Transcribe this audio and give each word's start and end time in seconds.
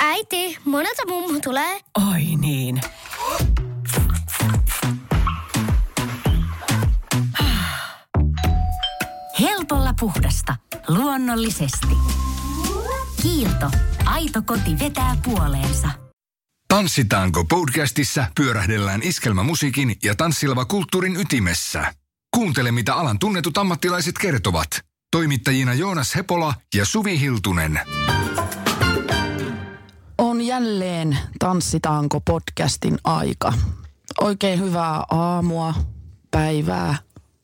Äiti, 0.00 0.58
monelta 0.64 1.02
mummu 1.08 1.40
tulee? 1.40 1.80
Oi 2.12 2.22
niin. 2.36 2.80
Helpolla 9.40 9.94
puhdasta. 10.00 10.56
Luonnollisesti. 10.88 11.96
Kiilto. 13.22 13.70
Aito 14.04 14.42
koti 14.42 14.78
vetää 14.78 15.16
puoleensa. 15.24 15.88
Tanssitaanko 16.68 17.44
podcastissa 17.44 18.26
pyörähdellään 18.36 19.02
iskelmämusiikin 19.02 19.96
ja 20.02 20.14
tanssilava 20.14 20.64
kulttuurin 20.64 21.16
ytimessä. 21.16 21.92
Kuuntele, 22.34 22.72
mitä 22.72 22.94
alan 22.94 23.18
tunnetut 23.18 23.58
ammattilaiset 23.58 24.18
kertovat. 24.18 24.68
Toimittajina 25.14 25.74
Joonas 25.74 26.14
Hepola 26.14 26.54
ja 26.74 26.84
Suvi 26.84 27.20
Hiltunen. 27.20 27.80
On 30.18 30.40
jälleen 30.40 31.18
Tanssitaanko 31.38 32.20
podcastin 32.20 32.98
aika. 33.04 33.52
Oikein 34.20 34.60
hyvää 34.60 35.02
aamua, 35.10 35.74
päivää, 36.30 36.94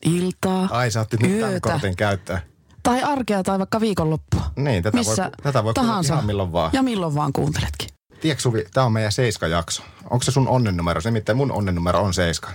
iltaa, 0.04 0.68
Ai 0.70 0.90
sä 0.90 1.00
nyt 1.00 1.08
tämän 1.20 1.36
yötä. 1.36 1.60
kortin 1.60 1.96
käyttää. 1.96 2.42
Tai 2.82 3.02
arkea 3.02 3.42
tai 3.42 3.58
vaikka 3.58 3.80
viikonloppua. 3.80 4.50
Niin, 4.56 4.82
tätä 4.82 4.96
Missä 4.96 5.22
voi, 5.22 5.30
tätä 5.42 5.64
voi 5.64 5.74
kuunnella 5.74 5.92
tahansa. 5.92 6.14
ihan 6.14 6.26
milloin 6.26 6.52
vaan. 6.52 6.70
Ja 6.72 6.82
milloin 6.82 7.14
vaan 7.14 7.32
kuunteletkin. 7.32 7.88
Tiedätkö 8.20 8.42
Suvi, 8.42 8.64
tämä 8.74 8.86
on 8.86 8.92
meidän 8.92 9.12
seiska-jakso. 9.12 9.82
Onko 10.10 10.22
se 10.22 10.30
sun 10.30 10.48
onnennumero? 10.48 11.00
Se 11.00 11.10
nimittäin 11.10 11.36
mun 11.36 11.52
onnennumero 11.52 12.00
on 12.00 12.14
seiska. 12.14 12.50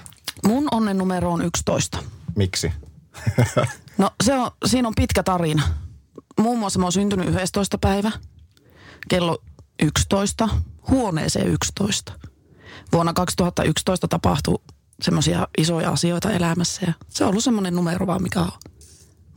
Mun 0.47 0.67
onnen 0.71 0.97
numero 0.97 1.31
on 1.31 1.41
11. 1.45 1.97
Miksi? 2.35 2.71
No 3.97 4.11
se 4.23 4.33
on, 4.33 4.51
siinä 4.65 4.87
on 4.87 4.93
pitkä 4.95 5.23
tarina. 5.23 5.63
Muun 6.39 6.59
muassa 6.59 6.79
mä 6.79 6.85
oon 6.85 6.91
syntynyt 6.91 7.27
11. 7.41 7.77
päivä, 7.77 8.11
kello 9.09 9.37
11, 9.83 10.49
huoneeseen 10.89 11.47
11. 11.47 12.13
Vuonna 12.91 13.13
2011 13.13 14.07
tapahtui 14.07 14.59
semmoisia 15.01 15.47
isoja 15.57 15.89
asioita 15.89 16.31
elämässä 16.31 16.85
ja 16.87 16.93
se 17.09 17.23
on 17.23 17.29
ollut 17.29 17.43
semmoinen 17.43 17.75
numero 17.75 18.07
vaan, 18.07 18.23
mikä 18.23 18.39
on 18.39 18.51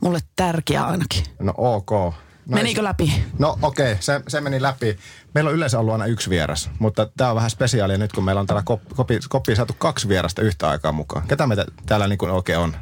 mulle 0.01 0.19
tärkeä 0.35 0.83
ainakin. 0.83 1.23
No 1.39 1.53
ok. 1.57 1.91
No, 1.91 2.55
Menikö 2.55 2.83
läpi? 2.83 3.23
No 3.39 3.57
okei, 3.61 3.91
okay, 3.91 4.01
se, 4.01 4.21
se 4.27 4.41
meni 4.41 4.61
läpi. 4.61 4.97
Meillä 5.35 5.49
on 5.49 5.55
yleensä 5.55 5.79
ollut 5.79 5.93
aina 5.93 6.05
yksi 6.05 6.29
vieras, 6.29 6.69
mutta 6.79 7.09
tämä 7.17 7.29
on 7.29 7.35
vähän 7.35 7.49
spesiaalia 7.49 7.97
nyt, 7.97 8.13
kun 8.13 8.23
meillä 8.23 8.41
on 8.41 8.47
täällä 8.47 8.63
kop, 8.65 8.81
kopi, 8.95 9.19
koppiin 9.29 9.55
saatu 9.55 9.75
kaksi 9.77 10.07
vierasta 10.07 10.41
yhtä 10.41 10.69
aikaa 10.69 10.91
mukaan. 10.91 11.27
Ketä 11.27 11.47
meitä 11.47 11.65
täällä 11.85 12.07
niin 12.07 12.17
kuin 12.17 12.31
oikein 12.31 12.59
on? 12.59 12.75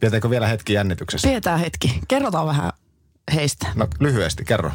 Pidetäänkö 0.00 0.30
vielä 0.30 0.46
hetki 0.46 0.72
jännityksessä? 0.72 1.28
Pidetään 1.28 1.60
hetki. 1.60 2.00
Kerrotaan 2.08 2.46
vähän 2.46 2.72
heistä. 3.34 3.66
No 3.74 3.88
lyhyesti, 4.00 4.44
kerro. 4.44 4.70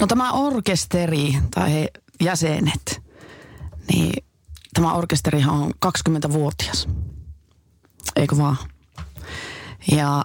No 0.00 0.06
tämä 0.06 0.32
orkesteri 0.32 1.34
tai 1.54 1.72
he 1.72 1.88
jäsenet, 2.20 3.02
niin 3.92 4.24
tämä 4.74 4.94
orkesterihan 4.94 5.54
on 5.54 5.70
20-vuotias. 5.86 6.88
Eikö 8.16 8.36
vaan? 8.36 8.56
Ja 9.92 10.24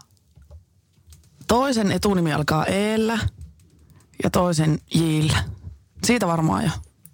toisen 1.48 1.92
etunimi 1.92 2.34
alkaa 2.34 2.66
Eellä 2.66 3.20
ja 4.24 4.30
toisen 4.30 4.80
Jillä. 4.96 5.44
Siitä 6.04 6.28
varmaan 6.28 6.64
jo 6.64 6.70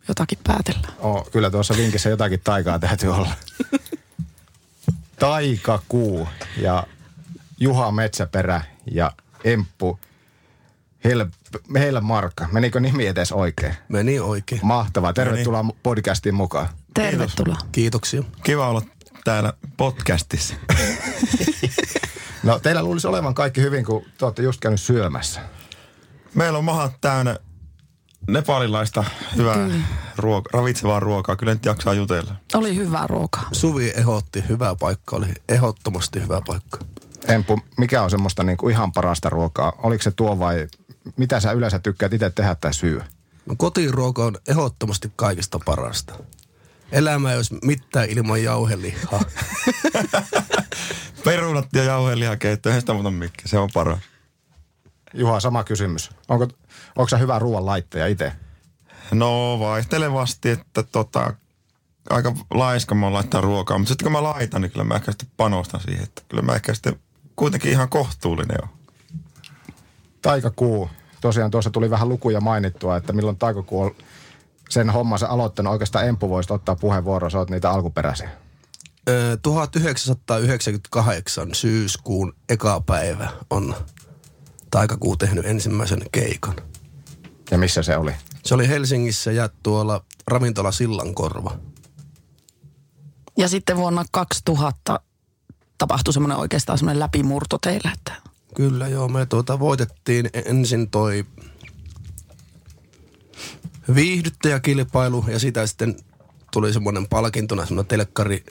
jotakin 0.08 0.38
päätellään. 0.44 0.94
Oh, 1.00 1.32
kyllä 1.32 1.52
tuossa 1.52 1.74
vinkissä 1.78 2.09
jotakin 2.09 2.42
taikaa 2.44 2.80
täytyy 2.80 3.09
olla. 3.09 3.32
Taikakuu 5.22 6.27
ja 6.58 6.83
Juha 7.59 7.91
Metsäperä 7.91 8.61
ja 8.91 9.11
Emppu 9.44 10.00
Hel, 11.03 11.25
Helmarkka. 11.73 12.47
Menikö 12.52 12.80
nimi 12.80 13.08
edes 13.08 13.31
oikein? 13.31 13.75
Meni 13.89 14.19
oikein. 14.19 14.61
Mahtavaa. 14.63 15.13
Tervetuloa 15.13 15.66
podcastiin 15.83 16.36
mukaan. 16.36 16.69
Tervetuloa. 16.94 17.57
Kiitoksia. 17.72 18.23
Kiva 18.44 18.69
olla 18.69 18.81
täällä 19.23 19.53
podcastissa. 19.78 20.56
No 22.44 22.59
teillä 22.59 22.84
luulisi 22.84 23.07
olevan 23.07 23.34
kaikki 23.34 23.62
hyvin, 23.62 23.85
kun 23.85 24.06
te 24.17 24.25
olette 24.25 24.41
just 24.41 24.59
käynyt 24.59 24.81
syömässä. 24.81 25.41
Meillä 26.35 26.57
on 26.57 26.66
mahat 26.66 26.94
täynnä 27.01 27.38
nepalilaista 28.28 29.04
hyvää 29.36 29.70
ruoka, 30.18 30.50
ravitsevaa 30.54 31.00
ruokaa. 31.00 31.36
Kyllä 31.36 31.54
nyt 31.54 31.66
jaksaa 31.66 31.94
jutella. 31.94 32.36
Oli 32.54 32.76
hyvää 32.76 33.08
ruokaa. 33.08 33.50
Suvi 33.52 33.94
ehdotti 33.96 34.44
hyvää 34.50 34.76
paikka, 34.76 35.16
oli 35.16 35.28
ehdottomasti 35.50 36.22
hyvä 36.22 36.42
paikka. 36.48 36.80
Emppu, 37.28 37.59
mikä 37.78 38.02
on 38.02 38.09
semmoista 38.09 38.44
niin 38.44 38.58
kuin 38.58 38.72
ihan 38.72 38.92
parasta 38.92 39.30
ruokaa? 39.30 39.74
Oliko 39.78 40.04
se 40.04 40.12
tuo 40.12 40.40
vai 40.40 40.68
mitä 41.18 41.40
sä 41.40 41.52
yleensä 41.52 41.80
tykkäät 41.80 42.14
itse 42.14 42.30
tehdä 42.30 42.56
tai 42.56 42.74
syödä? 42.74 43.06
No, 43.46 43.56
kotiruoka 43.58 44.26
on 44.26 44.38
ehdottomasti 44.48 45.12
kaikista 45.16 45.59
parasta. 45.66 46.14
Elämä 46.92 47.32
ei 47.32 47.38
olisi 47.38 47.59
mitään 47.64 48.09
ilman 48.09 48.44
jauhelihaa. 48.44 49.22
Perunat 51.26 51.68
ja 51.74 51.84
jauhelihakeitto, 51.84 52.70
eihän 52.70 52.82
sitä 52.82 52.94
muuta 52.94 53.12
mikään. 53.12 53.48
Se 53.48 53.59
on 53.59 53.70
paras. 53.74 54.00
Juha, 55.13 55.39
sama 55.39 55.63
kysymys. 55.63 56.09
Onko, 56.29 56.47
onko 56.95 57.07
sä 57.07 57.17
hyvä 57.17 57.39
ruoan 57.39 57.66
laittaja 57.66 58.07
itse? 58.07 58.31
No 59.11 59.59
vaihtelevasti, 59.59 60.49
että 60.49 60.83
tota, 60.83 61.33
aika 62.09 62.33
laiska 62.53 62.95
mä 62.95 63.13
laittaa 63.13 63.41
ruokaa. 63.41 63.77
Mutta 63.77 63.89
sitten 63.89 64.05
kun 64.05 64.11
mä 64.11 64.23
laitan, 64.23 64.61
niin 64.61 64.72
kyllä 64.72 64.83
mä 64.83 64.95
ehkä 64.95 65.11
sitten 65.11 65.29
panostan 65.38 65.81
siihen. 65.81 66.03
Että 66.03 66.22
kyllä 66.29 66.44
mä 66.44 66.55
ehkä 66.55 66.73
sitten 66.73 66.99
kuitenkin 67.35 67.72
ihan 67.72 67.89
kohtuullinen 67.89 68.57
on. 68.63 68.69
Taikakuu. 70.22 70.89
Tosiaan 71.22 71.51
tuossa 71.51 71.69
tuli 71.69 71.89
vähän 71.89 72.09
lukuja 72.09 72.41
mainittua, 72.41 72.97
että 72.97 73.13
milloin 73.13 73.38
Taikakuu 73.38 73.81
on 73.81 73.91
sen 74.69 74.89
hommansa 74.89 75.28
aloittanut. 75.28 75.72
Oikeastaan 75.72 76.07
Empu 76.07 76.29
voisi 76.29 76.53
ottaa 76.53 76.75
puheenvuoron, 76.75 77.31
sä 77.31 77.38
oot 77.38 77.49
niitä 77.49 77.72
alkuperäisiä. 77.72 78.29
Ö, 79.09 79.38
1998 79.41 81.55
syyskuun 81.55 82.33
eka 82.49 82.81
päivä 82.85 83.29
on 83.49 83.75
Taikakuu 84.72 85.18
tehnyt 85.18 85.46
ensimmäisen 85.46 86.02
keikan. 86.12 86.56
Ja 87.52 87.58
missä 87.58 87.84
se 87.84 87.98
oli? 87.98 88.12
Se 88.46 88.54
oli 88.54 88.68
Helsingissä 88.68 89.32
ja 89.32 89.50
tuolla 89.64 90.06
ravintola 90.28 90.72
Sillankorva. 90.72 91.59
Ja 93.38 93.48
sitten 93.48 93.78
vuonna 93.78 94.06
2000 94.12 95.00
tapahtui 95.78 96.14
semmoinen 96.14 96.38
oikeastaan 96.38 96.78
semmoinen 96.78 97.00
läpimurto 97.00 97.58
teillä, 97.58 97.92
että 97.94 98.32
Kyllä 98.56 98.88
joo, 98.88 99.08
me 99.08 99.26
tuota 99.26 99.59
voitettiin 99.59 100.30
ensin 100.46 100.90
toi 100.90 101.26
viihdyttäjäkilpailu 103.96 105.26
ja 105.28 105.40
sitä 105.40 105.68
sitten 105.68 105.96
tuli 106.52 106.74
semmoinen 106.74 107.08
palkintona 107.08 107.66
semmoinen 107.66 107.88
telkkari 107.88 108.46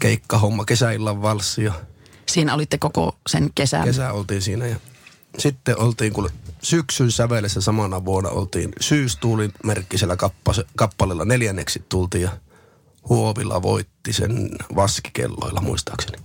keikkahomma, 0.00 0.64
kesäillan 0.64 1.22
valssi 1.22 1.64
ja 1.64 1.72
siinä 2.28 2.54
olitte 2.54 2.78
koko 2.78 3.16
sen 3.28 3.50
kesän. 3.54 3.84
kesä 3.84 4.12
oltiin 4.12 4.42
siinä 4.42 4.66
ja 4.66 4.76
sitten 5.38 5.78
oltiin 5.78 6.12
kuule 6.12 6.30
syksyn 6.62 7.10
sävelessä 7.10 7.60
samana 7.60 8.04
vuonna 8.04 8.30
oltiin 8.30 8.72
syystuulin 8.80 9.52
merkkisellä 9.64 10.16
kappase, 10.16 10.64
kappaleella 10.76 11.24
neljänneksi 11.24 11.82
tultiin 11.88 12.22
ja 12.22 12.30
Huovilla 13.08 13.62
voitti 13.62 14.12
sen 14.12 14.50
vaskikelloilla 14.76 15.60
muistaakseni. 15.60 16.18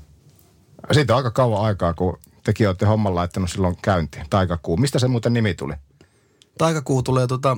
Siitä 0.92 1.14
on 1.14 1.18
aika 1.18 1.32
kauan 1.32 1.66
aikaa, 1.66 1.94
kun 1.94 2.20
tekin 2.44 2.68
olette 2.68 2.86
homman 2.86 3.16
laittanut 3.16 3.52
silloin 3.52 3.78
käyntiin. 3.82 4.26
Taikakuu. 4.30 4.78
Mistä 4.78 5.00
se 5.00 5.08
muuten 5.08 5.34
nimi 5.34 5.54
tuli? 5.54 5.74
Taikakuu 6.58 7.04
tulee 7.04 7.28
tota 7.28 7.58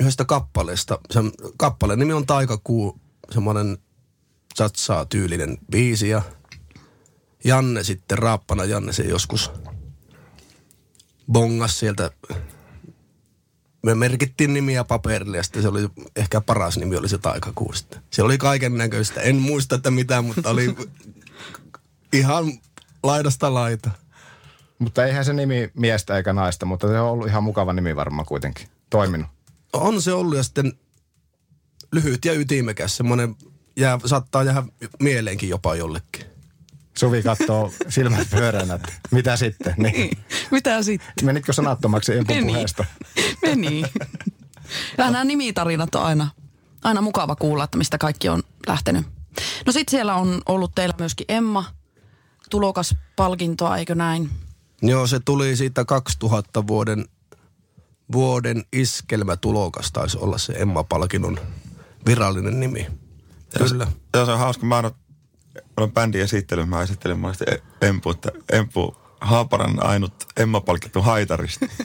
yhdestä 0.00 0.24
kappaleesta. 0.24 0.98
Sen 1.10 1.32
kappaleen 1.56 1.98
nimi 1.98 2.12
on 2.12 2.26
Taikakuu, 2.26 3.00
semmoinen 3.30 3.78
satsaa 4.54 5.04
tyylinen 5.04 5.58
biisi 5.70 6.08
ja 6.08 6.22
Janne 7.44 7.84
sitten, 7.84 8.18
raappana 8.18 8.64
Janne 8.64 8.92
se 8.92 9.02
joskus 9.02 9.50
bongas 11.32 11.78
sieltä. 11.78 12.10
Me 13.82 13.94
merkittiin 13.94 14.54
nimiä 14.54 14.84
paperille 14.84 15.36
ja 15.36 15.42
sitten 15.42 15.62
se 15.62 15.68
oli 15.68 15.88
ehkä 16.16 16.40
paras 16.40 16.78
nimi 16.78 16.96
oli 16.96 17.08
se 17.08 17.18
Taikakuu 17.18 17.72
sitten. 17.72 18.02
Se 18.10 18.22
oli 18.22 18.38
kaiken 18.38 18.78
näköistä. 18.78 19.20
En 19.20 19.36
muista, 19.36 19.74
että 19.74 19.90
mitä, 19.90 20.22
mutta 20.22 20.50
oli 20.50 20.76
ihan 22.12 22.44
laidasta 23.02 23.54
laita. 23.54 23.90
Mutta 24.78 25.04
eihän 25.04 25.24
se 25.24 25.32
nimi 25.32 25.70
miestä 25.74 26.16
eikä 26.16 26.32
naista, 26.32 26.66
mutta 26.66 26.88
se 26.88 27.00
on 27.00 27.10
ollut 27.10 27.28
ihan 27.28 27.44
mukava 27.44 27.72
nimi 27.72 27.96
varmaan 27.96 28.26
kuitenkin. 28.26 28.68
Toiminut. 28.90 29.28
On 29.72 30.02
se 30.02 30.12
ollut 30.12 30.36
ja 30.36 30.42
sitten 30.42 30.72
lyhyt 31.92 32.24
ja 32.24 32.32
ytimekäs. 32.32 32.96
Semmoinen 32.96 33.36
jää, 33.76 33.98
saattaa 34.06 34.42
jäädä 34.42 34.62
mieleenkin 35.00 35.48
jopa 35.48 35.74
jollekin. 35.74 36.31
Suvi 37.02 37.22
katsoo 37.22 37.72
silmät 37.88 38.30
pyöreänä, 38.30 38.74
että 38.74 38.92
mitä 39.10 39.36
sitten? 39.36 39.74
Niin. 39.76 40.18
Mitä 40.50 40.82
sitten? 40.82 41.24
Menitkö 41.24 41.52
sanattomaksi 41.52 42.12
Empun 42.12 42.36
Meni. 42.36 42.52
puheesta? 42.52 42.84
Meni. 43.42 43.82
Ja 44.98 45.10
nämä 45.10 45.24
nimitarinat 45.24 45.94
on 45.94 46.02
aina, 46.02 46.28
aina 46.84 47.00
mukava 47.00 47.36
kuulla, 47.36 47.64
että 47.64 47.78
mistä 47.78 47.98
kaikki 47.98 48.28
on 48.28 48.42
lähtenyt. 48.66 49.06
No 49.66 49.72
sitten 49.72 49.90
siellä 49.90 50.14
on 50.14 50.42
ollut 50.46 50.74
teillä 50.74 50.94
myöskin 50.98 51.26
Emma, 51.28 51.64
tulokaspalkintoa, 52.50 53.76
eikö 53.76 53.94
näin? 53.94 54.30
Joo, 54.82 55.06
se 55.06 55.20
tuli 55.24 55.56
siitä 55.56 55.84
2000 55.84 56.66
vuoden, 56.66 57.04
vuoden 58.12 58.64
iskelmätulokas 58.72 59.92
taisi 59.92 60.18
olla 60.18 60.38
se 60.38 60.52
Emma-palkinnon 60.52 61.38
virallinen 62.06 62.60
nimi. 62.60 62.86
Kyllä. 63.58 63.86
Joo, 64.14 64.26
se 64.26 64.32
on 64.32 64.38
hauska. 64.38 64.66
Mä 64.66 64.78
olen, 64.78 64.92
olen 65.82 65.94
bändin 65.94 66.20
esittely. 66.22 66.64
Mä 66.64 66.82
esittelin 66.82 67.18
monesti 67.18 67.44
Empu, 67.80 68.10
että 68.10 68.32
Empu 68.52 68.96
Haaparan 69.20 69.86
ainut 69.86 70.14
Emma-palkittu 70.36 71.02
haitaristi. 71.02 71.68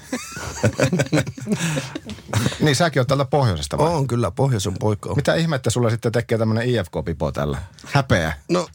Niin 2.59 2.75
säkin 2.75 2.99
oot 2.99 3.07
täältä 3.07 3.25
pohjoisesta 3.25 3.77
vai? 3.77 3.93
On 3.93 4.07
kyllä, 4.07 4.31
pohjoisen 4.31 4.73
poika 4.79 5.09
on. 5.09 5.15
Mitä 5.15 5.35
ihmettä 5.35 5.69
sulla 5.69 5.89
sitten 5.89 6.11
tekee 6.11 6.37
tämmönen 6.37 6.69
IFK-pipo 6.69 7.31
tällä? 7.31 7.61
Häpeä. 7.85 8.33
No, 8.49 8.67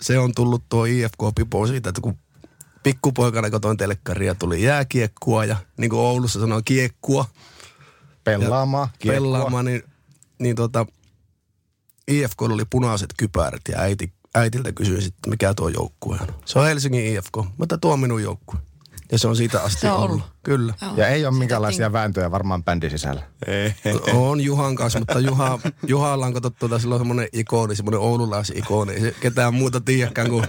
se 0.00 0.18
on 0.18 0.34
tullut 0.34 0.62
tuo 0.68 0.84
IFK-pipo 0.84 1.66
siitä, 1.66 1.88
että 1.88 2.00
kun 2.00 2.18
pikkupoikana 2.82 3.50
katoin 3.50 3.76
telkkaria, 3.76 4.34
tuli 4.34 4.62
jääkiekkua 4.62 5.44
ja 5.44 5.56
niin 5.76 5.90
kuin 5.90 6.00
Oulussa 6.00 6.40
sanoo 6.40 6.62
kiekkua. 6.64 7.24
Pelaamaan, 8.24 8.88
kiekkua. 8.98 9.22
pelaamaan, 9.22 9.64
niin, 9.64 9.82
niin 10.38 10.56
tota, 10.56 10.86
IFK 12.08 12.42
oli 12.42 12.64
punaiset 12.70 13.14
kypärät 13.16 13.62
ja 13.68 13.78
äiti, 13.78 14.12
äitiltä 14.36 14.72
kysyi 14.72 15.02
sitten, 15.02 15.30
mikä 15.30 15.54
tuo 15.54 15.68
joukkue 15.68 16.18
on. 16.20 16.26
Se 16.44 16.58
on 16.58 16.66
Helsingin 16.66 17.06
IFK, 17.06 17.38
mutta 17.58 17.78
tuo 17.78 17.92
on 17.92 18.00
minun 18.00 18.22
joukkue. 18.22 18.58
Ja 19.12 19.18
se 19.18 19.28
on 19.28 19.36
siitä 19.36 19.60
asti 19.62 19.80
Se 19.80 19.90
on 19.90 19.96
ollut. 19.96 20.10
ollut. 20.10 20.26
Kyllä. 20.42 20.74
Ja 20.96 21.08
ei 21.08 21.26
ole 21.26 21.34
minkäänlaisia 21.38 21.92
vääntöjä 21.92 22.30
varmaan 22.30 22.64
bändin 22.64 22.90
sisällä. 22.90 23.22
Ei. 23.46 23.74
On 24.14 24.40
Juhan 24.40 24.74
kanssa, 24.76 24.98
mutta 24.98 25.20
Juha, 25.20 25.58
Juhalla 25.86 26.26
on 26.26 26.32
katsottu, 26.34 26.78
sillä 26.78 26.94
on 26.94 27.00
semmoinen 27.00 27.28
ikoni, 27.32 27.76
semmoinen 27.76 28.00
oululaisikoni. 28.00 28.92
Ei 28.92 29.00
se 29.00 29.14
ketään 29.20 29.54
muuta 29.54 29.80
tiedäkään 29.80 30.30
kuin 30.30 30.44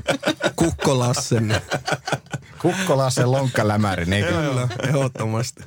Kukko 0.56 1.00
Lassen. 1.00 1.48
niin 1.48 1.62
Kukkola 2.62 3.10
se 3.10 3.26
lonkkalämäri, 3.26 4.06
niin 4.06 4.26
Kyllä, 4.26 4.68
ehdottomasti. 4.88 5.64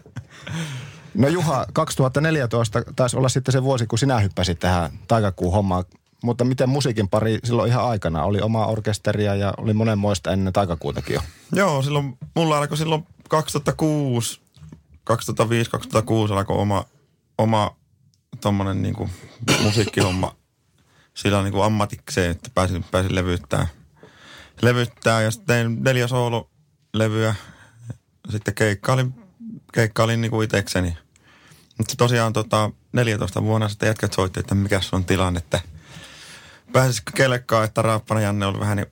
No 1.15 1.29
Juha, 1.29 1.67
2014 1.73 2.83
taisi 2.97 3.17
olla 3.17 3.29
sitten 3.29 3.53
se 3.53 3.63
vuosi, 3.63 3.87
kun 3.87 3.99
sinä 3.99 4.19
hyppäsit 4.21 4.59
tähän 4.59 4.91
taikakuun 5.09 5.53
hommaan. 5.53 5.85
Mutta 6.23 6.45
miten 6.45 6.69
musiikin 6.69 7.09
pari 7.09 7.39
silloin 7.45 7.71
ihan 7.71 7.85
aikana? 7.85 8.25
Oli 8.25 8.41
oma 8.41 8.67
orkesteria 8.67 9.35
ja 9.35 9.55
oli 9.57 9.73
monenmoista 9.73 10.33
ennen 10.33 10.53
taikakuutakin 10.53 11.15
jo. 11.15 11.23
Joo, 11.53 11.83
silloin, 11.83 12.19
mulla 12.37 12.59
alkoi 12.59 12.77
silloin 12.77 13.07
2006, 13.29 14.41
2005-2006 15.11 16.33
alkoi 16.33 16.57
oma, 16.57 16.85
oma 17.39 17.77
tommonen 18.41 18.83
niinku 18.83 19.11
musiikkihomma 19.63 20.41
sillä 21.15 21.43
niinku 21.43 21.61
ammatikseen, 21.61 22.31
että 22.31 22.51
pääsin, 22.55 22.85
pääsin 22.91 23.15
levyttää, 23.15 23.67
levyttää 24.63 25.23
ja 25.23 25.31
sitten 25.31 25.47
tein 25.47 25.85
neljä 25.85 26.07
soololevyä. 26.07 27.35
Sitten 28.31 28.55
keikkailin, 28.55 29.15
keikkailin 29.73 30.21
niinku 30.21 30.43
itekseni. 30.43 30.97
Mutta 31.79 31.95
tosiaan 31.97 32.33
tota, 32.33 32.71
14 32.93 33.43
vuonna 33.43 33.69
sitten 33.69 33.87
jätkät 33.87 34.13
soitti, 34.13 34.41
että 34.41 34.55
mikä 34.55 34.81
on 34.93 35.05
tilanne, 35.05 35.39
että 35.39 35.61
pääsisikö 36.73 37.13
kelkkaan, 37.15 37.65
että 37.65 37.83
Raappana 37.83 38.21
Janne 38.21 38.47
oli 38.47 38.61
vähän 38.61 38.77
niin 38.77 38.87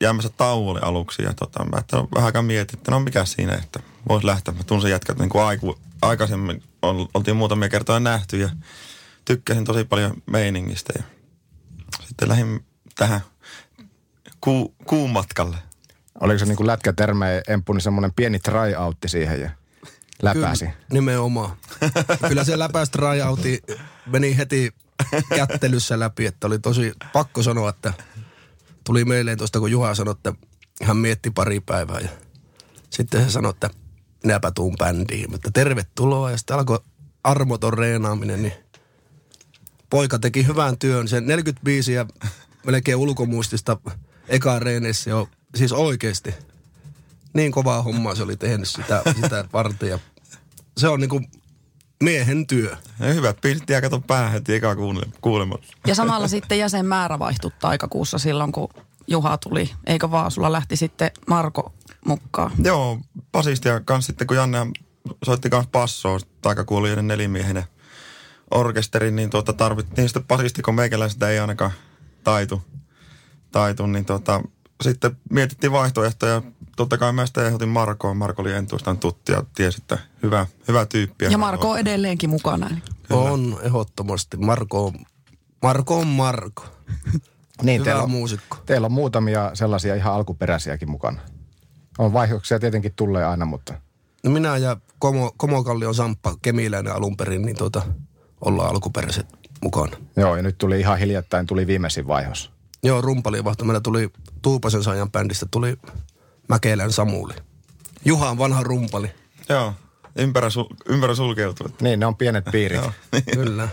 jäämässä 0.00 0.30
tauolle 0.36 0.80
aluksi. 0.82 1.22
Ja 1.22 1.34
tota, 1.34 1.64
mä 1.64 1.78
että 1.78 1.96
vähän 1.96 2.26
aikaa 2.26 2.42
mietin, 2.42 2.78
että 2.78 2.90
no 2.90 3.00
mikä 3.00 3.24
siinä, 3.24 3.54
että 3.54 3.80
voisi 4.08 4.26
lähteä. 4.26 4.54
Mä 4.54 4.64
tunsin 4.64 4.90
jätkät 4.90 5.18
niin 5.18 5.30
kuin 5.30 5.44
aiku, 5.44 5.78
aikaisemmin, 6.02 6.62
ol, 6.82 7.06
oltiin 7.14 7.36
muutamia 7.36 7.68
kertoja 7.68 8.00
nähty 8.00 8.38
ja 8.38 8.50
tykkäsin 9.24 9.64
tosi 9.64 9.84
paljon 9.84 10.14
meiningistä. 10.26 10.92
Ja 10.96 11.02
sitten 12.06 12.28
lähdin 12.28 12.64
tähän 12.96 13.20
ku, 14.40 14.74
kuun 14.84 15.10
matkalle. 15.10 15.56
Oliko 16.20 16.38
se 16.38 16.46
niin 16.46 16.56
kuin 16.56 16.66
lätkätermejä 16.66 17.42
Emppu, 17.48 17.72
niin 17.72 17.80
semmoinen 17.80 18.12
pieni 18.16 18.38
tryoutti 18.38 19.08
siihen 19.08 19.40
ja 19.40 19.50
läpäsi? 20.22 20.64
Kyllä, 20.64 20.76
nimenomaan. 20.92 21.56
Kyllä 22.28 22.44
se 22.44 22.58
läpäistä 22.58 22.98
rajauti 22.98 23.62
meni 24.06 24.36
heti 24.36 24.74
kättelyssä 25.36 25.98
läpi, 25.98 26.26
että 26.26 26.46
oli 26.46 26.58
tosi 26.58 26.92
pakko 27.12 27.42
sanoa, 27.42 27.70
että 27.70 27.92
tuli 28.84 29.04
mieleen 29.04 29.38
tuosta, 29.38 29.60
kun 29.60 29.70
Juha 29.70 29.94
sanoi, 29.94 30.12
että 30.12 30.32
hän 30.82 30.96
mietti 30.96 31.30
pari 31.30 31.60
päivää 31.60 32.00
ja 32.00 32.08
sitten 32.90 33.24
se 33.24 33.30
sanoi, 33.30 33.50
että 33.50 33.70
minäpä 34.24 34.50
tuun 34.50 34.76
bändiin, 34.78 35.30
mutta 35.30 35.50
tervetuloa 35.50 36.30
ja 36.30 36.38
sitten 36.38 36.56
alkoi 36.56 36.80
armoton 37.24 37.72
reenaaminen, 37.72 38.42
niin 38.42 38.52
poika 39.90 40.18
teki 40.18 40.46
hyvän 40.46 40.78
työn. 40.78 41.08
Se 41.08 41.20
45 41.20 41.92
ja 41.92 42.06
melkein 42.66 42.96
ulkomuistista 42.96 43.76
eka 44.28 44.58
reeneissä 44.58 45.10
jo, 45.10 45.28
siis 45.54 45.72
oikeasti. 45.72 46.34
Niin 47.34 47.52
kovaa 47.52 47.82
hommaa 47.82 48.14
se 48.14 48.22
oli 48.22 48.36
tehnyt 48.36 48.68
sitä, 48.68 49.02
sitä 49.20 49.44
varten 49.52 49.88
ja 49.88 49.98
se 50.76 50.88
on 50.88 51.00
niinku 51.00 51.20
miehen 52.04 52.46
työ. 52.46 52.76
Ja 53.00 53.06
hyvät 53.06 53.38
jää 53.68 53.80
kato 53.80 54.00
päähän 54.00 54.32
heti 54.32 54.54
eka 54.54 54.74
kuule- 54.76 55.06
kuulemassa. 55.20 55.76
Ja 55.86 55.94
samalla 55.94 56.28
sitten 56.38 56.58
jäsenmäärä 56.58 57.18
vaihtui 57.18 57.50
taikakuussa 57.60 58.18
silloin, 58.18 58.52
kun 58.52 58.68
Juha 59.06 59.38
tuli. 59.38 59.70
Eikö 59.86 60.10
vaan, 60.10 60.30
sulla 60.30 60.52
lähti 60.52 60.76
sitten 60.76 61.10
Marko 61.26 61.72
mukaan. 62.04 62.52
Joo, 62.64 62.98
basistia 63.32 63.80
kanssa 63.80 64.06
sitten, 64.06 64.26
kun 64.26 64.36
Janne 64.36 64.58
soitti 65.24 65.50
kanssa 65.50 65.70
passoa, 65.72 66.18
taikakuulijoiden 66.42 67.06
nelimiehinen 67.06 67.64
orkesteri, 68.50 69.10
niin 69.10 69.30
tuota, 69.30 69.52
tarvittiin 69.52 70.08
sitten 70.08 70.24
basisti, 70.24 70.62
kun 70.62 70.74
meikäläiset 70.74 71.22
ei 71.22 71.38
ainakaan 71.38 71.72
taitu, 72.24 72.62
taitu 73.52 73.86
niin 73.86 74.04
tuota, 74.04 74.42
sitten 74.82 75.16
mietittiin 75.30 75.72
vaihtoehtoja. 75.72 76.42
Totta 76.80 76.98
kai 76.98 77.12
mä 77.12 77.26
sitten 77.26 77.46
ehdotin 77.46 77.68
Markoa. 77.68 78.14
Marko 78.14 78.42
oli 78.42 78.52
entuistaan 78.52 78.98
tuttu 78.98 79.32
ja 79.32 79.42
tiesi, 79.54 79.78
että 79.82 79.98
hyvä, 80.22 80.46
hyvä 80.68 80.86
tyyppi. 80.86 81.24
Ja 81.24 81.38
Marko 81.38 81.70
on 81.70 81.78
edelleenkin 81.78 82.30
mukana. 82.30 82.68
Niin. 82.68 82.82
On 83.10 83.58
ehdottomasti. 83.62 84.36
Marko 84.36 84.86
on, 84.86 84.92
Marko 85.62 85.98
on 85.98 86.06
Marko. 86.06 86.64
Niin, 87.62 87.80
Hyvä 87.80 87.84
teillä 87.84 88.02
on, 88.02 88.10
muusikko. 88.10 88.56
teillä 88.66 88.84
on 88.84 88.92
muutamia 88.92 89.50
sellaisia 89.54 89.94
ihan 89.94 90.14
alkuperäisiäkin 90.14 90.90
mukana. 90.90 91.20
On 91.98 92.12
vaihdoksia 92.12 92.58
tietenkin 92.60 92.92
tulee 92.96 93.24
aina, 93.24 93.44
mutta 93.46 93.74
No 94.24 94.30
minä 94.30 94.56
ja 94.56 94.76
Komo, 94.98 95.32
Komokallion 95.36 95.94
Samppa, 95.94 96.36
kemiläinen 96.42 96.92
alun 96.92 97.16
perin, 97.16 97.42
niin 97.42 97.56
tuota, 97.56 97.82
ollaan 98.40 98.70
alkuperäiset 98.70 99.26
mukana. 99.62 99.96
joo, 100.16 100.36
ja 100.36 100.42
nyt 100.42 100.58
tuli 100.58 100.80
ihan 100.80 100.98
hiljattain, 100.98 101.46
tuli 101.46 101.66
viimeisin 101.66 102.06
vaihos. 102.06 102.52
Joo, 102.82 103.00
rumpalivahto. 103.00 103.64
Meillä 103.64 103.80
tuli 103.80 104.10
Tuupasen 104.42 104.82
saajan 104.82 105.10
bändistä, 105.10 105.46
tuli 105.50 105.76
Mäkelän 106.50 106.92
Samuli. 106.92 107.34
Juha 108.04 108.30
on 108.30 108.38
vanha 108.38 108.62
rumpali. 108.62 109.10
Joo, 109.48 109.74
ympärä, 110.16 110.48
sul- 110.48 110.76
ympärä 110.88 111.14
sulkeutuu. 111.14 111.68
Niin, 111.80 112.00
ne 112.00 112.06
on 112.06 112.16
pienet 112.16 112.44
piirit. 112.52 112.80
Kyllä. 113.34 113.68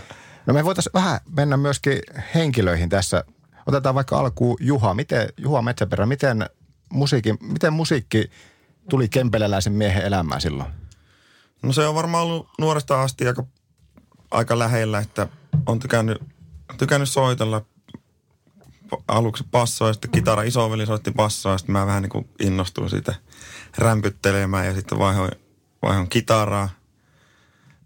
No 0.46 0.54
me 0.54 0.64
voitaisiin 0.64 0.92
vähän 0.94 1.20
mennä 1.36 1.56
myöskin 1.56 1.98
henkilöihin 2.34 2.88
tässä. 2.88 3.24
Otetaan 3.66 3.94
vaikka 3.94 4.18
alkuun 4.18 4.56
Juha. 4.60 4.94
Miten, 4.94 5.28
Juha 5.36 5.62
Metsäperä, 5.62 6.06
miten, 6.06 6.46
musiikki, 6.92 7.34
miten 7.40 7.72
musiikki 7.72 8.30
tuli 8.90 9.08
kempeleläisen 9.08 9.72
miehen 9.72 10.04
elämään 10.04 10.40
silloin? 10.40 10.70
No 11.62 11.72
se 11.72 11.86
on 11.86 11.94
varmaan 11.94 12.24
ollut 12.24 12.48
nuoresta 12.58 13.02
asti 13.02 13.28
aika, 13.28 13.44
aika 14.30 14.58
lähellä, 14.58 14.98
että 14.98 15.28
on 15.66 15.78
tykännyt, 15.78 16.22
tykännyt 16.78 17.08
soitella 17.08 17.64
aluksi 19.08 19.44
passoa 19.50 19.88
ja 19.88 19.92
sitten 19.92 20.10
kitara. 20.10 20.42
Isoveli 20.42 20.86
soitti 20.86 21.10
passoa 21.10 21.52
ja 21.52 21.58
sitten 21.58 21.72
mä 21.72 21.86
vähän 21.86 22.02
niin 22.02 22.10
kuin 22.10 22.28
innostuin 22.40 22.90
siitä 22.90 23.14
rämpyttelemään 23.78 24.66
ja 24.66 24.74
sitten 24.74 24.98
vaihoin, 24.98 25.30
vaihoin 25.82 26.08
kitaraa. 26.08 26.68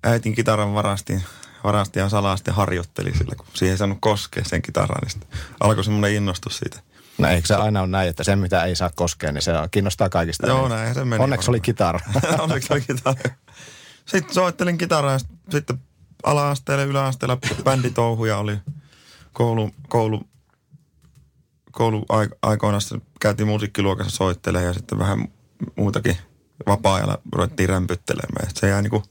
Äitin 0.04 0.34
kitaran 0.34 0.74
varastin, 0.74 1.22
varastin 1.64 2.00
ja 2.00 2.08
salasti 2.08 2.50
harjoitteli 2.50 3.14
sillä, 3.14 3.34
kun 3.36 3.46
siihen 3.54 3.72
ei 3.72 3.78
saanut 3.78 3.98
koskea 4.00 4.44
sen 4.44 4.62
kitaraan. 4.62 5.00
Niin 5.02 5.10
sitten 5.10 5.38
alkoi 5.60 5.84
semmoinen 5.84 6.14
innostus 6.14 6.58
siitä. 6.58 6.80
No 7.18 7.28
eikö 7.28 7.46
se 7.46 7.54
aina 7.54 7.80
ole 7.80 7.88
näin, 7.88 8.08
että 8.08 8.24
se 8.24 8.36
mitä 8.36 8.64
ei 8.64 8.76
saa 8.76 8.90
koskea, 8.94 9.32
niin 9.32 9.42
se 9.42 9.52
kiinnostaa 9.70 10.08
kaikista. 10.08 10.46
Joo, 10.46 10.68
näinhän 10.68 10.94
se 10.94 11.04
meni 11.04 11.24
Onneksi 11.24 11.50
oli 11.50 11.60
kitara. 11.60 12.00
Onneksi 12.38 12.72
oli 12.72 12.80
kitara. 12.80 13.22
Sitten 14.06 14.34
soittelin 14.34 14.78
kitaraa 14.78 15.12
ja 15.12 15.18
sit- 15.18 15.30
sitten 15.50 15.78
ala-asteella, 16.22 16.84
yläasteella 16.84 17.38
bänditouhuja 17.64 18.38
oli 18.38 18.58
koulu, 19.32 19.70
koulu, 19.88 20.28
koulu 21.72 22.06
aikoina 22.42 22.80
sitten 22.80 23.02
käytiin 23.20 23.46
musiikkiluokassa 23.46 24.16
soittelemaan 24.16 24.66
ja 24.66 24.72
sitten 24.72 24.98
vähän 24.98 25.28
muutakin 25.76 26.16
vapaa-ajalla 26.66 27.18
ruvettiin 27.32 27.68
rämpyttelemään. 27.68 28.50
Se 28.54 28.68
jäi, 28.68 28.82
niinku, 28.82 29.02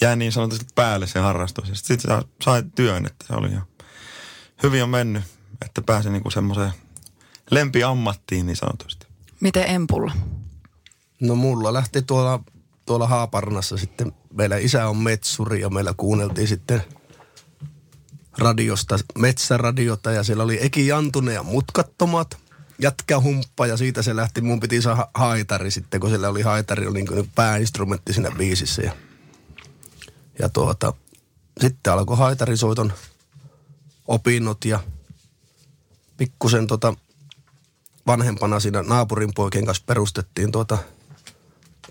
jäi 0.00 0.16
niin 0.16 0.32
sanotusti 0.32 0.66
päälle 0.74 1.06
se 1.06 1.18
harrastus. 1.18 1.70
Sitten 1.72 2.00
sit 2.00 2.10
sai 2.42 2.62
työn, 2.74 3.06
että 3.06 3.24
se 3.26 3.34
oli 3.34 3.52
jo 3.52 3.60
hyvin 4.62 4.82
on 4.82 4.90
mennyt, 4.90 5.24
että 5.64 5.82
pääsi 5.82 6.10
niinku 6.10 6.30
semmoiseen 6.30 6.72
lempiammattiin 7.50 8.46
niin 8.46 8.56
sanotusti. 8.56 9.06
Miten 9.40 9.70
Empulla? 9.70 10.12
No 11.20 11.34
mulla 11.34 11.72
lähti 11.72 12.02
tuolla, 12.02 12.40
tuolla 12.86 13.06
Haaparnassa 13.06 13.76
sitten, 13.76 14.12
meillä 14.32 14.56
isä 14.56 14.88
on 14.88 14.96
metsuri 14.96 15.60
ja 15.60 15.70
meillä 15.70 15.94
kuunneltiin 15.96 16.48
sitten 16.48 16.84
radiosta, 18.38 18.98
metsäradiota 19.18 20.12
ja 20.12 20.22
siellä 20.22 20.42
oli 20.42 20.58
Eki 20.60 20.86
Jantunen 20.86 21.34
ja 21.34 21.42
Mutkattomat. 21.42 22.38
jätkä 22.78 23.20
humppa 23.20 23.66
ja 23.66 23.76
siitä 23.76 24.02
se 24.02 24.16
lähti. 24.16 24.40
Mun 24.40 24.60
piti 24.60 24.82
saada 24.82 25.08
haitari 25.14 25.70
sitten, 25.70 26.00
kun 26.00 26.10
sillä 26.10 26.28
oli 26.28 26.42
haitari 26.42 26.86
oli 26.86 27.02
niin 27.02 27.30
pääinstrumentti 27.34 28.12
siinä 28.12 28.30
biisissä. 28.30 28.82
Ja, 28.82 28.92
ja 30.38 30.48
tuota, 30.48 30.94
sitten 31.60 31.92
alkoi 31.92 32.16
haitarisoiton 32.16 32.92
opinnot 34.06 34.64
ja 34.64 34.80
pikkusen 36.16 36.66
tota 36.66 36.94
vanhempana 38.06 38.60
siinä 38.60 38.82
naapurin 38.82 39.34
poikien 39.34 39.66
kanssa 39.66 39.84
perustettiin 39.86 40.52
tuota 40.52 40.78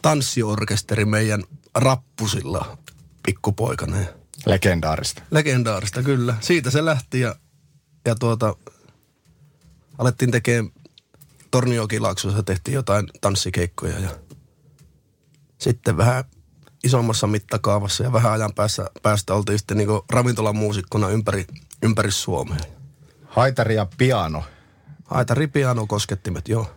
tanssiorkesteri 0.01 1.05
meidän 1.05 1.43
rappusilla 1.75 2.77
pikkupoikana. 3.25 3.99
Ja 3.99 4.16
Legendaarista. 4.46 5.22
Legendaarista, 5.32 6.03
kyllä. 6.03 6.36
Siitä 6.39 6.72
se 6.72 6.86
lähti 6.86 7.20
ja, 7.20 7.36
ja 8.06 8.15
tuota, 8.15 8.56
alettiin 9.98 10.32
tekemään 10.32 10.74
Torniokilaaksossa 11.51 12.44
tehtiin 12.44 12.75
jotain 12.75 13.08
tanssikeikkoja 13.22 14.00
ja 14.00 14.10
sitten 15.58 15.98
vähän 15.98 16.24
isommassa 16.84 17.27
mittakaavassa 17.27 18.03
ja 18.03 18.13
vähän 18.13 18.32
ajan 18.32 18.53
päästä, 18.53 18.89
päästä 19.03 19.34
oltiin 19.34 19.60
sitten 19.60 19.77
niin 19.77 19.89
ravintolan 20.10 20.56
muusikkona 20.56 21.10
ympäri, 21.10 21.46
ympäri 21.84 22.12
Suomea. 22.12 22.58
Haitari 23.25 23.75
ja 23.75 23.88
piano. 23.98 24.44
Haitari, 25.06 25.48
piano, 25.48 25.88
koskettimet, 25.88 26.48
joo. 26.48 26.72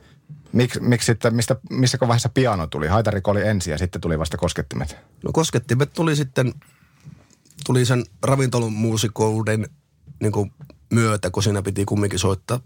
Miksi, 0.52 0.80
miksi 0.80 1.06
sitten, 1.06 1.34
mistä, 1.34 1.56
missä 1.70 1.98
vaiheessa 2.00 2.28
piano 2.28 2.66
tuli? 2.66 2.88
Haitariko 2.88 3.30
oli 3.30 3.46
ensin 3.46 3.72
ja 3.72 3.78
sitten 3.78 4.00
tuli 4.00 4.18
vasta 4.18 4.36
koskettimet. 4.36 4.96
No 5.24 5.32
koskettimet 5.32 5.92
tuli 5.92 6.16
sitten, 6.16 6.54
tuli 7.70 7.84
sen 7.84 8.04
ravintolan 8.22 8.72
muusikouden 8.72 9.68
niin 10.20 10.32
kuin 10.32 10.52
myötä, 10.92 11.30
kun 11.30 11.42
siinä 11.42 11.62
piti 11.62 11.84
kumminkin 11.84 12.18
soittaa 12.18 12.60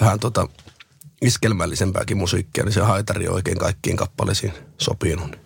vähän 0.00 0.20
tota 0.20 0.48
iskelmällisempääkin 1.22 2.16
musiikkia, 2.16 2.64
niin 2.64 2.72
se 2.72 2.80
haitari 2.80 3.28
oikein 3.28 3.58
kaikkiin 3.58 3.96
kappaleisiin 3.96 4.52
sopinut. 4.78 5.30
Niin 5.30 5.40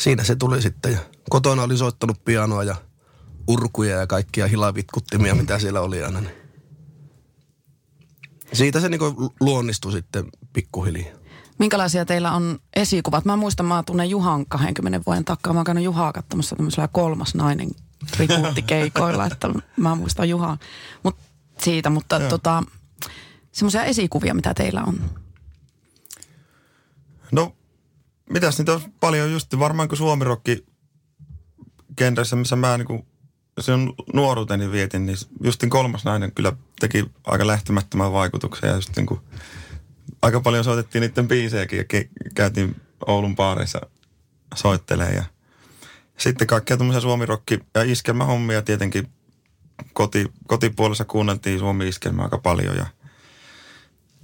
Siinä 0.00 0.24
se 0.24 0.36
tuli 0.36 0.62
sitten 0.62 0.92
ja 0.92 0.98
kotona 1.30 1.62
oli 1.62 1.76
soittanut 1.76 2.24
pianoa 2.24 2.64
ja 2.64 2.76
urkuja 3.48 3.96
ja 3.96 4.06
kaikkia 4.06 4.46
hilavitkuttimia, 4.46 5.34
mitä 5.34 5.58
siellä 5.58 5.80
oli 5.80 6.02
aina. 6.02 6.20
Niin. 6.20 6.34
Siitä 8.52 8.80
se 8.80 8.88
niinku 8.88 9.34
luonnistui 9.40 9.92
sitten 9.92 10.24
pikkuhiljaa. 10.52 11.25
Minkälaisia 11.58 12.04
teillä 12.04 12.32
on 12.32 12.58
esikuvat? 12.76 13.24
Mä 13.24 13.36
muistan, 13.36 13.66
mä 13.66 13.82
tunnen 13.86 14.10
Juhan 14.10 14.46
20 14.46 15.00
vuoden 15.06 15.24
takaa. 15.24 15.52
Mä 15.52 15.58
oon 15.58 15.64
käynyt 15.64 15.84
Juhaa 15.84 16.12
katsomassa 16.12 16.56
tämmöisellä 16.56 16.88
kolmas 16.88 17.34
nainen 17.34 17.70
rikuuttikeikoilla, 18.18 19.26
että 19.32 19.48
mä 19.76 19.94
muistan 19.94 20.28
Juhaa 20.28 20.58
Mut 21.02 21.16
siitä, 21.58 21.90
mutta 21.90 22.20
tota, 22.20 22.62
semmoisia 23.52 23.84
esikuvia, 23.84 24.34
mitä 24.34 24.54
teillä 24.54 24.82
on. 24.82 25.10
No, 27.32 27.56
mitäs 28.30 28.58
niitä 28.58 28.72
on 28.72 28.80
paljon 29.00 29.32
just, 29.32 29.58
varmaan 29.58 29.88
kuin 29.88 29.98
suomirokki 29.98 30.66
genressä, 31.96 32.36
missä 32.36 32.56
mä 32.56 32.78
niin 32.78 33.06
se 33.60 33.72
on 33.72 33.94
nuoruuteni 34.12 34.72
vietin, 34.72 35.06
niin 35.06 35.18
justin 35.40 35.70
kolmas 35.70 36.04
nainen 36.04 36.32
kyllä 36.32 36.52
teki 36.80 37.10
aika 37.24 37.46
lähtemättömän 37.46 38.12
vaikutuksen. 38.12 38.68
Ja 38.68 38.74
just 38.74 38.96
niin 38.96 39.06
kuin, 39.06 39.20
aika 40.26 40.40
paljon 40.40 40.64
soitettiin 40.64 41.00
niiden 41.02 41.28
biisejäkin 41.28 41.78
ja 41.78 41.84
ke- 41.84 42.30
käytiin 42.34 42.76
Oulun 43.06 43.36
baareissa 43.36 43.80
soittelee 44.54 45.12
ja 45.12 45.24
sitten 46.18 46.46
kaikkea 46.46 46.76
tämmöisiä 46.76 47.00
suomirokki- 47.00 47.64
ja 47.74 47.82
iskelmähommia 47.82 48.62
tietenkin 48.62 49.08
koti, 49.92 50.32
kotipuolessa 50.46 51.04
kuunneltiin 51.04 51.58
suomi-iskelmää 51.58 52.24
aika 52.24 52.38
paljon 52.38 52.76
ja 52.76 52.86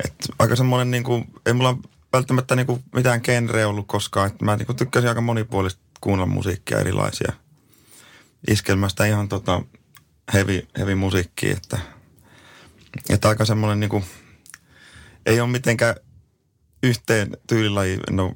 et 0.04 0.14
aika 0.38 0.56
semmoinen 0.56 0.90
niin 0.90 1.04
kuin, 1.04 1.25
ei 1.47 1.52
mulla 1.52 1.78
välttämättä 2.12 2.56
niin 2.56 2.66
kuin 2.66 2.85
mitään 2.94 3.21
genreä 3.25 3.68
ollut 3.68 3.87
koskaan. 3.87 4.26
Että 4.26 4.44
mä 4.44 4.56
niin 4.56 4.66
kuin 4.66 4.76
tykkäsin 4.76 5.09
aika 5.09 5.21
monipuolisesti 5.21 5.85
kuunnella 6.00 6.35
musiikkia 6.35 6.78
erilaisia. 6.78 7.32
Iskelmästä 8.50 9.04
ihan 9.04 9.28
tota 9.28 9.62
heavy, 10.32 10.66
heavy 10.78 10.94
musiikkia, 10.94 11.56
että, 11.56 11.78
että 13.11 13.28
aika 13.28 13.44
semmoinen 13.44 13.80
niin 13.80 13.90
kuin, 13.90 14.04
ei 15.26 15.41
ole 15.41 15.49
mitenkään 15.49 15.95
yhteen 16.83 17.37
tyylilajiin 17.47 18.00
no, 18.11 18.35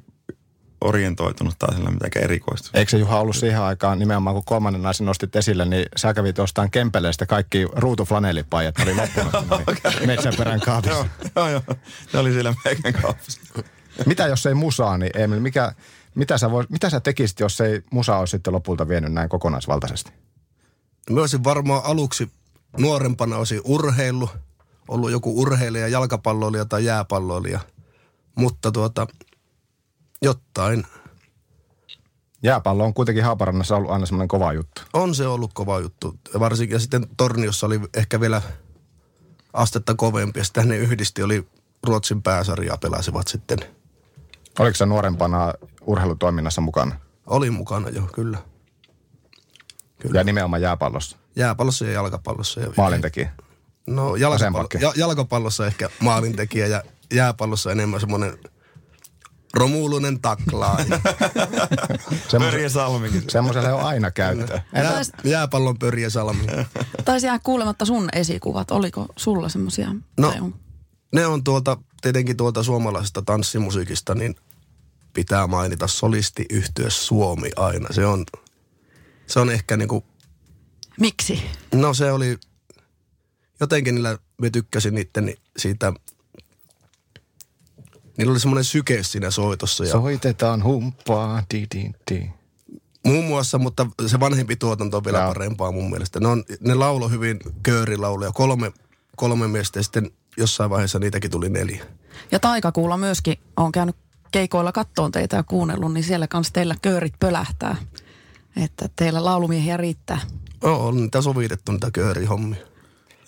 orientoitunut 0.81 1.55
tai 1.59 1.75
sillä 1.75 1.91
mitenkään 1.91 2.23
erikoistunut. 2.23 2.75
Eikö 2.75 2.91
se 2.91 2.97
Juha 2.97 3.19
ollut 3.19 3.35
siihen 3.35 3.61
aikaan 3.61 3.99
nimenomaan, 3.99 4.33
kun 4.33 4.43
kolmannen 4.45 4.81
naisen 4.81 5.05
nostit 5.05 5.35
esille, 5.35 5.65
niin 5.65 5.85
sä 5.95 6.13
kävit 6.13 6.39
ostamaan 6.39 6.71
Kempeleestä 6.71 7.25
kaikki 7.25 7.67
ruutuflanellipajat, 7.71 8.79
oli 8.79 8.95
loppunut 8.95 9.33
okay. 9.67 10.05
metsäperän 10.05 10.59
kaapissa. 10.59 11.05
joo, 11.35 11.49
joo, 11.49 11.61
ne 12.13 12.19
oli 12.19 12.31
siellä 12.31 12.53
meikän 12.65 12.93
kaapissa. 12.93 13.41
mitä 14.05 14.27
jos 14.27 14.45
ei 14.45 14.53
musaa, 14.53 14.97
niin 14.97 15.11
Emil, 15.15 15.39
mikä, 15.39 15.71
mitä, 16.15 16.37
sä 16.37 16.51
vois, 16.51 16.69
mitä 16.69 16.89
sä 16.89 16.99
tekisit, 16.99 17.39
jos 17.39 17.61
ei 17.61 17.81
musa 17.91 18.17
olisi 18.17 18.31
sitten 18.31 18.53
lopulta 18.53 18.87
vienyt 18.87 19.13
näin 19.13 19.29
kokonaisvaltaisesti? 19.29 20.11
Mä 21.09 21.19
olisin 21.19 21.43
varmaan 21.43 21.81
aluksi 21.85 22.31
nuorempana 22.77 23.37
olisi 23.37 23.61
urheilu, 23.63 24.29
ollut 24.87 25.11
joku 25.11 25.41
urheilija, 25.41 25.87
jalkapalloilija 25.87 26.65
tai 26.65 26.85
jääpalloilija. 26.85 27.59
Mutta 28.35 28.71
tuota, 28.71 29.07
jotain. 30.21 30.87
Jääpallo 32.43 32.83
on 32.83 32.93
kuitenkin 32.93 33.23
Haaparannassa 33.23 33.75
ollut 33.75 33.91
aina 33.91 34.05
semmoinen 34.05 34.27
kova 34.27 34.53
juttu. 34.53 34.81
On 34.93 35.15
se 35.15 35.27
ollut 35.27 35.53
kova 35.53 35.79
juttu. 35.79 36.15
Varsinkin 36.39 36.75
ja 36.75 36.79
sitten 36.79 37.07
Torniossa 37.17 37.65
oli 37.65 37.79
ehkä 37.93 38.19
vielä 38.19 38.41
astetta 39.53 39.95
kovempi. 39.95 40.39
Ja 40.39 40.45
sitten 40.45 40.67
ne 40.67 40.77
yhdisti, 40.77 41.23
oli 41.23 41.47
Ruotsin 41.83 42.23
pääsarjaa 42.23 42.77
pelasivat 42.77 43.27
sitten. 43.27 43.59
Oliko 44.59 44.75
se 44.75 44.85
nuorempana 44.85 45.53
urheilutoiminnassa 45.81 46.61
mukana? 46.61 46.95
Olin 47.27 47.53
mukana 47.53 47.89
jo, 47.89 48.01
kyllä. 48.13 48.37
kyllä. 49.99 50.19
Ja 50.19 50.23
nimenomaan 50.23 50.61
jääpallossa? 50.61 51.17
Jääpallossa 51.35 51.85
ja 51.85 51.91
jalkapallossa. 51.91 52.61
Ja 52.61 52.67
Maalintekijä? 52.77 53.31
No 53.87 54.15
jalkapallo, 54.15 54.67
ja, 54.79 54.93
jalkapallossa 54.95 55.67
ehkä 55.67 55.89
maalintekijä 55.99 56.67
ja 56.67 56.83
jääpallossa 57.13 57.71
enemmän 57.71 57.99
semmoinen– 57.99 58.37
Romulunen 59.53 60.21
taklaa. 60.21 60.77
Pörje 62.39 62.69
Salmikin. 62.69 63.23
Semmoiselle 63.29 63.73
on 63.73 63.83
aina 63.83 64.11
käyttö. 64.11 64.53
Jää, 64.73 65.01
jääpallon 65.23 65.79
Pörje 65.79 66.09
Salmi. 66.09 66.45
Taisi 67.05 67.27
jää 67.27 67.39
kuulematta 67.39 67.85
sun 67.85 68.09
esikuvat. 68.13 68.71
Oliko 68.71 69.05
sulla 69.15 69.49
semmoisia? 69.49 69.95
No, 70.17 70.51
ne 71.15 71.25
on 71.25 71.43
tuolta, 71.43 71.77
tietenkin 72.01 72.37
tuolta 72.37 72.63
suomalaisesta 72.63 73.21
tanssimusiikista, 73.21 74.15
niin 74.15 74.35
pitää 75.13 75.47
mainita 75.47 75.87
solisti 75.87 76.45
yhtyä 76.49 76.89
Suomi 76.89 77.49
aina. 77.55 77.87
Se 77.91 78.05
on, 78.05 78.25
se 79.27 79.39
on 79.39 79.49
ehkä 79.49 79.77
niinku... 79.77 80.03
Miksi? 80.99 81.43
No 81.75 81.93
se 81.93 82.11
oli, 82.11 82.37
jotenkin 83.59 83.95
niillä, 83.95 84.17
me 84.41 84.49
tykkäsin 84.49 84.95
niiden 84.95 85.33
siitä 85.57 85.93
Niillä 88.17 88.31
oli 88.31 88.39
semmoinen 88.39 88.63
syke 88.63 89.03
siinä 89.03 89.31
soitossa. 89.31 89.83
Ja 89.83 89.91
Soitetaan 89.91 90.63
humppaa, 90.63 91.43
di, 91.53 91.65
di, 91.75 91.91
di. 92.11 92.29
Muun 93.05 93.25
muassa, 93.25 93.57
mutta 93.57 93.87
se 94.07 94.19
vanhempi 94.19 94.55
tuotanto 94.55 94.97
on 94.97 95.03
vielä 95.05 95.17
Jaa. 95.17 95.27
parempaa 95.27 95.71
mun 95.71 95.89
mielestä. 95.89 96.19
Ne, 96.19 96.27
on, 96.27 96.43
ne 96.59 96.73
laulo 96.73 97.09
hyvin 97.09 97.39
köörilauluja, 97.63 98.31
kolme, 98.31 98.71
kolme 99.15 99.47
miestä 99.47 99.79
ja 99.79 99.83
sitten 99.83 100.11
jossain 100.37 100.69
vaiheessa 100.69 100.99
niitäkin 100.99 101.31
tuli 101.31 101.49
neljä. 101.49 101.85
Ja 102.31 102.39
Taikakuulla 102.39 102.97
myöskin 102.97 103.37
on 103.57 103.71
käynyt 103.71 103.95
keikoilla 104.31 104.71
kattoon 104.71 105.11
teitä 105.11 105.35
ja 105.35 105.43
kuunnellut, 105.43 105.93
niin 105.93 106.03
siellä 106.03 106.27
kanssa 106.27 106.53
teillä 106.53 106.75
köörit 106.81 107.13
pölähtää. 107.19 107.75
Että 108.63 108.89
teillä 108.95 109.25
laulumiehiä 109.25 109.77
riittää. 109.77 110.19
Oo, 110.63 110.87
on 110.87 110.97
niitä 110.97 111.21
sovitettu 111.21 111.71
niitä 111.71 111.91
köörihommia. 111.91 112.65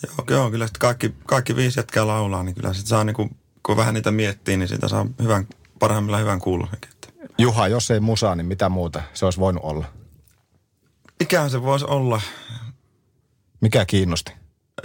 Joo, 0.03 0.25
joo 0.29 0.51
kyllä 0.51 0.67
kaikki, 0.79 1.15
kaikki 1.25 1.55
viisi 1.55 1.79
jätkää 1.79 2.07
laulaa, 2.07 2.43
niin 2.43 2.55
kyllä 2.55 2.73
sitten 2.73 2.89
saa 2.89 3.03
niinku 3.03 3.29
kun 3.63 3.77
vähän 3.77 3.93
niitä 3.93 4.11
miettii, 4.11 4.57
niin 4.57 4.67
sitä 4.67 4.87
saa 4.87 5.05
hyvän, 5.21 5.47
parhaimmillaan 5.79 6.21
hyvän 6.21 6.39
kuulun. 6.39 6.67
Juha, 7.37 7.67
jos 7.67 7.91
ei 7.91 7.99
musaa, 7.99 8.35
niin 8.35 8.45
mitä 8.45 8.69
muuta 8.69 9.01
se 9.13 9.25
olisi 9.25 9.39
voinut 9.39 9.63
olla? 9.63 9.85
Mikähän 11.19 11.49
se 11.49 11.61
voisi 11.61 11.85
olla? 11.85 12.21
Mikä 13.61 13.85
kiinnosti? 13.85 14.33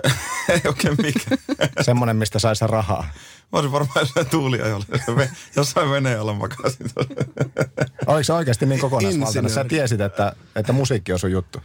ei 0.52 0.61
oikein 0.66 0.97
mikä. 1.02 1.37
Semmoinen, 1.85 2.16
mistä 2.16 2.38
saisi 2.38 2.66
rahaa. 2.66 3.09
Voisi 3.52 3.73
varmaan 3.73 4.00
jossain 4.00 4.26
tuuliajolla, 4.26 4.87
jossain 5.56 5.90
veneellä 5.90 6.33
makasin. 6.33 6.90
Oliko 8.06 8.25
se 8.25 8.33
oikeasti 8.33 8.66
niin 8.66 8.80
kokonaisvaltainen? 8.80 9.50
Sä 9.50 9.64
tiesit, 9.64 10.00
että, 10.00 10.37
että 10.56 10.73
musiikki 10.73 11.12
on 11.12 11.18
sun 11.18 11.33
juttu. 11.33 11.61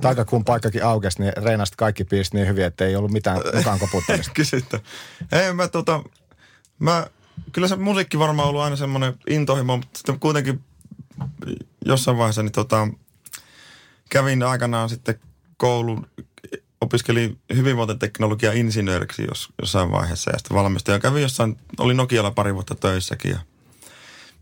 Taikakuun 0.00 0.44
paikkakin 0.44 0.84
aukesi, 0.84 1.22
niin 1.22 1.32
reinasti 1.36 1.76
kaikki 1.76 2.04
piisit 2.04 2.34
niin 2.34 2.48
hyvin, 2.48 2.64
että 2.64 2.84
ei 2.84 2.96
ollut 2.96 3.10
mitään 3.10 3.40
mukaan 3.56 3.78
koputtamista. 3.78 4.32
Ei, 5.32 5.52
mä 5.52 5.68
tota, 5.68 6.02
Mä, 6.78 7.06
kyllä 7.52 7.68
se 7.68 7.76
musiikki 7.76 8.18
varmaan 8.18 8.48
ollut 8.48 8.62
aina 8.62 8.76
semmoinen 8.76 9.14
intohimo, 9.30 9.76
mutta 9.76 9.98
sitten 9.98 10.20
kuitenkin 10.20 10.64
jossain 11.84 12.18
vaiheessa 12.18 12.42
niin 12.42 12.52
tota, 12.52 12.88
kävin 14.10 14.42
aikanaan 14.42 14.88
sitten 14.88 15.20
koulun 15.56 16.06
opiskelin 16.80 17.38
hyvinvointiteknologia 17.54 18.52
insinööriksi 18.52 19.24
jos, 19.28 19.48
jossain 19.60 19.90
vaiheessa 19.90 20.30
ja 20.30 20.38
sitten 20.38 20.56
valmistuin. 20.56 20.92
Ja 20.92 21.00
kävin 21.00 21.22
jossain, 21.22 21.56
oli 21.78 21.94
Nokialla 21.94 22.30
pari 22.30 22.54
vuotta 22.54 22.74
töissäkin 22.74 23.30
ja 23.30 23.38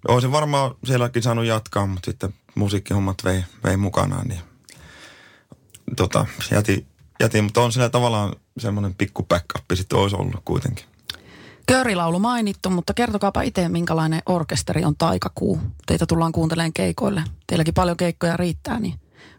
olisin 0.08 0.32
varmaan 0.32 0.74
sielläkin 0.84 1.22
saanut 1.22 1.44
jatkaa, 1.44 1.86
mutta 1.86 2.10
sitten 2.10 2.34
musiikkihommat 2.54 3.24
vei, 3.24 3.44
vei 3.64 3.76
mukanaan, 3.76 4.28
niin 4.28 4.40
tota, 5.96 6.26
jätin, 6.50 6.86
jätin, 7.20 7.44
mutta 7.44 7.60
on 7.60 7.72
sillä 7.72 7.88
tavallaan 7.88 8.36
semmoinen 8.58 8.94
pikku 8.94 9.22
backup 9.22 9.64
sitten 9.74 9.98
olisi 9.98 10.16
ollut 10.16 10.42
kuitenkin. 10.44 10.84
Köörilaulu 11.66 12.18
mainittu, 12.18 12.70
mutta 12.70 12.94
kertokaapa 12.94 13.42
itse, 13.42 13.68
minkälainen 13.68 14.22
orkesteri 14.26 14.84
on 14.84 14.96
Taikakuu. 14.96 15.60
Teitä 15.86 16.06
tullaan 16.06 16.32
kuuntelemaan 16.32 16.72
keikoille. 16.72 17.22
Teilläkin 17.46 17.74
paljon 17.74 17.96
keikkoja 17.96 18.36
riittää, 18.36 18.80
niin 18.80 18.94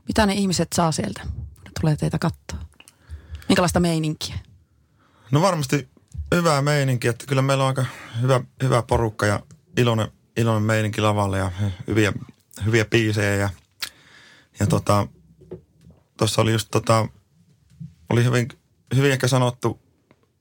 mitä 0.07 0.25
ne 0.25 0.33
ihmiset 0.33 0.67
saa 0.75 0.91
sieltä, 0.91 1.22
kun 1.24 1.63
ne 1.63 1.72
tulee 1.81 1.95
teitä 1.95 2.19
katsoa? 2.19 2.60
Minkälaista 3.50 3.79
meininkiä? 3.79 4.36
No 5.31 5.41
varmasti 5.41 5.89
hyvää 6.36 6.62
meininkiä, 6.62 7.10
että 7.12 7.25
kyllä 7.25 7.41
meillä 7.41 7.63
on 7.63 7.67
aika 7.67 7.86
hyvä, 8.22 8.41
hyvä 8.63 8.81
porukka 8.81 9.25
ja 9.25 9.39
iloinen, 9.77 10.07
iloinen 10.38 10.63
meininki 10.63 11.01
lavalle 11.01 11.38
ja 11.38 11.51
hyviä, 11.88 12.13
hyviä 12.65 12.86
biisejä 12.86 13.36
ja, 13.36 13.50
ja 14.60 14.67
tota, 14.67 15.07
tuossa 16.24 16.42
oli 16.42 16.51
just 16.51 16.68
tota, 16.72 17.08
oli 18.10 18.24
hyvin, 18.24 18.48
hyvin 18.96 19.12
ehkä 19.12 19.27
sanottu, 19.27 19.82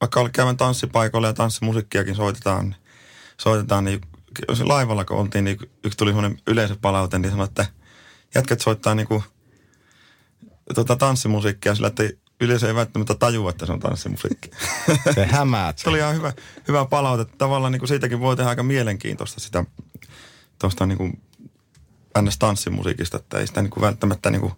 vaikka 0.00 0.20
oli 0.20 0.30
käymään 0.30 0.56
tanssipaikoilla 0.56 1.28
ja 1.28 1.34
tanssimusiikkiakin 1.34 2.14
soitetaan, 2.14 2.64
niin, 2.64 2.76
soitetaan, 3.38 3.84
niin 3.84 4.00
laivalla 4.62 5.04
kun 5.04 5.16
oltiin, 5.16 5.44
niin 5.44 5.58
yksi 5.84 5.98
tuli 5.98 6.10
semmoinen 6.10 6.38
yleisöpalaute, 6.46 7.18
niin 7.18 7.30
sanoi, 7.30 7.44
että 7.44 7.66
jätkät 8.34 8.60
soittaa 8.60 8.94
niinku 8.94 9.22
tota, 10.74 10.96
tanssimusiikkia 10.96 11.74
sillä, 11.74 11.88
että 11.88 12.02
yleisö 12.40 12.68
ei 12.68 12.74
välttämättä 12.74 13.14
tajua, 13.14 13.50
että 13.50 13.66
se 13.66 13.72
on 13.72 13.80
tanssimusiikki. 13.80 14.50
Te 15.14 15.26
hämäät. 15.26 15.78
se 15.78 15.88
oli 15.88 15.98
ihan 15.98 16.14
hyvä, 16.14 16.32
hyvä 16.68 16.84
palaute. 16.84 17.24
Tavallaan 17.38 17.72
niin 17.72 17.80
kuin 17.80 17.88
siitäkin 17.88 18.20
voi 18.20 18.36
tehdä 18.36 18.50
aika 18.50 18.62
mielenkiintoista 18.62 19.40
sitä 19.40 19.64
tuosta 20.58 20.86
niin 20.86 20.98
kuin 20.98 21.22
ns. 22.22 22.38
tanssimusiikista, 22.38 23.16
että 23.16 23.38
ei 23.38 23.46
sitä 23.46 23.62
niin 23.62 23.70
kuin 23.70 23.82
välttämättä 23.82 24.30
niin 24.30 24.40
kuin 24.40 24.52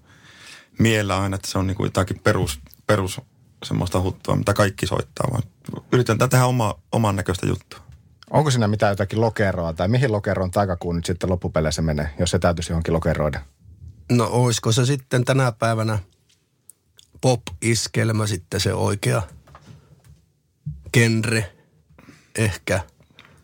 miellä 0.79 1.21
aina, 1.21 1.37
että 1.37 1.51
se 1.51 1.59
on 1.59 1.67
niin 1.67 1.77
kuin 1.77 1.87
jotakin 1.87 2.19
perus, 2.19 2.61
perus 2.87 3.21
semmoista 3.65 4.01
huttua, 4.01 4.37
mitä 4.37 4.55
kaikki 4.55 4.87
soittaa, 4.87 5.29
vaan 5.31 5.43
yritetään 5.93 6.31
tehdä 6.31 6.45
oma, 6.45 6.75
oman 6.93 7.17
näköistä 7.17 7.47
juttua. 7.47 7.81
Onko 8.31 8.51
siinä 8.51 8.69
mitään 8.69 8.93
jotakin 8.93 9.21
lokeroa 9.21 9.73
tai 9.73 9.89
mihin 9.89 10.13
lokeroon 10.13 10.51
taikakuun 10.51 10.97
nyt 10.97 11.05
sitten 11.05 11.31
loppupeleissä 11.31 11.83
menee, 11.83 12.15
jos 12.19 12.31
se 12.31 12.39
täytyisi 12.39 12.73
johonkin 12.73 12.95
lokeroida? 12.95 13.41
No 14.13 14.29
oisko 14.33 14.73
se 14.73 14.87
sitten 14.87 15.25
tänä 15.25 15.53
päivänä 15.53 15.99
pop-iskelmä 17.21 18.27
sitten 18.27 18.61
se 18.61 18.75
oikea 18.75 19.23
genre, 20.93 21.53
ehkä 22.39 22.81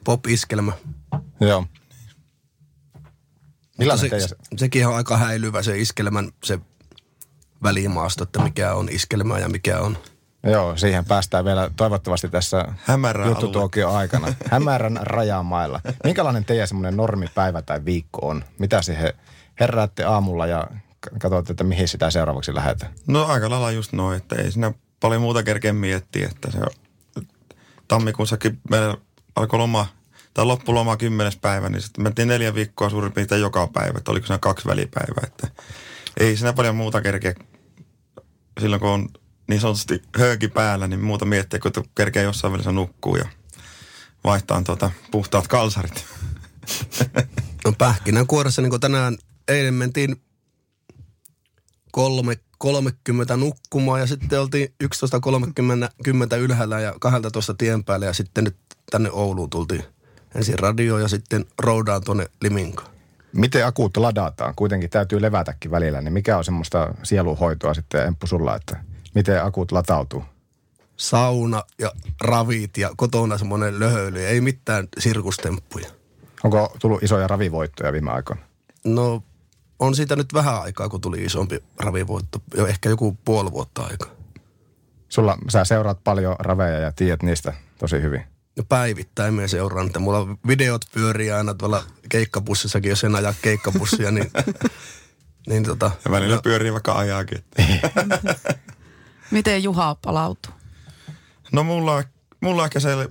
pop-iskelmä. 0.04 0.72
Joo. 1.40 1.66
Millainen 3.78 4.00
se, 4.00 4.08
teidän... 4.08 4.28
sekin 4.56 4.86
on 4.86 4.94
aika 4.94 5.16
häilyvä 5.16 5.62
se 5.62 5.78
iskelmän 5.78 6.32
se 6.44 6.58
välimaasto, 7.62 8.24
että 8.24 8.42
mikä 8.42 8.74
on 8.74 8.88
iskelmää 8.90 9.38
ja 9.38 9.48
mikä 9.48 9.80
on. 9.80 9.98
Joo, 10.42 10.76
siihen 10.76 11.04
päästään 11.04 11.44
vielä 11.44 11.70
toivottavasti 11.76 12.28
tässä 12.28 12.64
juttutuokio 13.26 13.90
aikana. 13.90 14.34
Hämärän 14.50 14.98
rajamailla. 15.02 15.80
Minkälainen 16.04 16.44
teidän 16.44 16.68
semmoinen 16.68 16.96
normipäivä 16.96 17.62
tai 17.62 17.84
viikko 17.84 18.28
on? 18.28 18.44
Mitä 18.58 18.82
siihen 18.82 19.12
heräätte 19.60 20.04
aamulla 20.04 20.46
ja 20.46 20.66
katsotte, 21.18 21.52
että 21.52 21.64
mihin 21.64 21.88
sitä 21.88 22.10
seuraavaksi 22.10 22.54
lähdetään? 22.54 22.92
No 23.06 23.26
aika 23.26 23.50
lailla 23.50 23.70
just 23.70 23.92
noin, 23.92 24.16
että 24.16 24.36
ei 24.36 24.52
siinä 24.52 24.72
paljon 25.00 25.22
muuta 25.22 25.42
kerkeä 25.42 25.72
miettiä, 25.72 26.28
että 26.28 26.50
se 26.50 26.58
tammikuussakin 27.88 28.58
meillä 28.70 28.96
alkoi 29.36 29.58
loma, 29.58 29.86
tai 30.34 30.44
loppuloma 30.44 30.96
kymmenes 30.96 31.36
päivä, 31.36 31.68
niin 31.68 31.82
sitten 31.82 32.02
mentiin 32.04 32.28
neljä 32.28 32.54
viikkoa 32.54 32.90
suurin 32.90 33.12
piirtein 33.12 33.40
joka 33.40 33.66
päivä, 33.66 33.98
että 33.98 34.10
oliko 34.10 34.26
siinä 34.26 34.38
kaksi 34.38 34.68
välipäivää, 34.68 35.24
että 35.26 35.48
ei 36.20 36.36
siinä 36.36 36.52
paljon 36.52 36.76
muuta 36.76 37.00
kerkeä 37.00 37.34
silloin, 38.60 38.80
kun 38.80 38.90
on 38.90 39.08
niin 39.48 39.60
sanotusti 39.60 40.02
hööki 40.18 40.48
päällä, 40.48 40.88
niin 40.88 41.04
muuta 41.04 41.24
miettiä, 41.24 41.60
kun 41.60 41.72
kerkeä 41.94 42.22
jossain 42.22 42.52
välissä 42.52 42.72
nukkuu 42.72 43.16
ja 43.16 43.28
vaihtaa 44.24 44.62
tuota 44.62 44.90
puhtaat 45.10 45.48
kalsarit. 45.48 46.04
No 47.64 47.72
pähkinänkuoressa, 47.78 48.62
niin 48.62 48.70
kuin 48.70 48.80
tänään 48.80 49.18
eilen 49.48 49.74
mentiin 49.74 50.16
kolme, 51.92 52.38
30 52.58 53.36
nukkumaan 53.36 54.00
ja 54.00 54.06
sitten 54.06 54.40
oltiin 54.40 54.74
11.30 54.84 56.36
ylhäällä 56.38 56.80
ja 56.80 56.94
12 57.00 57.54
tien 57.54 57.84
päällä 57.84 58.06
ja 58.06 58.12
sitten 58.12 58.44
nyt 58.44 58.56
tänne 58.90 59.10
Ouluun 59.10 59.50
tultiin 59.50 59.84
ensin 60.34 60.58
radio 60.58 60.98
ja 60.98 61.08
sitten 61.08 61.44
roudaan 61.58 62.04
tuonne 62.04 62.26
Liminkaan. 62.40 62.99
Miten 63.32 63.66
akuut 63.66 63.96
ladataan? 63.96 64.54
Kuitenkin 64.54 64.90
täytyy 64.90 65.22
levätäkin 65.22 65.70
välillä, 65.70 66.00
niin 66.00 66.12
mikä 66.12 66.38
on 66.38 66.44
semmoista 66.44 66.94
sieluhoitoa 67.02 67.74
sitten 67.74 68.06
Emppu 68.06 68.26
sulla, 68.26 68.56
että 68.56 68.76
miten 69.14 69.44
akut 69.44 69.72
latautuu? 69.72 70.24
Sauna 70.96 71.62
ja 71.78 71.92
ravit 72.20 72.76
ja 72.76 72.90
kotona 72.96 73.38
semmoinen 73.38 73.80
löhöily, 73.80 74.26
ei 74.26 74.40
mitään 74.40 74.88
sirkustemppuja. 74.98 75.88
Onko 76.44 76.76
tullut 76.80 77.02
isoja 77.02 77.26
ravivoittoja 77.26 77.92
viime 77.92 78.10
aikoina? 78.10 78.42
No 78.84 79.22
on 79.78 79.94
siitä 79.94 80.16
nyt 80.16 80.34
vähän 80.34 80.62
aikaa, 80.62 80.88
kun 80.88 81.00
tuli 81.00 81.24
isompi 81.24 81.62
ravivoitto, 81.78 82.42
jo 82.56 82.66
ehkä 82.66 82.88
joku 82.88 83.16
puoli 83.24 83.52
vuotta 83.52 83.82
aikaa. 83.82 84.10
Sulla, 85.08 85.38
sä 85.48 85.64
seuraat 85.64 86.04
paljon 86.04 86.36
raveja 86.38 86.78
ja 86.78 86.92
tiedät 86.92 87.22
niistä 87.22 87.52
tosi 87.78 88.02
hyvin. 88.02 88.24
No 88.60 88.64
päivittäin 88.68 89.34
me 89.34 89.48
seuraan, 89.48 89.86
että 89.86 89.98
mulla 89.98 90.36
videot 90.46 90.84
pyörii 90.94 91.30
aina 91.30 91.54
tuolla 91.54 91.84
keikkabussissakin, 92.08 92.88
jos 92.88 93.04
en 93.04 93.14
aja 93.14 93.34
keikkabussia, 93.42 94.10
niin, 94.10 94.30
niin 95.48 95.64
tota. 95.64 95.90
Ja 96.04 96.10
välillä 96.10 96.36
no, 96.36 96.42
pyörii 96.42 96.72
vaikka 96.72 96.92
ajaakin. 96.92 97.44
Miten 99.30 99.62
Juha 99.62 99.94
palautuu? 99.94 100.52
No 101.52 101.64
mulla, 101.64 102.04
mulla 102.40 102.64
ehkä 102.64 102.80
se, 102.80 103.08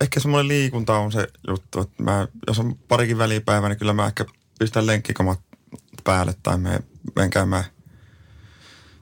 ehkä 0.00 0.20
semmoinen 0.20 0.48
liikunta 0.48 0.98
on 0.98 1.12
se 1.12 1.28
juttu, 1.48 1.80
että 1.80 2.02
mä, 2.02 2.28
jos 2.46 2.58
on 2.58 2.78
parikin 2.88 3.18
välipäivä, 3.18 3.68
niin 3.68 3.78
kyllä 3.78 3.92
mä 3.92 4.06
ehkä 4.06 4.24
pistän 4.58 4.86
lenkkikamat 4.86 5.40
päälle 6.04 6.34
tai 6.42 6.58
me 6.58 6.80
menen 7.16 7.30
käymään 7.30 7.64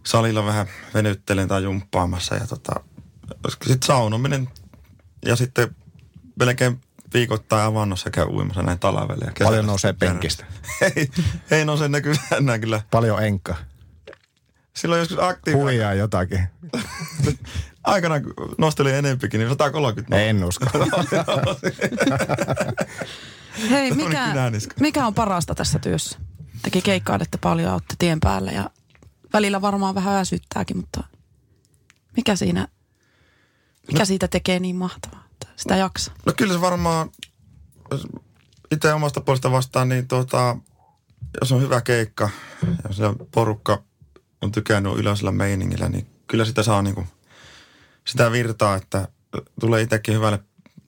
salilla 0.04 0.44
vähän 0.44 0.66
venyttelen 0.94 1.48
tai 1.48 1.62
jumppaamassa 1.62 2.34
ja 2.34 2.46
tota, 2.46 2.72
sitten 3.48 3.86
saunominen 3.86 4.48
ja 5.26 5.36
sitten 5.36 5.76
melkein 6.38 6.80
viikoittain 7.14 7.62
avannossa 7.62 8.10
käy 8.10 8.26
uimassa 8.26 8.62
näin 8.62 8.78
talvelle. 8.78 9.24
Ja 9.24 9.46
Paljon 9.46 9.66
nousee 9.66 9.92
penkistä. 9.92 10.44
ei, 10.96 11.10
ei 11.50 11.64
nouse 11.64 11.88
näkyy 11.88 12.14
kyllä. 12.60 12.80
Paljon 12.90 13.24
enkka. 13.24 13.56
Silloin 14.76 14.98
joskus 14.98 15.18
aktiivinen. 15.20 15.64
Huijaa 15.64 15.94
jotakin. 15.94 16.48
Aikana 17.84 18.14
nostelin 18.58 18.94
enempikin, 18.94 19.38
niin 19.38 19.50
130. 19.50 20.20
En 20.20 20.44
usko. 20.44 20.66
Hei, 23.70 23.90
mikä, 23.90 24.34
mikä 24.80 25.06
on 25.06 25.14
parasta 25.14 25.54
tässä 25.54 25.78
työssä? 25.78 26.18
Teki 26.62 26.82
keikkailette 26.82 27.38
paljon, 27.38 27.72
olette 27.72 27.94
tien 27.98 28.20
päällä 28.20 28.50
ja 28.50 28.70
välillä 29.32 29.62
varmaan 29.62 29.94
vähän 29.94 30.14
väsyttääkin, 30.14 30.76
mutta 30.76 31.04
mikä 32.16 32.36
siinä, 32.36 32.68
mikä 33.86 33.98
no, 33.98 34.04
siitä 34.04 34.28
tekee 34.28 34.58
niin 34.60 34.76
mahtavaa, 34.76 35.27
sitä 35.58 35.76
jaksaa? 35.76 36.14
No 36.26 36.32
kyllä 36.36 36.52
se 36.52 36.60
varmaan, 36.60 37.10
itse 38.70 38.92
omasta 38.92 39.20
puolesta 39.20 39.52
vastaan, 39.52 39.88
niin 39.88 40.08
tuota, 40.08 40.56
jos 41.40 41.52
on 41.52 41.62
hyvä 41.62 41.80
keikka 41.80 42.30
ja 42.84 42.94
se 42.94 43.04
porukka 43.30 43.82
on 44.42 44.52
tykännyt 44.52 44.96
yleisellä 44.96 45.32
meiningillä, 45.32 45.88
niin 45.88 46.06
kyllä 46.26 46.44
sitä 46.44 46.62
saa 46.62 46.82
niinku, 46.82 47.06
sitä 48.06 48.32
virtaa, 48.32 48.76
että 48.76 49.08
tulee 49.60 49.82
itsekin 49.82 50.14
hyvälle 50.14 50.38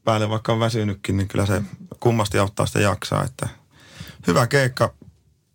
päälle, 0.04 0.28
vaikka 0.28 0.52
on 0.52 0.60
väsynytkin, 0.60 1.16
niin 1.16 1.28
kyllä 1.28 1.46
se 1.46 1.62
kummasti 2.00 2.38
auttaa 2.38 2.66
sitä 2.66 2.80
jaksaa, 2.80 3.24
että 3.24 3.48
hyvä 4.26 4.46
keikka, 4.46 4.94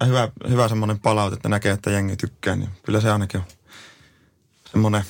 hyvä, 0.05 0.29
hyvä 0.49 0.67
semmoinen 0.67 0.99
palaute, 0.99 1.35
että 1.35 1.49
näkee, 1.49 1.71
että 1.71 1.91
jengi 1.91 2.17
tykkää, 2.17 2.55
niin 2.55 2.69
kyllä 2.83 3.01
se 3.01 3.11
ainakin 3.11 3.39
on 3.39 3.47
semmoinen 4.71 5.03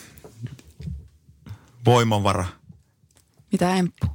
voimavara. 1.86 2.46
Mitä 3.56 3.76
Emppu? 3.76 4.08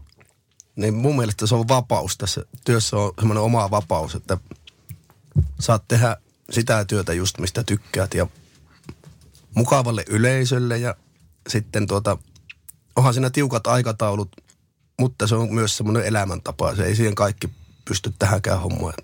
Niin 0.77 0.95
mun 0.95 1.17
mielestä 1.17 1.47
se 1.47 1.55
on 1.55 1.69
vapaus 1.69 2.19
tässä 2.19 2.45
työssä 2.65 2.97
on 2.97 3.13
semmoinen 3.19 3.43
oma 3.43 3.71
vapaus, 3.71 4.15
että 4.15 4.39
saat 5.61 5.89
tehdä 5.89 6.17
sitä 6.51 6.85
työtä 6.85 7.13
just 7.13 7.39
mistä 7.39 7.65
tykkäät 7.65 8.15
ja 8.15 8.27
mukavalle 9.55 10.05
yleisölle 10.09 10.79
ja 10.79 10.95
sitten 11.49 11.87
tuota, 11.87 12.19
onhan 12.97 13.15
siinä 13.15 13.31
tiukat 13.31 13.67
aikataulut, 13.67 14.37
mutta 14.99 15.27
se 15.27 15.35
on 15.35 15.55
myös 15.55 15.77
semmoinen 15.77 16.05
elämäntapa. 16.05 16.77
Se 16.77 16.85
ei 16.85 16.97
siihen 16.97 17.15
kaikki 17.15 17.51
pysty 17.85 18.13
tähänkään 18.19 18.61
hommaan. 18.61 18.95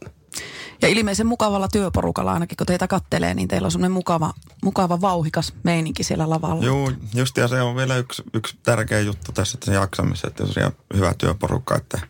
Ja 0.83 0.89
ilmeisen 0.89 1.27
mukavalla 1.27 1.69
työporukalla 1.69 2.33
ainakin, 2.33 2.57
kun 2.57 2.67
teitä 2.67 2.89
kattelee, 2.89 3.35
niin 3.35 3.49
teillä 3.49 3.67
on 3.67 3.73
semmoinen 3.73 3.93
mukava 3.93 4.33
mukava 4.65 5.01
vauhikas 5.01 5.55
meininki 5.63 6.03
siellä 6.03 6.31
lavalla. 6.31 6.65
Joo, 6.65 6.93
just 7.15 7.37
ja 7.37 7.49
se 7.49 7.63
on 7.63 7.77
vielä 7.77 7.97
yksi, 7.97 8.23
yksi 8.35 8.57
tärkeä 8.63 9.01
juttu 9.01 9.33
tässä 9.33 9.59
tässä 9.59 9.73
jaksamisessa, 9.73 10.29
että 10.29 10.47
tosiaan 10.47 10.73
hyvä 10.95 11.15
työporukka, 11.19 11.77
että 11.77 12.01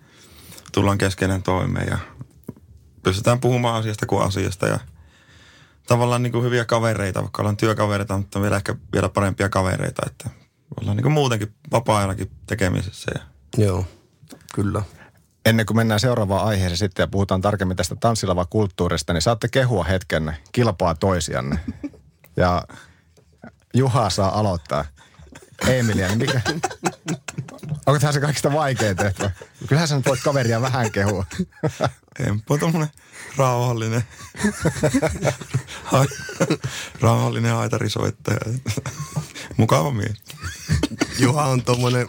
tullaan 0.72 0.98
keskeinen 0.98 1.42
toimeen 1.42 1.88
ja 1.88 1.98
pystytään 3.02 3.40
puhumaan 3.40 3.80
asiasta 3.80 4.06
kuin 4.06 4.22
asiasta 4.22 4.66
ja 4.66 4.78
tavallaan 5.86 6.22
niin 6.22 6.32
kuin 6.32 6.44
hyviä 6.44 6.64
kavereita, 6.64 7.22
vaikka 7.22 7.42
ollaan 7.42 7.56
työkavereita, 7.56 8.18
mutta 8.18 8.42
vielä 8.42 8.56
ehkä 8.56 8.74
vielä 8.92 9.08
parempia 9.08 9.48
kavereita, 9.48 10.02
että 10.06 10.30
ollaan 10.80 10.96
niin 10.96 11.02
kuin 11.02 11.12
muutenkin 11.12 11.54
vapaa-ajallakin 11.72 12.30
tekemisessä. 12.46 13.10
Ja 13.14 13.20
Joo, 13.64 13.84
kyllä. 14.54 14.82
Ennen 15.46 15.66
kuin 15.66 15.76
mennään 15.76 16.00
seuraavaan 16.00 16.46
aiheeseen 16.46 16.76
sitten 16.76 17.02
ja 17.02 17.08
puhutaan 17.08 17.40
tarkemmin 17.40 17.76
tästä 17.76 17.96
tanssilava-kulttuurista, 18.00 19.12
niin 19.12 19.22
saatte 19.22 19.48
kehua 19.48 19.84
hetken 19.84 20.36
kilpaa 20.52 20.94
toisianne. 20.94 21.58
Ja 22.38 22.62
Juha 23.74 24.10
saa 24.10 24.38
aloittaa. 24.38 24.84
Emilia, 25.68 26.08
niin 26.08 26.18
mikä... 26.18 26.40
Onko 27.86 27.98
tämä 28.00 28.12
se 28.12 28.20
kaikista 28.20 28.52
vaikein 28.52 28.96
tehtävä? 28.96 29.30
Kyllähän 29.68 29.88
sä 29.88 29.96
nyt 29.96 30.06
voit 30.06 30.20
kaveria 30.22 30.60
vähän 30.60 30.92
kehua. 30.92 31.24
Emppu 32.26 32.54
on 32.54 32.60
tommonen 32.60 32.88
rauhallinen, 33.36 34.04
rauhallinen 37.00 37.54
haitarisoittaja. 37.54 38.38
Mukava 39.56 39.90
mies. 39.90 40.22
Juha 41.18 41.44
on 41.44 41.62
tommonen 41.62 42.08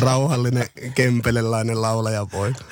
rauhallinen, 0.00 0.66
kempelelainen 0.94 1.82
laulajapoika. 1.82 2.64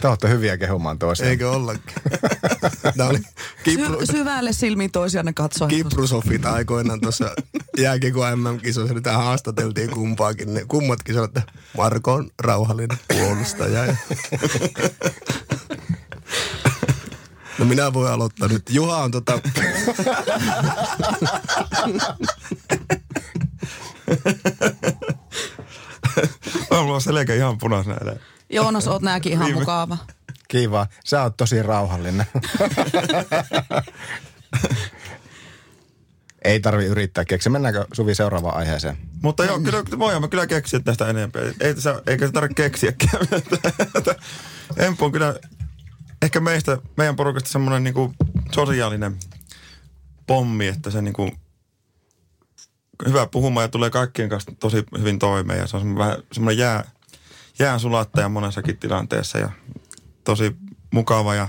Te 0.00 0.08
olette 0.08 0.28
hyviä 0.28 0.56
kehumaan 0.56 0.98
toisiaan. 0.98 1.30
Eikö 1.30 1.50
ollakin? 1.50 1.82
Tämä 2.96 3.08
oli 3.08 3.18
Kipru, 3.64 4.00
Sy- 4.00 4.06
syvälle 4.12 4.52
silmiin 4.52 4.90
toisianne 4.90 5.32
katsoen. 5.32 5.70
Kiprusofit 5.70 6.46
aikoinaan 6.46 7.00
tuossa 7.00 7.30
jääkiekon 7.78 8.38
MM-kisoissa, 8.38 8.94
niin 8.94 9.14
haastateltiin 9.14 9.90
kumpaakin. 9.90 10.54
Ne 10.54 10.64
kummatkin 10.68 11.14
sanoivat, 11.14 11.36
että 11.36 11.52
Marko 11.76 12.12
on 12.12 12.30
rauhallinen 12.42 12.98
puolustaja. 13.08 13.86
Ja... 13.86 13.96
No 17.58 17.64
minä 17.64 17.92
voin 17.92 18.12
aloittaa 18.12 18.48
nyt. 18.48 18.62
Juha 18.70 18.96
on 18.96 19.10
tota... 19.10 19.32
On 26.70 26.84
mulla 26.84 27.00
selkä 27.00 27.34
ihan 27.34 27.58
punaisena. 27.58 27.96
Joonas, 28.50 28.88
oot 28.88 29.02
nääkin 29.02 29.32
ihan 29.32 29.46
Viime- 29.46 29.60
mukava. 29.60 29.98
Kiva. 30.48 30.86
Sä 31.04 31.22
oot 31.22 31.36
tosi 31.36 31.62
rauhallinen. 31.62 32.26
Ei 36.44 36.60
tarvi 36.60 36.84
yrittää 36.84 37.24
keksiä. 37.24 37.52
Mennäänkö 37.52 37.86
Suvi 37.92 38.14
seuraavaan 38.14 38.56
aiheeseen? 38.56 38.96
Mutta 39.22 39.44
joo, 39.44 39.60
kyllä, 39.60 39.82
voidaan 39.98 40.22
me 40.22 40.28
kyllä 40.28 40.46
keksiä 40.46 40.80
tästä 40.80 41.08
enempää. 41.08 41.42
Ei 41.60 41.74
tässä, 41.74 42.02
eikä 42.06 42.26
se 42.26 42.32
tarvitse 42.32 42.62
keksiäkään. 42.62 43.26
Emppu 44.76 45.04
on 45.04 45.12
kyllä 45.12 45.34
ehkä 46.22 46.40
meistä, 46.40 46.78
meidän 46.96 47.16
porukasta 47.16 47.50
semmoinen 47.50 47.84
niinku 47.84 48.14
sosiaalinen 48.54 49.16
pommi, 50.26 50.68
että 50.68 50.90
se 50.90 51.02
niinku 51.02 51.30
hyvä 53.08 53.26
puhumaan 53.26 53.64
ja 53.64 53.68
tulee 53.68 53.90
kaikkien 53.90 54.28
kanssa 54.28 54.52
tosi 54.60 54.84
hyvin 54.98 55.18
toimeen. 55.18 55.58
Ja 55.58 55.66
se 55.66 55.76
on 55.76 55.80
semmoinen, 55.82 56.08
vähän 56.08 56.22
semmoinen 56.32 56.58
jää, 56.58 56.90
jään 57.58 57.80
sulattaja 57.80 58.28
monessakin 58.28 58.78
tilanteessa 58.78 59.38
ja 59.38 59.50
tosi 60.24 60.56
mukava 60.92 61.34
ja 61.34 61.48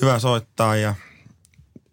hyvä 0.00 0.18
soittaa 0.18 0.76
ja 0.76 0.94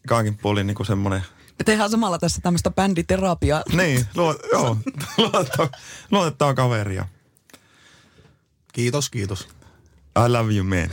kaikin 0.07 0.37
puolin 0.37 0.67
niinku 0.67 0.83
semmoinen 0.83 1.21
Me 1.59 1.63
tehdään 1.65 1.89
samalla 1.89 2.19
tässä 2.19 2.41
tämmöistä 2.41 2.69
bänditerapiaa. 2.71 3.63
niin, 3.73 4.05
luo, 4.15 4.35
joo, 4.51 4.77
luotettava, 5.17 5.69
luotettava 6.11 6.53
kaveri. 6.53 6.95
ja 6.95 7.05
Kiitos, 8.73 9.09
kiitos. 9.09 9.47
I 10.25 10.29
love 10.29 10.53
you, 10.53 10.63
man. 10.63 10.89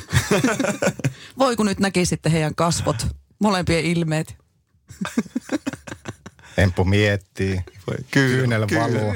Voi 1.38 1.57
kun 1.57 1.66
nyt 1.66 1.79
näkisitte 1.79 2.33
heidän 2.33 2.55
kasvot, 2.55 3.07
molempien 3.38 3.85
ilmeet. 3.85 4.37
Emppu 6.57 6.85
miettii. 6.85 7.61
Kyynel 8.11 8.66
valuu. 8.75 9.14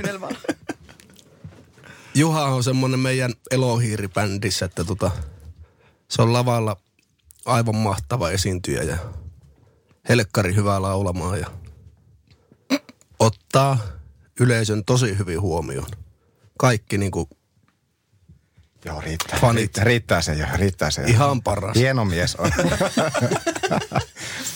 Juha 2.15 2.45
on 2.45 2.65
semmonen 2.65 3.01
meidän 3.01 3.33
elohiiribändissä, 3.51 4.65
että 4.65 4.85
tota, 4.85 5.11
se 6.09 6.23
on 6.23 6.33
lavalla 6.33 6.77
aivan 7.47 7.77
mahtava 7.77 8.31
esiintyjä 8.31 8.83
ja 8.83 8.99
helkkari 10.09 10.55
hyvää 10.55 10.83
laulamaan 10.83 11.41
ja 11.41 11.51
ottaa 13.19 13.79
yleisön 14.41 14.85
tosi 14.85 15.19
hyvin 15.19 15.41
huomioon. 15.41 15.91
Kaikki 16.59 16.99
niinku 16.99 17.29
Joo, 18.85 19.01
riittää. 19.01 19.39
Fanit. 19.41 19.79
Riittää, 19.79 20.23
se 20.23 20.35
jo, 20.35 20.47
riittää 20.55 20.91
se 20.91 21.03
jo. 21.03 21.09
ihan 21.09 21.43
paras. 21.43 21.77
Hieno 21.77 22.05
mies 22.05 22.37
on. 22.37 22.51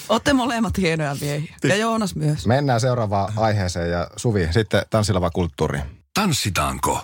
Olette 0.09 0.33
molemmat 0.33 0.79
hienoja 0.79 1.17
miehiä. 1.21 1.57
Ja 1.65 1.77
Joonas 1.77 2.15
myös. 2.15 2.47
Mennään 2.47 2.81
seuraavaan 2.81 3.33
aiheeseen 3.37 3.91
ja 3.91 4.09
Suvi, 4.17 4.49
sitten 4.51 4.83
tanssilava 4.91 5.31
kulttuuri. 5.31 5.81
Tanssitaanko? 6.15 7.01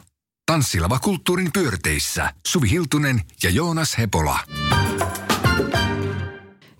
Tanssilava 0.46 0.98
kulttuurin 0.98 1.52
pyörteissä 1.52 2.32
Suvi 2.46 2.70
Hiltunen 2.70 3.20
ja 3.42 3.50
Joonas 3.50 3.98
Hepola. 3.98 4.38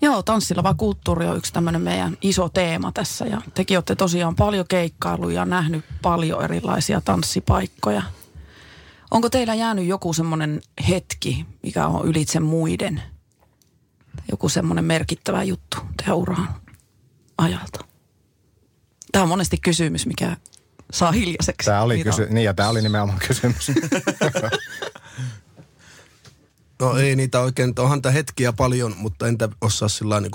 Joo, 0.03 0.23
tanssilava 0.23 0.75
kulttuuri 0.75 1.27
on 1.27 1.37
yksi 1.37 1.53
tämmöinen 1.53 1.83
meidän 1.83 2.17
iso 2.23 2.49
teema 2.49 2.93
tässä. 2.93 3.27
Ja 3.27 3.43
tekin 3.55 3.77
olette 3.77 3.97
tosiaan 3.97 4.37
paljon 4.37 4.65
keikkailuja 4.69 5.41
ja 5.41 5.45
nähnyt 5.45 5.85
paljon 6.03 6.45
erilaisia 6.45 7.01
tanssipaikkoja. 7.01 8.03
Onko 9.11 9.31
teillä 9.31 9.55
jäänyt 9.55 9.87
joku 9.87 10.13
semmoinen 10.13 10.63
hetki, 10.89 11.47
mikä 11.63 11.87
on 11.87 12.09
ylitse 12.09 12.41
muiden? 12.41 13.03
Joku 14.31 14.49
semmoinen 14.49 14.85
merkittävä 14.85 15.43
juttu 15.43 15.77
teidän 15.97 16.17
uran 16.17 16.49
ajalta? 17.39 17.85
Tämä 19.13 19.23
on 19.23 19.29
monesti 19.29 19.59
kysymys, 19.63 20.07
mikä 20.07 20.37
saa 20.93 21.13
hiljaiseksi. 21.13 21.67
Tämä 21.67 21.83
oli, 21.83 22.05
kysy- 22.05 22.27
niin, 22.31 22.45
ja 22.45 22.55
tämä 22.55 22.69
oli 22.69 22.83
nimenomaan 22.83 23.19
kysymys. 23.29 23.71
No 26.81 26.97
ei 26.97 27.17
niitä 27.17 27.41
oikein, 27.41 27.73
onhan 27.79 28.03
tämä 28.03 28.13
hetkiä 28.13 28.53
paljon, 28.53 28.95
mutta 28.97 29.29
entä 29.29 29.49
osaa 29.61 29.89
sillä 29.89 30.21
niin 30.21 30.31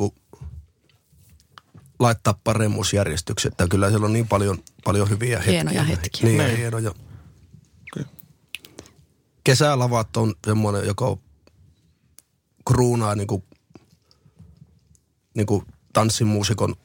laittaa 2.00 2.40
paremmuusjärjestyksiä, 2.44 3.50
että 3.50 3.68
kyllä 3.68 3.90
siellä 3.90 4.06
on 4.06 4.14
niin 4.14 4.28
paljon, 4.28 4.58
paljon 4.84 5.10
hyviä 5.10 5.38
hetkiä. 5.38 5.54
Hienoja 5.54 5.84
hetkiä. 5.84 6.24
Niin, 6.30 6.38
Niin. 6.38 6.58
hienoja. 6.58 6.92
Kesälavat 9.46 10.18
on 10.18 10.36
semmoinen, 10.46 10.88
joka 10.88 11.18
kruunaa 12.68 13.16
niin 13.16 13.28
kuin, 13.28 13.44
niin 15.34 15.46
kuin 15.46 15.66
tanssimuusikon 15.94 16.76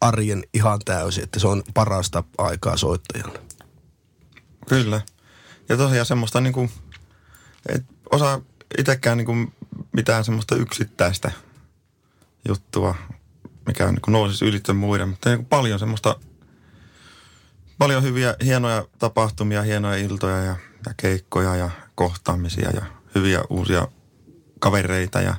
arjen 0.00 0.42
ihan 0.54 0.78
täysin, 0.84 1.24
että 1.24 1.38
se 1.40 1.46
on 1.46 1.62
parasta 1.74 2.24
aikaa 2.38 2.76
soittajalle. 2.76 3.40
Kyllä. 4.68 5.00
Ja 5.68 5.76
tosiaan 5.76 6.06
semmoista 6.06 6.40
niinku, 6.40 6.70
et 7.68 7.84
osaa 8.12 8.40
itsekään 8.78 9.18
niinku 9.18 9.32
mitään 9.92 10.24
semmoista 10.24 10.56
yksittäistä 10.56 11.32
juttua, 12.48 12.94
mikä 13.66 13.86
niinku 13.92 14.10
nousisi 14.10 14.44
ylitse 14.44 14.72
muiden, 14.72 15.08
mutta 15.08 15.30
niinku 15.30 15.46
paljon 15.50 15.78
semmoista, 15.78 16.16
paljon 17.78 18.02
hyviä, 18.02 18.34
hienoja 18.44 18.86
tapahtumia, 18.98 19.62
hienoja 19.62 19.96
iltoja 19.96 20.36
ja, 20.36 20.56
ja 20.86 20.94
keikkoja 20.96 21.56
ja 21.56 21.70
kohtaamisia 21.94 22.70
ja 22.70 22.82
hyviä 23.14 23.40
uusia 23.50 23.88
kavereita 24.58 25.20
ja 25.20 25.34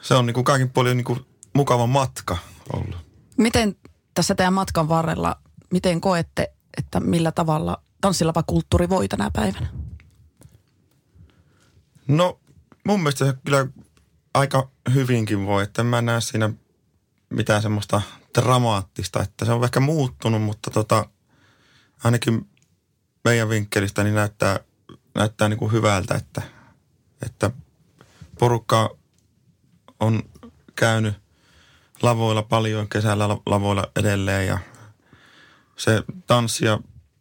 se 0.00 0.14
on 0.14 0.26
niinku 0.26 0.42
kaikin 0.42 0.70
puolin 0.70 0.96
niinku 0.96 1.18
mukava 1.54 1.86
matka 1.86 2.38
ollut. 2.72 2.96
Miten 3.36 3.76
tässä 4.14 4.34
teidän 4.34 4.52
matkan 4.52 4.88
varrella, 4.88 5.36
miten 5.70 6.00
koette, 6.00 6.52
että 6.78 7.00
millä 7.00 7.32
tavalla 7.32 7.82
tanssilava 8.00 8.42
kulttuuri 8.42 8.88
voi 8.88 9.08
tänä 9.08 9.30
päivänä? 9.32 9.66
No 12.08 12.40
mun 12.84 13.00
mielestä 13.00 13.26
se 13.26 13.34
kyllä 13.44 13.66
aika 14.34 14.70
hyvinkin 14.94 15.46
voi, 15.46 15.62
että 15.62 15.82
en 15.82 15.86
mä 15.86 16.02
näe 16.02 16.20
siinä 16.20 16.50
mitään 17.30 17.62
semmoista 17.62 18.02
dramaattista, 18.34 19.22
että 19.22 19.44
se 19.44 19.52
on 19.52 19.64
ehkä 19.64 19.80
muuttunut, 19.80 20.42
mutta 20.42 20.70
tota, 20.70 21.06
ainakin 22.04 22.49
meidän 23.24 23.48
vinkkelistä 23.48 24.04
niin 24.04 24.14
näyttää, 24.14 24.60
näyttää 25.14 25.48
niin 25.48 25.58
kuin 25.58 25.72
hyvältä, 25.72 26.14
että, 26.14 26.42
että 27.26 27.50
porukka 28.38 28.96
on 30.00 30.22
käynyt 30.76 31.14
lavoilla 32.02 32.42
paljon, 32.42 32.88
kesällä 32.88 33.28
la- 33.28 33.42
lavoilla 33.46 33.84
edelleen 33.96 34.46
ja 34.46 34.58
se 35.76 36.02
tanssia, 36.26 36.78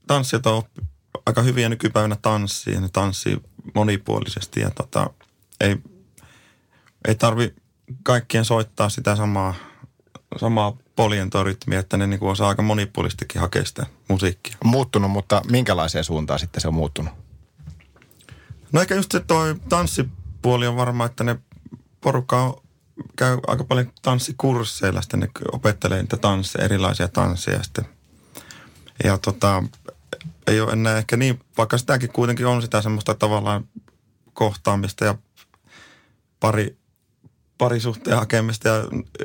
tanssijat 0.08 0.46
on 0.46 0.58
oppi- 0.58 0.86
aika 1.26 1.42
hyviä 1.42 1.70
nykypäivänä 1.70 2.18
tanssii 2.22 2.74
ja 2.74 2.82
ne 2.82 2.90
tanssii 2.94 3.42
monipuolisesti 3.76 4.60
ja 4.60 4.72
tota, 4.72 5.10
ei, 5.60 5.78
ei 7.08 7.16
tarvi 7.16 7.56
kaikkien 8.04 8.46
soittaa 8.46 8.90
sitä 8.90 9.16
samaa, 9.16 9.54
samaa 10.38 10.78
polientorytmiä, 11.00 11.80
että 11.80 11.98
ne 11.98 12.08
niin 12.08 12.20
kuin 12.20 12.32
osaa 12.32 12.50
aika 12.50 12.62
monipuolistikin 12.62 13.42
hakea 13.42 13.66
sitä 13.66 13.86
musiikkia. 14.08 14.58
Muuttunut, 14.64 15.12
mutta 15.12 15.42
minkälaiseen 15.52 16.04
suuntaan 16.04 16.40
sitten 16.40 16.62
se 16.62 16.68
on 16.68 16.74
muuttunut? 16.74 17.14
No 18.72 18.82
ehkä 18.82 18.96
just 18.96 19.12
se 19.12 19.20
toi 19.20 19.56
tanssipuoli 19.70 20.68
on 20.68 20.76
varmaan, 20.76 21.10
että 21.10 21.24
ne 21.24 21.40
porukka 22.02 22.44
on, 22.44 22.54
käy 23.18 23.38
aika 23.48 23.64
paljon 23.64 23.92
tanssikursseilla, 24.02 25.02
sitten 25.02 25.20
ne 25.20 25.28
opettelee 25.52 26.02
niitä 26.02 26.18
tansseja, 26.18 26.66
erilaisia 26.66 27.08
tansseja 27.08 27.64
sitten. 27.64 27.86
Ja 29.04 29.18
tota, 29.18 29.64
ei 30.48 30.62
ole 30.62 30.72
enää 30.72 30.98
ehkä 30.98 31.18
niin, 31.18 31.40
vaikka 31.58 31.78
sitäkin 31.78 32.12
kuitenkin 32.12 32.48
on 32.48 32.62
sitä 32.62 32.82
semmoista 32.82 33.16
tavallaan 33.16 33.68
kohtaamista 34.34 35.06
ja 35.06 35.16
pari, 36.40 36.78
parisuhteen 37.60 38.18
hakemista 38.18 38.68
ja 38.68 38.76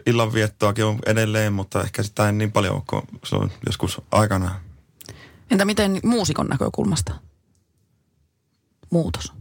illanviettoakin 0.07 0.85
on 0.85 0.99
edelleen, 1.07 1.53
mutta 1.53 1.83
ehkä 1.83 2.03
sitä 2.03 2.27
ei 2.27 2.33
niin 2.33 2.53
paljon 2.53 2.75
ole 2.75 2.83
kuin 2.87 3.03
se 3.25 3.37
on 3.37 3.51
joskus 3.67 4.01
aikana. 4.11 4.61
Entä 5.51 5.65
miten 5.65 6.01
muusikon 6.05 6.47
näkökulmasta? 6.47 7.15
Muutos. 8.91 9.33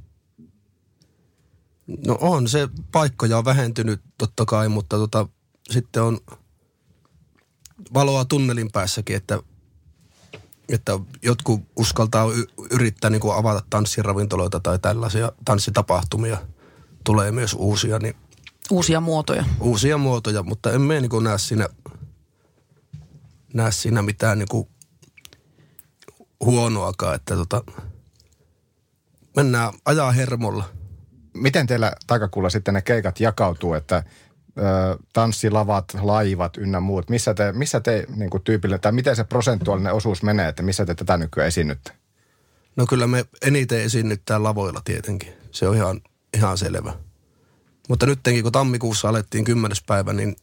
No 2.08 2.18
on, 2.22 2.48
se 2.48 2.70
paikkoja 2.92 3.38
on 3.38 3.46
vähentynyt 3.46 4.02
totta 4.18 4.46
kai, 4.46 4.70
mutta 4.70 4.98
tota, 4.98 5.28
sitten 5.70 6.04
on 6.04 6.20
valoa 7.94 8.26
tunnelin 8.26 8.72
päässäkin, 8.72 9.16
että, 9.16 9.40
että 10.70 11.00
jotkut 11.22 11.62
uskaltaa 11.76 12.26
y- 12.26 12.66
yrittää 12.72 13.10
niin 13.10 13.22
kuin 13.22 13.38
avata 13.38 13.66
tanssiravintoloita 13.70 14.60
tai 14.60 14.80
tällaisia 14.80 15.32
tanssitapahtumia. 15.46 16.38
Tulee 17.04 17.32
myös 17.32 17.54
uusia, 17.54 18.00
niin 18.00 18.16
Uusia 18.72 19.02
muotoja. 19.02 19.46
uusia 19.60 19.98
muotoja, 19.98 20.44
mutta 20.44 20.72
en 20.72 20.82
me 20.82 21.02
niin 21.02 21.24
näe 21.24 21.38
siinä, 21.38 21.68
näe 23.54 23.72
siinä 23.72 24.02
mitään 24.02 24.40
niin 24.40 24.48
kuin 24.50 24.68
huonoakaan, 26.46 27.16
että 27.16 27.36
tota, 27.36 27.64
mennään 29.36 29.74
ajaa 29.86 30.12
hermolla. 30.12 30.70
Miten 31.34 31.68
teillä 31.68 31.94
taikakuulla 32.08 32.50
sitten 32.50 32.74
ne 32.74 32.82
keikat 32.82 33.20
jakautuu, 33.20 33.74
että 33.74 33.96
ö, 34.58 34.98
tanssilavat, 35.14 35.86
laivat 36.02 36.58
ynnä 36.58 36.80
muut, 36.80 37.10
missä 37.10 37.34
te, 37.34 37.52
missä 37.52 37.80
te 37.80 38.06
niin 38.16 38.30
kuin 38.30 38.44
tyypille, 38.44 38.80
tai 38.80 38.92
miten 38.92 39.16
se 39.16 39.24
prosentuaalinen 39.24 39.94
osuus 39.94 40.24
menee, 40.24 40.48
että 40.48 40.64
missä 40.64 40.86
te 40.86 40.96
tätä 40.96 41.18
nykyään 41.18 41.48
esiinnytte? 41.48 41.92
No 42.76 42.86
kyllä 42.86 43.08
me 43.08 43.26
eniten 43.42 43.82
esiinnyttää 43.82 44.44
lavoilla 44.44 44.82
tietenkin. 44.86 45.34
Se 45.52 45.68
on 45.68 45.76
ihan, 45.76 46.02
ihan 46.34 46.58
selvä. 46.58 46.94
Mutta 47.90 48.06
nyttenkin, 48.06 48.44
kun 48.44 48.52
tammikuussa 48.52 49.10
alettiin 49.10 49.44
kymmenes 49.44 49.84
päivä, 49.84 50.14
niin, 50.14 50.36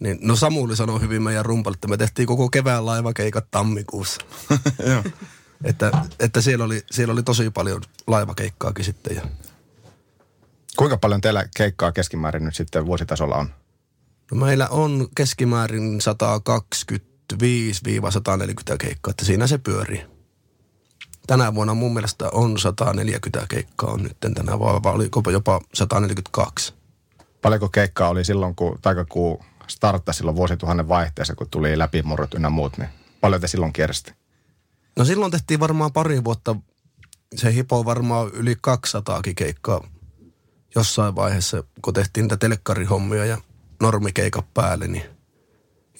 niin 0.00 0.18
no 0.20 0.36
Samuli 0.36 0.76
sanoi 0.76 1.00
hyvin 1.00 1.22
meidän 1.22 1.44
rumpalle, 1.44 1.74
että 1.74 1.88
me 1.88 1.96
tehtiin 1.96 2.26
koko 2.26 2.48
kevään 2.48 2.86
laivakeikat 2.86 3.50
tammikuussa. 3.50 4.20
Että, 5.64 5.92
että 6.20 6.40
siellä, 6.40 6.64
oli, 6.64 6.82
siellä 6.90 7.12
oli 7.12 7.22
tosi 7.22 7.50
paljon 7.50 7.82
laivakeikkaakin 8.06 8.84
sitten. 8.84 9.16
Ja 9.16 9.22
Kuinka 10.76 10.96
paljon 10.96 11.20
teillä 11.20 11.44
keikkaa 11.56 11.92
keskimäärin 11.92 12.44
nyt 12.44 12.54
sitten 12.54 12.86
vuositasolla 12.86 13.36
on? 13.36 13.54
no 14.30 14.36
meillä 14.46 14.68
on 14.68 15.08
keskimäärin 15.16 15.98
125-140 17.32 18.76
keikkaa, 18.78 19.10
että 19.10 19.24
siinä 19.24 19.46
se 19.46 19.58
pyörii. 19.58 20.13
Tänä 21.26 21.54
vuonna 21.54 21.74
mun 21.74 21.94
mielestä 21.94 22.30
on 22.32 22.58
140 22.58 23.46
keikkaa 23.48 23.90
on 23.90 24.02
nyt 24.02 24.16
tänä 24.34 24.58
vuonna, 24.58 24.82
vai 24.82 24.92
oliko 24.94 25.30
jopa 25.30 25.60
142. 25.74 26.74
Paljonko 27.42 27.68
keikkaa 27.68 28.08
oli 28.08 28.24
silloin, 28.24 28.54
kun 28.54 28.78
taikakuu 28.82 29.44
starttasi 29.66 30.16
silloin 30.16 30.36
vuosituhannen 30.36 30.88
vaihteessa, 30.88 31.34
kun 31.34 31.50
tuli 31.50 31.78
läpimurrot 31.78 32.34
ynnä 32.34 32.50
muut, 32.50 32.78
niin 32.78 32.88
paljon 33.20 33.40
te 33.40 33.46
silloin 33.46 33.72
kiersitte? 33.72 34.14
No 34.96 35.04
silloin 35.04 35.32
tehtiin 35.32 35.60
varmaan 35.60 35.92
pari 35.92 36.24
vuotta, 36.24 36.56
se 37.36 37.54
hipo 37.54 37.84
varmaan 37.84 38.28
yli 38.28 38.56
200 38.60 39.20
keikkaa 39.36 39.88
jossain 40.74 41.14
vaiheessa, 41.14 41.64
kun 41.82 41.94
tehtiin 41.94 42.24
niitä 42.24 42.36
telkkarihommia 42.36 43.24
ja 43.24 43.38
normikeikat 43.80 44.54
päälle, 44.54 44.88
niin 44.88 45.04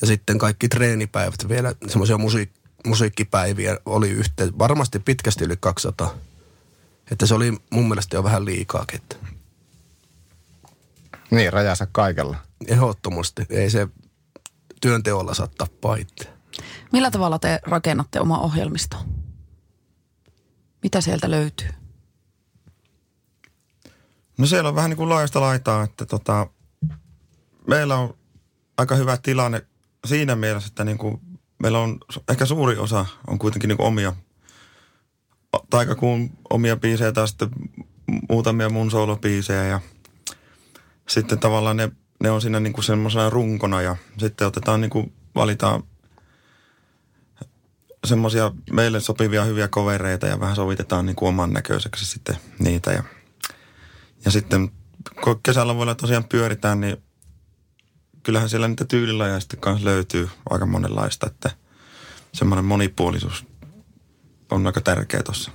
ja 0.00 0.06
sitten 0.06 0.38
kaikki 0.38 0.68
treenipäivät 0.68 1.48
vielä, 1.48 1.74
semmoisia 1.86 2.16
musiik- 2.16 2.63
musiikkipäiviä 2.86 3.78
oli 3.86 4.10
yhteen, 4.10 4.58
varmasti 4.58 4.98
pitkästi 4.98 5.44
yli 5.44 5.56
200. 5.60 6.14
Että 7.10 7.26
se 7.26 7.34
oli 7.34 7.58
mun 7.70 7.88
mielestä 7.88 8.16
jo 8.16 8.24
vähän 8.24 8.44
liikaakin, 8.44 9.00
että 9.00 9.16
Niin, 11.30 11.52
rajansa 11.52 11.86
kaikella. 11.92 12.36
ehdottomasti 12.66 13.46
ei 13.50 13.70
se 13.70 13.88
työnteolla 14.80 15.34
saa 15.34 15.48
tappaa 15.58 15.96
itse. 15.96 16.32
Millä 16.92 17.10
tavalla 17.10 17.38
te 17.38 17.60
rakennatte 17.62 18.20
oma 18.20 18.38
ohjelmisto? 18.38 18.96
Mitä 20.82 21.00
sieltä 21.00 21.30
löytyy? 21.30 21.68
No 24.38 24.46
siellä 24.46 24.68
on 24.68 24.74
vähän 24.74 24.90
niin 24.90 24.96
kuin 24.96 25.08
laajasta 25.08 25.40
laitaa, 25.40 25.84
että 25.84 26.06
tota, 26.06 26.46
meillä 27.66 27.96
on 27.96 28.14
aika 28.76 28.94
hyvä 28.96 29.16
tilanne 29.16 29.66
siinä 30.06 30.36
mielessä, 30.36 30.68
että 30.68 30.84
niin 30.84 30.98
kuin 30.98 31.20
meillä 31.58 31.78
on 31.78 31.98
ehkä 32.28 32.46
suuri 32.46 32.76
osa 32.76 33.06
on 33.26 33.38
kuitenkin 33.38 33.68
niin 33.68 33.76
kuin 33.76 33.86
omia 33.86 34.12
taikakuun 35.70 36.30
omia 36.50 36.76
biisejä 36.76 37.12
tai 37.12 37.28
sitten 37.28 37.48
muutamia 38.28 38.68
mun 38.68 38.90
soolobiisejä 38.90 39.64
ja 39.64 39.80
sitten 41.08 41.38
tavallaan 41.38 41.76
ne, 41.76 41.92
ne 42.22 42.30
on 42.30 42.42
siinä 42.42 42.60
niin 42.60 42.72
kuin 42.72 42.84
semmoisena 42.84 43.30
runkona 43.30 43.82
ja 43.82 43.96
sitten 44.18 44.46
otetaan 44.46 44.80
niin 44.80 44.90
kuin 44.90 45.12
valitaan 45.34 45.82
semmoisia 48.04 48.52
meille 48.72 49.00
sopivia 49.00 49.44
hyviä 49.44 49.68
kovereita 49.68 50.26
ja 50.26 50.40
vähän 50.40 50.56
sovitetaan 50.56 51.06
niin 51.06 51.16
kuin 51.16 51.28
oman 51.28 51.52
näköiseksi 51.52 52.04
sitten 52.04 52.36
niitä 52.58 52.92
ja 52.92 53.02
ja 54.24 54.30
sitten 54.30 54.70
kun 55.24 55.40
kesällä 55.42 55.76
voi 55.76 55.96
tosiaan 55.96 56.24
pyöritään, 56.24 56.80
niin 56.80 57.03
kyllähän 58.24 58.48
siellä 58.48 58.68
niitä 58.68 58.84
tyylilajeja 58.84 59.40
sitten 59.40 59.60
kanssa 59.60 59.84
löytyy 59.84 60.28
aika 60.50 60.66
monenlaista, 60.66 61.26
että 61.26 61.50
semmoinen 62.32 62.64
monipuolisuus 62.64 63.46
on 64.50 64.66
aika 64.66 64.80
tärkeä 64.80 65.22
tuossa. 65.22 65.50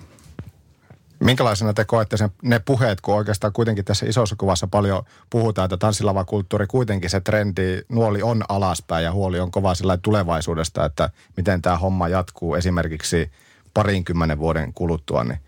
Minkälaisena 1.19 1.73
te 1.73 1.86
koette 1.86 2.17
sen, 2.17 2.29
ne 2.41 2.60
puheet, 2.60 3.01
kun 3.01 3.15
oikeastaan 3.15 3.53
kuitenkin 3.53 3.86
tässä 3.86 4.05
isossa 4.05 4.36
kuvassa 4.36 4.67
paljon 4.67 5.03
puhutaan, 5.29 5.65
että 5.65 5.77
tanssilavakulttuuri 5.77 6.67
kuitenkin 6.67 7.10
se 7.10 7.19
trendi, 7.19 7.82
nuoli 7.89 8.21
on 8.21 8.43
alaspäin 8.49 9.03
ja 9.03 9.12
huoli 9.12 9.39
on 9.39 9.51
kova 9.51 9.75
sillä 9.75 9.97
tulevaisuudesta, 9.97 10.86
että 10.86 11.10
miten 11.38 11.62
tämä 11.62 11.77
homma 11.77 12.08
jatkuu 12.08 12.55
esimerkiksi 12.55 13.32
parinkymmenen 13.73 14.39
vuoden 14.39 14.73
kuluttua, 14.73 15.23
niin 15.23 15.39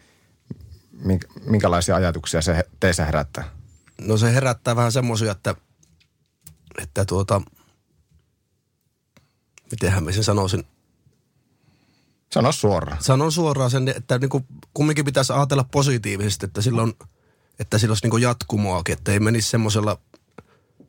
mink- 1.06 1.42
minkälaisia 1.46 1.96
ajatuksia 1.96 2.42
se 2.42 2.64
teissä 2.80 3.06
herättää? 3.06 3.44
No 4.02 4.18
se 4.18 4.34
herättää 4.34 4.76
vähän 4.76 4.92
semmoisia, 4.92 5.32
että, 5.32 5.56
että 6.82 7.06
tuota, 7.06 7.42
mitenhän 9.72 10.04
mä 10.04 10.12
sen 10.12 10.24
sanoisin, 10.24 10.64
Sano 12.34 12.52
suoraan. 12.52 13.04
sanon 13.04 13.32
suoraan 13.32 13.72
sen, 13.72 13.88
että 13.88 14.18
niin 14.18 14.30
kuin 14.30 14.46
kumminkin 14.74 15.06
pitäisi 15.06 15.34
ajatella 15.34 15.64
positiivisesti, 15.64 16.46
että 16.46 16.62
silloin, 16.62 16.94
että 17.60 17.78
sillä 17.78 17.92
olisi 17.92 18.04
niin 18.04 18.12
kuin 18.12 18.24
jatkumoakin, 18.24 18.94
että 18.94 19.12
ei 19.12 19.20
menisi 19.20 19.50
semmoisella 19.50 19.98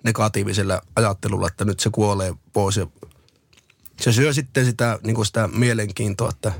negatiivisella 0.04 0.82
ajattelulla, 0.96 1.46
että 1.48 1.64
nyt 1.64 1.80
se 1.80 1.90
kuolee 1.90 2.34
pois 2.52 2.76
ja 2.76 2.86
se 4.00 4.12
syö 4.12 4.32
sitten 4.32 4.64
sitä, 4.66 4.98
niin 5.04 5.14
kuin 5.16 5.26
sitä 5.26 5.48
mielenkiintoa, 5.48 6.28
että 6.30 6.52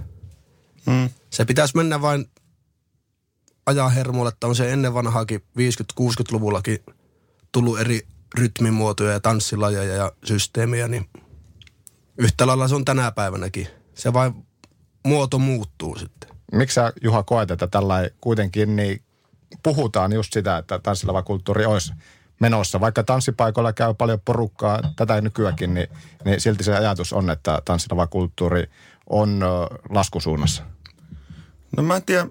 Mm. 0.86 1.10
se 1.30 1.44
pitäisi 1.44 1.76
mennä 1.76 2.00
vain 2.02 2.26
ajaa 3.66 3.88
hermolle, 3.88 4.28
että 4.28 4.46
on 4.46 4.56
se 4.56 4.72
ennen 4.72 4.94
vanhaakin 4.94 5.40
50-60-luvullakin 5.58 6.78
tullut 7.52 7.80
eri 7.80 8.06
rytmimuotoja 8.38 9.12
ja 9.12 9.20
tanssilajeja 9.20 9.94
ja 9.94 10.12
systeemiä, 10.24 10.88
niin 10.88 11.08
yhtä 12.18 12.46
lailla 12.46 12.68
se 12.68 12.74
on 12.74 12.84
tänä 12.84 13.12
päivänäkin. 13.12 13.68
Se 13.94 14.12
vain 14.12 14.46
muoto 15.06 15.38
muuttuu 15.38 15.96
sitten. 15.96 16.30
Miksi 16.52 16.74
sä 16.74 16.92
Juha 17.02 17.22
koet, 17.22 17.50
että 17.50 17.66
tällä 17.66 18.10
kuitenkin 18.20 18.76
niin 18.76 19.02
puhutaan 19.62 20.12
just 20.12 20.32
sitä, 20.32 20.58
että 20.58 20.78
tanssilavakulttuuri 20.78 21.66
olisi 21.66 21.92
menossa. 22.40 22.80
Vaikka 22.80 23.02
tanssipaikoilla 23.02 23.72
käy 23.72 23.94
paljon 23.94 24.20
porukkaa 24.20 24.92
tätä 24.96 25.20
nykyäänkin, 25.20 25.74
niin, 25.74 25.88
niin 26.24 26.40
silti 26.40 26.64
se 26.64 26.76
ajatus 26.76 27.12
on, 27.12 27.30
että 27.30 27.62
tanssilavakulttuuri 27.64 28.70
on 29.10 29.42
ö, 29.42 29.46
laskusuunnassa. 29.90 30.62
No 31.76 31.82
mä 31.82 31.96
en 31.96 32.02
tiedä, 32.02 32.26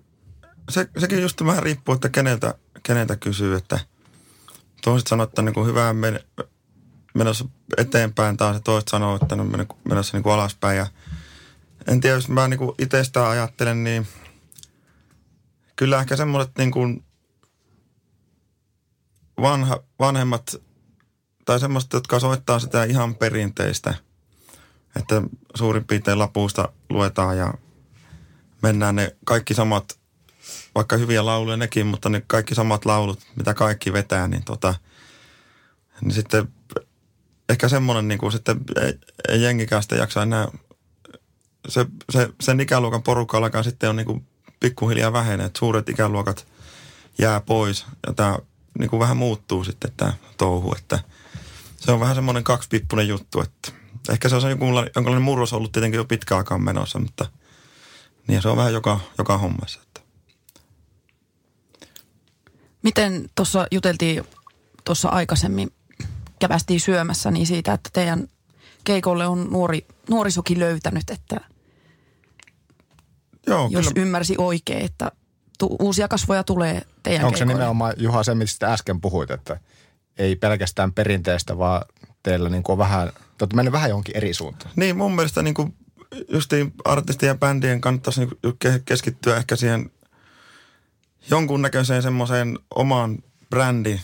se, 0.69 0.89
sekin 0.97 1.21
just 1.21 1.45
vähän 1.45 1.63
riippuu, 1.63 1.95
että 1.95 2.09
keneltä, 2.09 2.55
keneltä 2.83 3.15
kysyy, 3.15 3.55
että 3.55 3.79
toiset 4.81 5.07
sanoo, 5.07 5.23
että 5.23 5.41
niin 5.41 5.53
kuin 5.53 5.67
hyvää 5.67 5.93
men, 5.93 6.19
menossa 7.13 7.45
eteenpäin 7.77 8.37
taas 8.37 8.55
ja 8.55 8.59
toiset 8.59 8.87
sanoo, 8.87 9.15
että 9.15 9.35
on 9.35 9.51
men- 9.51 9.67
menossa 9.89 10.17
niin 10.17 10.23
kuin 10.23 10.33
alaspäin 10.33 10.77
ja 10.77 10.87
en 11.87 12.01
tiedä, 12.01 12.15
jos 12.15 12.29
mä 12.29 12.47
niin 12.47 12.59
itsestään 12.79 13.29
ajattelen, 13.29 13.83
niin 13.83 14.07
kyllä 15.75 15.99
ehkä 15.99 16.15
semmoiset 16.15 16.51
niin 16.57 16.71
kuin 16.71 17.03
vanha, 19.41 19.83
vanhemmat 19.99 20.55
tai 21.45 21.59
semmoista, 21.59 21.97
jotka 21.97 22.19
soittaa 22.19 22.59
sitä 22.59 22.83
ihan 22.83 23.15
perinteistä. 23.15 23.93
Että 24.95 25.21
suurin 25.55 25.85
piirtein 25.85 26.19
lapuista 26.19 26.69
luetaan 26.89 27.37
ja 27.37 27.53
mennään 28.61 28.95
ne 28.95 29.15
kaikki 29.25 29.53
samat, 29.53 29.99
vaikka 30.75 30.97
hyviä 30.97 31.25
lauluja 31.25 31.57
nekin, 31.57 31.87
mutta 31.87 32.09
ne 32.09 32.23
kaikki 32.27 32.55
samat 32.55 32.85
laulut, 32.85 33.19
mitä 33.35 33.53
kaikki 33.53 33.93
vetää, 33.93 34.27
niin 34.27 34.43
tota, 34.43 34.75
niin 36.01 36.13
sitten 36.13 36.47
ehkä 37.49 37.69
semmoinen 37.69 38.07
niin 38.07 38.19
kuin 38.19 38.31
sitten 38.31 38.57
ei, 38.81 38.93
ei 39.29 39.41
jengikään 39.41 39.83
sitten 39.83 39.99
jaksa 39.99 40.23
enää, 40.23 40.47
se, 41.67 41.85
se, 42.09 42.29
sen 42.41 42.59
ikäluokan 42.59 43.03
porukka 43.03 43.37
alkaa 43.37 43.63
sitten 43.63 43.89
on 43.89 43.95
niin 43.95 44.05
kuin 44.05 44.27
pikkuhiljaa 44.59 45.13
vähenee, 45.13 45.45
että 45.45 45.59
suuret 45.59 45.89
ikäluokat 45.89 46.47
jää 47.17 47.39
pois 47.39 47.85
ja 48.07 48.13
tämä 48.13 48.37
niin 48.79 48.89
kuin 48.89 48.99
vähän 48.99 49.17
muuttuu 49.17 49.63
sitten 49.63 49.91
tämä 49.97 50.13
touhu, 50.37 50.75
että 50.77 50.99
se 51.77 51.91
on 51.91 51.99
vähän 51.99 52.15
semmoinen 52.15 52.43
kaksipippunen 52.43 53.07
juttu, 53.07 53.41
että 53.41 53.71
ehkä 54.09 54.29
se 54.29 54.35
on 54.35 54.49
jonkunlainen, 54.49 54.91
jonkunlainen 54.95 55.23
murros 55.23 55.53
ollut 55.53 55.71
tietenkin 55.71 55.97
jo 55.97 56.05
pitkä 56.05 56.37
aikaa 56.37 56.57
menossa, 56.57 56.99
mutta 56.99 57.25
niin 58.27 58.41
se 58.41 58.49
on 58.49 58.57
vähän 58.57 58.73
joka, 58.73 58.99
joka 59.17 59.37
hommassa. 59.37 59.79
Miten 62.83 63.29
tuossa 63.35 63.67
juteltiin 63.71 64.23
tuossa 64.85 65.09
aikaisemmin, 65.09 65.71
kävästiin 66.39 66.79
syömässä, 66.79 67.31
niin 67.31 67.47
siitä, 67.47 67.73
että 67.73 67.89
teidän 67.93 68.27
keikolle 68.83 69.27
on 69.27 69.47
nuori, 69.51 69.85
nuorisokin 70.09 70.59
löytänyt, 70.59 71.09
että 71.09 71.41
Joo, 73.47 73.67
jos 73.71 73.87
kyllä, 73.87 74.01
ymmärsi 74.01 74.35
oikein, 74.37 74.85
että 74.85 75.11
tu- 75.59 75.75
uusia 75.79 76.07
kasvoja 76.07 76.43
tulee 76.43 76.81
teidän 77.03 77.25
Onko 77.25 77.37
se 77.37 77.39
keikoille. 77.39 77.59
nimenomaan, 77.59 77.93
Juha, 77.97 78.23
se, 78.23 78.35
mistä 78.35 78.73
äsken 78.73 79.01
puhuit, 79.01 79.31
että 79.31 79.59
ei 80.17 80.35
pelkästään 80.35 80.93
perinteistä, 80.93 81.57
vaan 81.57 81.85
teillä 82.23 82.49
niin 82.49 82.63
kuin 82.63 82.73
on 82.73 82.77
vähän, 82.77 83.07
te 83.07 83.43
olette 83.43 83.55
mennyt 83.55 83.71
vähän 83.71 83.89
johonkin 83.89 84.17
eri 84.17 84.33
suuntaan. 84.33 84.71
niin 84.75 84.97
mun 84.97 85.15
mielestä 85.15 85.41
niin 85.41 85.53
kuin 85.53 85.75
justiin 86.29 86.73
artistien 86.85 87.27
ja 87.27 87.35
bändien 87.35 87.81
kannattaisi 87.81 88.19
niin 88.19 88.31
keskittyä 88.85 89.37
ehkä 89.37 89.55
siihen 89.55 89.91
jonkunnäköiseen 91.29 92.01
semmoiseen 92.01 92.59
oman 92.75 93.17
brändin 93.49 94.01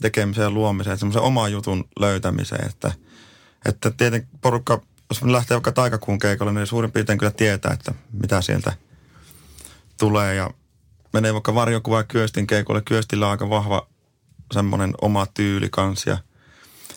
tekemiseen 0.00 0.44
ja 0.44 0.50
luomiseen, 0.50 0.98
semmoisen 0.98 1.22
oman 1.22 1.52
jutun 1.52 1.84
löytämiseen, 2.00 2.66
että, 2.66 2.92
että 3.68 3.90
tietenkin 3.90 4.38
porukka, 4.40 4.82
jos 5.10 5.22
lähtee 5.22 5.54
vaikka 5.54 5.72
taikakuun 5.72 6.18
keikalle, 6.18 6.52
niin 6.52 6.66
suurin 6.66 6.92
piirtein 6.92 7.18
kyllä 7.18 7.32
tietää, 7.32 7.72
että 7.72 7.94
mitä 8.12 8.42
sieltä 8.42 8.72
tulee 9.98 10.34
ja 10.34 10.50
menee 11.12 11.32
vaikka 11.32 11.54
varjokuva 11.54 12.04
Kyöstin 12.04 12.46
keikolle. 12.46 12.82
Kyöstillä 12.82 13.26
on 13.26 13.30
aika 13.30 13.50
vahva 13.50 13.88
semmoinen 14.52 14.94
oma 15.02 15.26
tyyli 15.26 15.68
kanssa 15.70 16.10
ja 16.10 16.18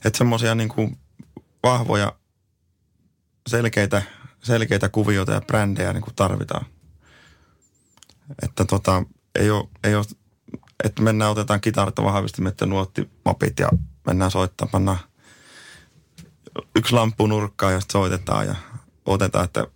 että 0.06 0.18
semmoisia 0.18 0.56
niin 0.56 0.70
kuin 0.70 0.98
vahvoja 1.64 2.14
selkeitä, 3.48 4.02
selkeitä 4.44 4.90
kuvioita 4.90 5.32
ja 5.32 5.42
brändejä 5.42 5.94
niin 5.94 6.04
kuin 6.04 6.16
tarvitaan. 6.16 6.66
Että 8.44 8.66
tota, 8.66 9.04
ei 9.40 9.52
ole, 9.52 9.68
ei 9.84 9.96
ole, 9.96 10.06
että 10.84 11.02
mennään 11.02 11.32
otetaan 11.32 11.62
kitarat 11.62 11.98
ja 11.98 12.04
vahvistimet 12.04 12.62
ja 12.62 12.68
nuottimapit 12.68 13.60
ja 13.60 13.70
mennään 14.08 14.32
soittaa, 14.32 14.68
pannaan 14.72 15.00
yksi 16.76 16.94
lamppu 16.94 17.28
nurkkaan 17.28 17.74
ja 17.74 17.80
sitten 17.80 17.94
soitetaan 17.94 18.48
ja 18.48 18.56
otetaan, 19.06 19.46
että 19.46 19.68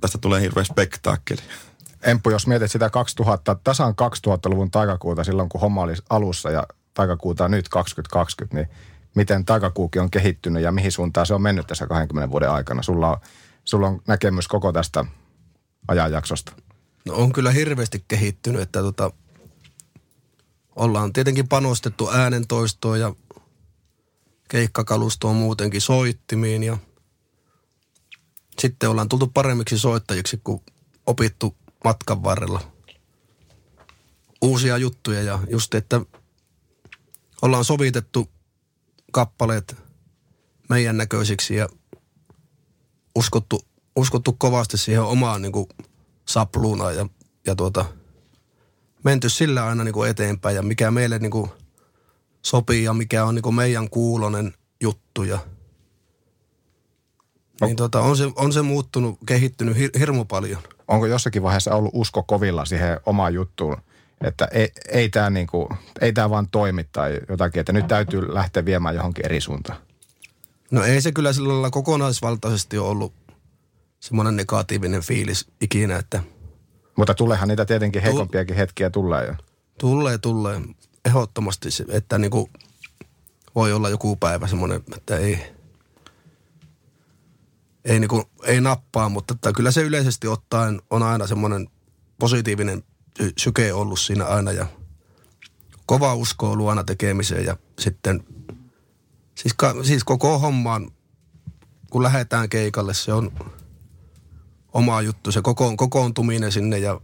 tästä 0.00 0.18
tulee 0.18 0.40
hirveä 0.40 0.64
spektaakkeli. 0.64 1.40
Empu, 2.02 2.30
jos 2.30 2.46
mietit 2.46 2.70
sitä 2.70 2.90
2000, 2.90 3.56
tasan 3.64 3.94
2000-luvun 4.28 4.70
taikakuuta 4.70 5.24
silloin, 5.24 5.48
kun 5.48 5.60
homma 5.60 5.82
oli 5.82 5.94
alussa 6.10 6.50
ja 6.50 6.66
taikakuuta 6.94 7.48
nyt 7.48 7.68
2020, 7.68 8.56
niin 8.56 8.68
miten 9.14 9.44
taikakuukin 9.44 10.02
on 10.02 10.10
kehittynyt 10.10 10.62
ja 10.62 10.72
mihin 10.72 10.92
suuntaan 10.92 11.26
se 11.26 11.34
on 11.34 11.42
mennyt 11.42 11.66
tässä 11.66 11.86
20 11.86 12.30
vuoden 12.30 12.50
aikana? 12.50 12.82
Sulla 12.82 13.10
on, 13.10 13.16
sulla 13.64 13.88
on 13.88 14.02
näkemys 14.08 14.48
koko 14.48 14.72
tästä 14.72 15.04
ajanjaksosta. 15.88 16.52
No 17.06 17.14
on 17.14 17.32
kyllä 17.32 17.50
hirveästi 17.50 18.04
kehittynyt, 18.08 18.62
että 18.62 18.80
tota, 18.80 19.10
ollaan 20.76 21.12
tietenkin 21.12 21.48
panostettu 21.48 22.10
äänentoistoon 22.10 23.00
ja 23.00 23.14
keikkakalustoon 24.48 25.36
muutenkin 25.36 25.80
soittimiin 25.80 26.62
ja 26.62 26.78
sitten 28.58 28.90
ollaan 28.90 29.08
tultu 29.08 29.26
paremmiksi 29.26 29.78
soittajiksi, 29.78 30.40
kun 30.44 30.60
opittu 31.06 31.56
matkan 31.84 32.22
varrella. 32.22 32.72
Uusia 34.42 34.78
juttuja 34.78 35.22
ja 35.22 35.38
just, 35.50 35.74
että 35.74 36.00
ollaan 37.42 37.64
sovitettu 37.64 38.28
kappaleet 39.12 39.76
meidän 40.68 40.96
näköisiksi 40.96 41.54
ja 41.56 41.68
uskottu, 43.14 43.64
uskottu 43.96 44.32
kovasti 44.32 44.78
siihen 44.78 45.02
omaan 45.02 45.42
niin 45.42 45.52
kuin 45.52 45.68
sapluunaan 46.28 46.96
ja, 46.96 47.06
ja 47.46 47.54
tuota, 47.54 47.84
menty 49.04 49.28
sillä 49.28 49.66
aina 49.66 49.84
niin 49.84 49.92
kuin 49.92 50.10
eteenpäin 50.10 50.56
ja 50.56 50.62
mikä 50.62 50.90
meille 50.90 51.18
niin 51.18 51.30
kuin 51.30 51.50
sopii 52.42 52.84
ja 52.84 52.92
mikä 52.92 53.24
on 53.24 53.34
niin 53.34 53.42
kuin 53.42 53.54
meidän 53.54 53.90
kuulonen 53.90 54.54
juttu 54.80 55.22
ja 55.22 55.38
niin 57.60 57.76
tota, 57.76 58.00
on, 58.00 58.16
se, 58.16 58.32
on 58.36 58.52
se 58.52 58.62
muuttunut, 58.62 59.18
kehittynyt 59.26 59.76
hir, 59.76 59.90
hirmu 59.98 60.24
paljon. 60.24 60.62
Onko 60.88 61.06
jossakin 61.06 61.42
vaiheessa 61.42 61.74
ollut 61.74 61.90
usko 61.94 62.22
kovilla 62.22 62.64
siihen 62.64 63.00
omaan 63.06 63.34
juttuun, 63.34 63.76
että 64.20 64.48
ei, 64.52 64.72
ei 64.88 65.08
tämä 65.08 65.30
niinku, 65.30 65.68
ei 66.00 66.12
tää 66.12 66.30
vaan 66.30 66.48
toimi 66.48 66.84
tai 66.92 67.20
jotakin, 67.28 67.60
että 67.60 67.72
nyt 67.72 67.86
täytyy 67.86 68.34
lähteä 68.34 68.64
viemään 68.64 68.94
johonkin 68.94 69.26
eri 69.26 69.40
suuntaan? 69.40 69.78
No 70.70 70.84
ei 70.84 71.00
se 71.00 71.12
kyllä 71.12 71.32
sillä 71.32 71.48
lailla 71.48 71.70
kokonaisvaltaisesti 71.70 72.78
ole 72.78 72.88
ollut 72.88 73.12
semmoinen 74.00 74.36
negatiivinen 74.36 75.02
fiilis 75.02 75.46
ikinä, 75.60 75.96
että 75.96 76.22
Mutta 76.96 77.14
tuleehan 77.14 77.48
niitä 77.48 77.64
tietenkin 77.64 78.02
heikompiakin 78.02 78.56
hetkiä 78.56 78.90
tulee 78.90 79.26
jo. 79.26 79.34
tulee, 79.78 80.18
tulee 80.18 80.60
ehdottomasti, 81.04 81.70
se, 81.70 81.84
että 81.88 82.18
niin 82.18 82.30
kuin 82.30 82.50
voi 83.54 83.72
olla 83.72 83.88
joku 83.88 84.16
päivä 84.16 84.46
semmoinen, 84.46 84.82
että 84.96 85.16
ei, 85.16 85.38
ei, 87.84 88.00
niin 88.00 88.08
kuin, 88.08 88.24
ei 88.44 88.60
nappaa, 88.60 89.08
mutta 89.08 89.34
että 89.34 89.52
kyllä 89.52 89.70
se 89.70 89.82
yleisesti 89.82 90.28
ottaen 90.28 90.82
on 90.90 91.02
aina 91.02 91.26
semmoinen 91.26 91.68
positiivinen 92.18 92.84
sy- 93.18 93.32
syke 93.38 93.72
ollut 93.72 94.00
siinä 94.00 94.24
aina 94.24 94.52
ja 94.52 94.66
kova 95.86 96.14
usko 96.14 96.50
on 96.50 96.58
luona 96.58 96.84
tekemiseen 96.84 97.44
ja 97.44 97.56
sitten 97.78 98.24
siis, 99.34 99.54
siis 99.82 100.04
koko 100.04 100.38
hommaan, 100.38 100.90
kun 101.90 102.02
lähdetään 102.02 102.48
keikalle, 102.48 102.94
se 102.94 103.12
on 103.12 103.32
oma 104.76 105.02
juttu, 105.02 105.32
se 105.32 105.42
koko, 105.42 105.76
kokoontuminen 105.76 106.52
sinne 106.52 106.78
ja 106.78 107.00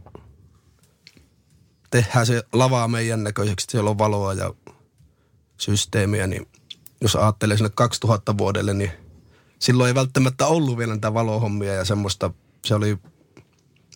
tehdään 1.91 2.27
se 2.27 2.43
lavaa 2.53 2.89
meidän 2.89 3.25
näköiseksi, 3.25 3.67
siellä 3.71 3.91
on 3.91 3.99
valoa 3.99 4.35
ja 4.35 4.55
systeemiä, 5.57 6.27
niin 6.27 6.49
jos 7.01 7.17
ajattelee 7.17 7.57
sinne 7.57 7.71
2000 7.75 8.39
vuodelle, 8.39 8.75
niin 8.75 8.91
silloin 9.59 9.89
ei 9.89 9.95
välttämättä 9.95 10.47
ollut 10.47 10.79
vielä 10.79 10.93
näitä 10.93 11.15
valohommia 11.15 11.75
ja 11.75 11.85
semmoista, 11.85 12.31
se 12.65 12.75
oli, 12.75 12.99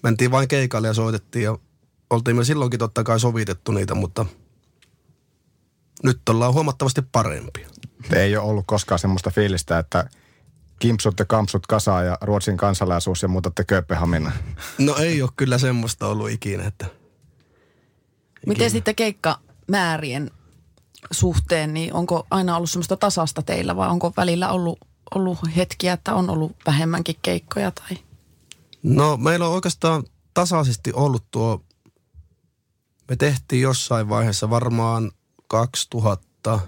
mentiin 0.02 0.30
vain 0.30 0.48
keikalle 0.48 0.88
ja 0.88 0.94
soitettiin 0.94 1.42
ja 1.42 1.58
oltiin 2.10 2.36
me 2.36 2.44
silloinkin 2.44 2.78
totta 2.78 3.04
kai 3.04 3.20
sovitettu 3.20 3.72
niitä, 3.72 3.94
mutta 3.94 4.26
nyt 6.02 6.28
ollaan 6.28 6.54
huomattavasti 6.54 7.02
parempia. 7.12 7.68
Ei 8.12 8.36
ole 8.36 8.50
ollut 8.50 8.66
koskaan 8.66 8.98
semmoista 8.98 9.30
fiilistä, 9.30 9.78
että 9.78 10.10
kimpsut 10.78 11.18
ja 11.18 11.24
kampsut 11.24 11.66
kasaa 11.66 12.02
ja 12.02 12.18
Ruotsin 12.20 12.56
kansalaisuus 12.56 13.22
ja 13.22 13.28
muutatte 13.28 13.64
Kööpenhaminaan. 13.64 14.34
No 14.78 14.96
ei 14.96 15.22
ole 15.22 15.30
kyllä 15.36 15.58
semmoista 15.58 16.06
ollut 16.06 16.30
ikinä, 16.30 16.64
että 16.64 16.86
Miten 18.46 18.70
sitten 18.70 18.94
keikkamäärien 18.94 20.30
suhteen, 21.10 21.74
niin 21.74 21.94
onko 21.94 22.26
aina 22.30 22.56
ollut 22.56 22.70
semmoista 22.70 22.96
tasasta 22.96 23.42
teillä 23.42 23.76
vai 23.76 23.88
onko 23.88 24.12
välillä 24.16 24.48
ollut, 24.48 24.78
ollut 25.14 25.38
hetkiä, 25.56 25.92
että 25.92 26.14
on 26.14 26.30
ollut 26.30 26.56
vähemmänkin 26.66 27.16
keikkoja 27.22 27.70
tai? 27.70 27.98
No 28.82 29.16
meillä 29.16 29.46
on 29.46 29.54
oikeastaan 29.54 30.04
tasaisesti 30.34 30.92
ollut 30.92 31.24
tuo, 31.30 31.62
me 33.08 33.16
tehtiin 33.16 33.62
jossain 33.62 34.08
vaiheessa 34.08 34.50
varmaan 34.50 35.10
2000 35.48 36.60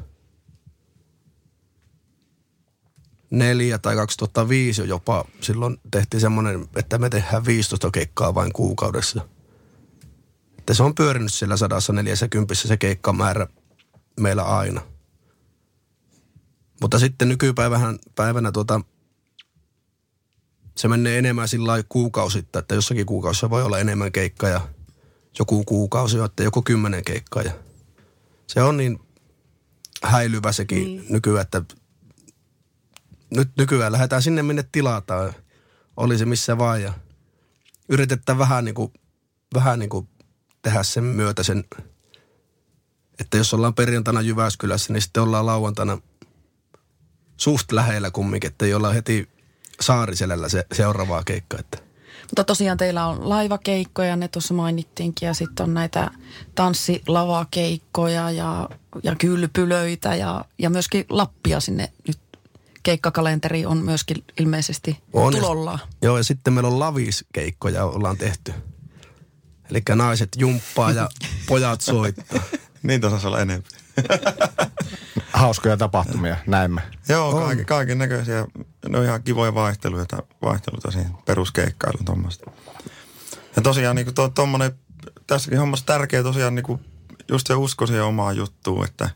neljä 3.31 3.79
tai 3.79 3.97
2005 3.97 4.81
jo 4.81 4.85
jopa. 4.85 5.25
Silloin 5.41 5.81
tehtiin 5.91 6.21
semmoinen, 6.21 6.69
että 6.77 6.99
me 6.99 7.11
tehdään 7.11 7.47
15 7.47 7.91
keikkaa 7.91 8.35
vain 8.35 8.53
kuukaudessa. 8.53 9.29
Että 10.59 10.75
se 10.75 10.83
on 10.83 10.95
pyörinyt 10.95 11.35
siellä 11.35 11.57
140 11.57 12.55
se 12.55 12.77
keikkamäärä 12.77 13.47
meillä 14.21 14.43
aina. 14.43 14.81
Mutta 16.81 16.99
sitten 16.99 17.29
nykypäivänä 17.29 17.99
päivänä 18.15 18.53
tuota, 18.53 18.81
se 20.77 20.89
menee 20.89 21.19
enemmän 21.19 21.49
sillä 21.49 21.83
kuukausittain, 21.89 22.63
että 22.63 22.75
jossakin 22.75 23.07
kuukausissa 23.07 23.51
voi 23.51 23.63
olla 23.63 23.79
enemmän 23.79 24.13
keikkaa 24.13 24.51
ja 24.51 24.61
joku 25.39 25.65
kuukausi 25.65 26.19
on, 26.19 26.25
että 26.25 26.43
joku 26.43 26.63
kymmenen 26.63 27.05
keikkaa. 27.05 27.43
Ja 27.43 27.53
se 28.47 28.63
on 28.63 28.77
niin, 28.77 29.01
häilyvä 30.03 30.53
sekin 30.53 30.85
niin. 30.85 31.05
nykyään, 31.09 31.43
että 31.43 31.63
nyt 33.31 33.49
nykyään 33.59 33.93
lähdetään 33.93 34.23
sinne, 34.23 34.43
minne 34.43 34.65
tilataan. 34.73 35.33
Oli 35.97 36.19
se 36.19 36.25
missä 36.25 36.59
vaan 36.59 36.83
ja 36.83 36.93
yritetään 37.89 38.39
vähän 38.39 38.65
niin 38.65 38.75
kuin, 38.75 38.93
vähän 39.55 39.79
niin 39.79 39.91
kuin 39.91 40.09
tehdä 40.63 40.83
sen 40.83 41.05
myötä 41.05 41.43
sen, 41.43 41.65
että 43.21 43.37
jos 43.37 43.55
ollaan 43.55 43.75
perjantaina 43.75 44.21
Jyväskylässä, 44.21 44.93
niin 44.93 45.03
sitten 45.03 45.23
ollaan 45.23 45.47
lauantaina 45.47 45.99
suht 47.37 47.73
lähellä 47.73 48.11
kumminkin, 48.11 48.51
että 48.51 48.65
ei 48.67 48.75
olla 48.75 48.93
heti 48.93 49.29
Saariselällä 49.81 50.49
se 50.49 50.67
seuraavaa 50.73 51.25
keikkaa. 51.25 51.61
Että. 51.61 51.79
Mutta 52.23 52.45
tosiaan 52.45 52.79
teillä 52.79 53.07
on 53.07 53.29
laivakeikkoja, 53.29 54.17
ne 54.17 54.29
tuossa 54.29 54.55
mainittiinkin, 54.55 55.27
ja 55.27 55.35
sitten 55.35 55.65
on 55.65 55.75
näitä 55.75 56.11
tanssilavakeikkoja 56.55 58.31
ja, 58.31 58.69
ja 59.03 59.15
kylpylöitä 59.15 60.15
ja, 60.15 60.45
ja 60.59 60.71
myöskin 60.71 61.05
Lappia 61.09 61.61
sinne 61.61 61.93
nyt 62.07 62.19
keikkakalenteri 62.83 63.67
on 63.67 63.79
myöskin 63.79 64.25
ilmeisesti 64.41 64.99
on, 65.13 65.33
tulolla. 65.33 65.79
Joo, 66.03 66.17
ja 66.17 66.25
sitten 66.25 66.53
meillä 66.53 66.69
on 66.69 66.81
laviskeikkoja 66.81 67.85
ollaan 67.85 68.17
tehty. 68.17 68.55
Eli 69.71 69.83
naiset 69.95 70.29
jumppaa 70.37 70.91
ja 70.91 71.09
pojat 71.49 71.81
soittaa. 71.81 72.43
niin 72.83 73.01
tuossa 73.01 73.29
olla 73.29 73.41
enemmän. 73.41 73.71
Hauskoja 75.33 75.77
tapahtumia, 75.77 76.37
näemme. 76.47 76.83
Joo, 77.09 77.33
kaiken, 77.33 77.67
kaiken 77.67 77.99
näköisiä. 77.99 78.47
Ne 78.89 78.99
on 78.99 79.05
ihan 79.05 79.23
kivoja 79.23 79.55
vaihteluita, 79.55 80.23
vaihteluita 80.43 80.91
siihen 80.91 81.13
peruskeikkailuun 81.25 82.05
tuommoista. 82.05 82.51
Ja 83.57 83.63
tosiaan 83.63 83.97
niin 83.97 84.15
to, 84.15 84.29
tommonen, 84.29 84.73
tässäkin 85.27 85.59
hommassa 85.59 85.87
tärkeä 85.87 86.23
tosiaan 86.23 86.55
niin 86.55 86.65
kuin 86.65 86.81
just 87.29 87.47
se 87.47 87.55
usko 87.55 87.87
siihen 87.87 88.05
omaan 88.05 88.37
juttuun, 88.37 88.85
että 88.85 89.11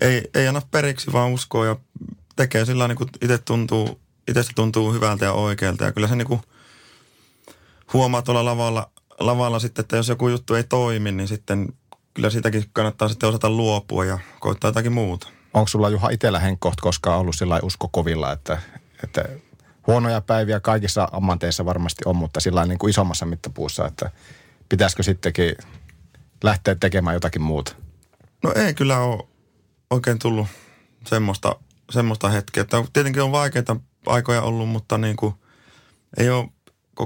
ei, 0.00 0.30
ei 0.34 0.48
anna 0.48 0.62
periksi, 0.70 1.12
vaan 1.12 1.32
uskoo 1.32 1.64
ja 1.64 1.76
tekee 2.36 2.64
sillä 2.64 2.88
niin 2.88 2.98
kuin 2.98 3.10
itse 3.22 3.38
tuntuu, 3.38 4.00
itsestä 4.28 4.52
tuntuu 4.56 4.92
hyvältä 4.92 5.24
ja 5.24 5.32
oikealta. 5.32 5.84
Ja 5.84 5.92
kyllä 5.92 6.08
se 6.08 6.16
niin 6.16 6.28
kuin 6.28 6.40
huomaa 7.92 8.22
tuolla 8.22 8.44
lavalla, 8.44 8.90
lavalla 9.20 9.58
sitten, 9.58 9.82
että 9.82 9.96
jos 9.96 10.08
joku 10.08 10.28
juttu 10.28 10.54
ei 10.54 10.64
toimi, 10.64 11.12
niin 11.12 11.28
sitten 11.28 11.68
kyllä 12.14 12.30
sitäkin 12.30 12.64
kannattaa 12.72 13.08
sitten 13.08 13.28
osata 13.28 13.50
luopua 13.50 14.04
ja 14.04 14.18
koittaa 14.40 14.68
jotakin 14.68 14.92
muuta. 14.92 15.28
Onko 15.54 15.68
sulla 15.68 15.88
Juha 15.88 16.10
itsellä 16.10 16.40
henkkoht 16.40 16.80
koskaan 16.80 17.18
ollut 17.18 17.36
sillä 17.36 17.60
usko 17.62 17.88
kovilla, 17.88 18.32
että, 18.32 18.58
että 19.04 19.24
huonoja 19.86 20.20
päiviä 20.20 20.60
kaikissa 20.60 21.08
ammateissa 21.12 21.64
varmasti 21.64 22.02
on, 22.06 22.16
mutta 22.16 22.40
sillä 22.40 22.66
niin 22.66 22.78
kuin 22.78 22.90
isommassa 22.90 23.26
mittapuussa, 23.26 23.86
että 23.86 24.10
pitäisikö 24.68 25.02
sittenkin 25.02 25.54
lähteä 26.44 26.74
tekemään 26.74 27.14
jotakin 27.14 27.42
muuta? 27.42 27.74
No 28.42 28.52
ei 28.52 28.74
kyllä 28.74 28.98
ole 28.98 29.22
oikein 29.90 30.18
tullut 30.18 30.46
semmoista, 31.06 31.56
semmoista 31.92 32.28
hetkeä. 32.28 32.60
Että 32.60 32.84
tietenkin 32.92 33.22
on 33.22 33.32
vaikeita 33.32 33.76
aikoja 34.06 34.42
ollut, 34.42 34.68
mutta 34.68 34.98
niin 34.98 35.16
kuin 35.16 35.34
ei 36.16 36.30
ole 36.30 36.48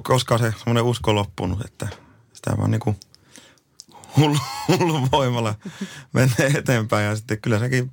koskaan 0.03 0.41
se 0.41 0.55
semmoinen 0.59 0.85
usko 0.85 1.15
loppunut, 1.15 1.65
että 1.65 1.89
sitä 2.33 2.57
vaan 2.59 2.71
niin 2.71 2.81
kuin 2.81 2.97
hullu, 4.17 4.39
hullu 4.69 5.09
voimalla 5.13 5.55
menee 6.13 6.53
eteenpäin 6.59 7.07
ja 7.07 7.17
sitten 7.17 7.41
kyllä 7.41 7.59
sekin 7.59 7.93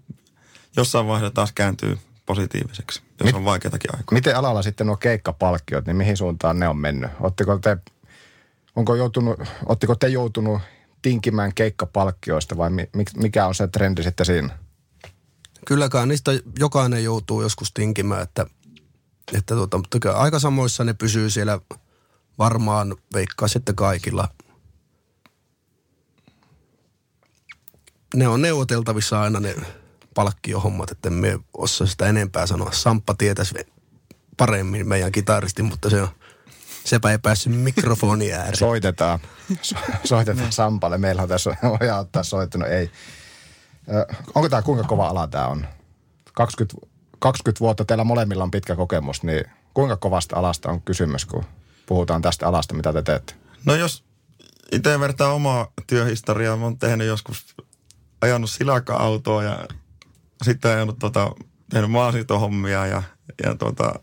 jossain 0.76 1.08
vaiheessa 1.08 1.34
taas 1.34 1.52
kääntyy 1.52 1.98
positiiviseksi, 2.26 3.02
jos 3.20 3.26
Mit, 3.26 3.36
on 3.36 3.46
vaikeatakin 3.46 3.92
aikoja. 3.92 4.16
Miten 4.16 4.36
alalla 4.36 4.62
sitten 4.62 4.88
nuo 4.88 4.98
keikkapalkkiot, 4.98 5.86
niin 5.86 5.96
mihin 5.96 6.18
suuntaan 6.18 6.60
ne 6.60 6.68
on 6.68 6.78
mennyt? 6.78 7.12
Ottiko 7.20 7.60
te, 7.60 7.78
onko 8.76 8.96
joutunut, 8.96 9.40
ottiko 9.66 9.96
te 9.96 10.08
joutunut 10.08 10.62
tinkimään 11.02 11.54
keikkapalkkioista 11.54 12.58
vai 12.58 12.70
mikä 13.18 13.48
on 13.48 13.56
se 13.56 13.68
trendi 13.68 14.04
sitten 14.04 14.26
siinä? 14.26 14.63
Kylläkään 15.66 16.08
niistä 16.08 16.32
jokainen 16.60 17.04
joutuu 17.04 17.42
joskus 17.42 17.72
tinkimään, 17.74 18.22
että, 18.22 18.46
että 19.34 19.56
tuota, 19.56 19.78
mutta 19.78 20.12
aika 20.12 20.40
samoissa 20.40 20.84
ne 20.84 20.94
pysyy 20.94 21.30
siellä 21.30 21.60
varmaan 22.40 22.96
veikkaa 23.14 23.48
sitten 23.48 23.76
kaikilla– 23.76 24.28
ne 28.16 28.28
on 28.28 28.42
neuvoteltavissa 28.42 29.22
aina 29.22 29.40
ne 29.40 29.56
palkkiohommat, 30.16 30.92
että 30.92 31.10
me 31.10 31.40
osaa 31.58 31.88
sitä 31.88 32.08
enempää 32.08 32.48
sanoa. 32.48 32.72
Samppa 32.72 33.14
tietäisi 33.14 33.56
paremmin 34.38 34.88
meidän 34.88 35.12
kitaristi, 35.12 35.64
mutta 35.64 35.90
se 35.90 36.02
on, 36.02 36.08
sepä 36.86 37.12
ei 37.12 37.18
päässyt 37.18 37.54
mikrofoni 37.54 38.34
ääreen. 38.34 38.58
Soitetaan. 38.58 39.20
So, 39.62 39.76
soitetaan 40.04 40.52
Sampalle. 40.52 40.98
Meillä 40.98 41.22
on 41.22 41.30
tässä, 41.30 41.56
voi 41.64 41.90
ottaa 42.00 42.24
soittanut, 42.24 42.68
ei. 42.68 42.92
Onko 44.36 44.50
tämä 44.50 44.62
kuinka 44.62 44.88
kova 44.88 45.08
ala 45.08 45.28
tämä 45.28 45.48
on? 45.48 45.66
20, 46.34 46.88
20 47.20 47.60
vuotta 47.60 47.86
teillä 47.86 48.04
molemmilla 48.04 48.44
on 48.44 48.52
pitkä 48.52 48.76
kokemus, 48.76 49.24
niin 49.24 49.46
kuinka 49.74 49.98
kovasta 49.98 50.36
alasta 50.36 50.70
on 50.70 50.82
kysymys, 50.82 51.26
kun 51.26 51.44
puhutaan 51.86 52.22
tästä 52.22 52.48
alasta, 52.48 52.74
mitä 52.74 52.94
te 52.94 53.02
teette? 53.02 53.34
No 53.66 53.76
jos 53.76 54.04
itse 54.72 55.00
vertaa 55.00 55.34
omaa 55.34 55.68
työhistoriaa, 55.88 56.58
mä 56.58 56.64
oon 56.64 56.80
tehnyt 56.80 57.08
joskus 57.08 57.56
ajanut 58.22 58.50
silakka-autoa 58.50 59.44
ja 59.44 59.68
sitten 60.44 60.72
ajanut 60.72 61.00
tota, 61.00 61.32
tehnyt 61.70 61.92
maasitohommia 61.92 62.86
ja, 62.86 63.04
ja 63.44 63.56
tota, 63.56 63.94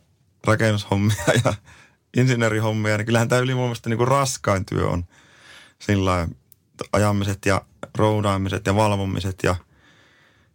rakennushommia 0.47 1.25
ja 1.45 1.55
insinöörihommia, 2.17 2.97
niin 2.97 3.07
kyllähän 3.07 3.29
tämä 3.29 3.41
ylivoimaisesti 3.41 3.91
niin 3.91 3.99
kuin 3.99 4.09
raskain 4.09 4.67
työ 4.67 4.89
on 4.89 5.05
sillä 5.79 6.29
ajamiset 6.93 7.47
ja 7.47 7.63
roudaamiset 7.99 8.67
ja 8.67 8.75
valvomiset 8.75 9.39
ja 9.43 9.57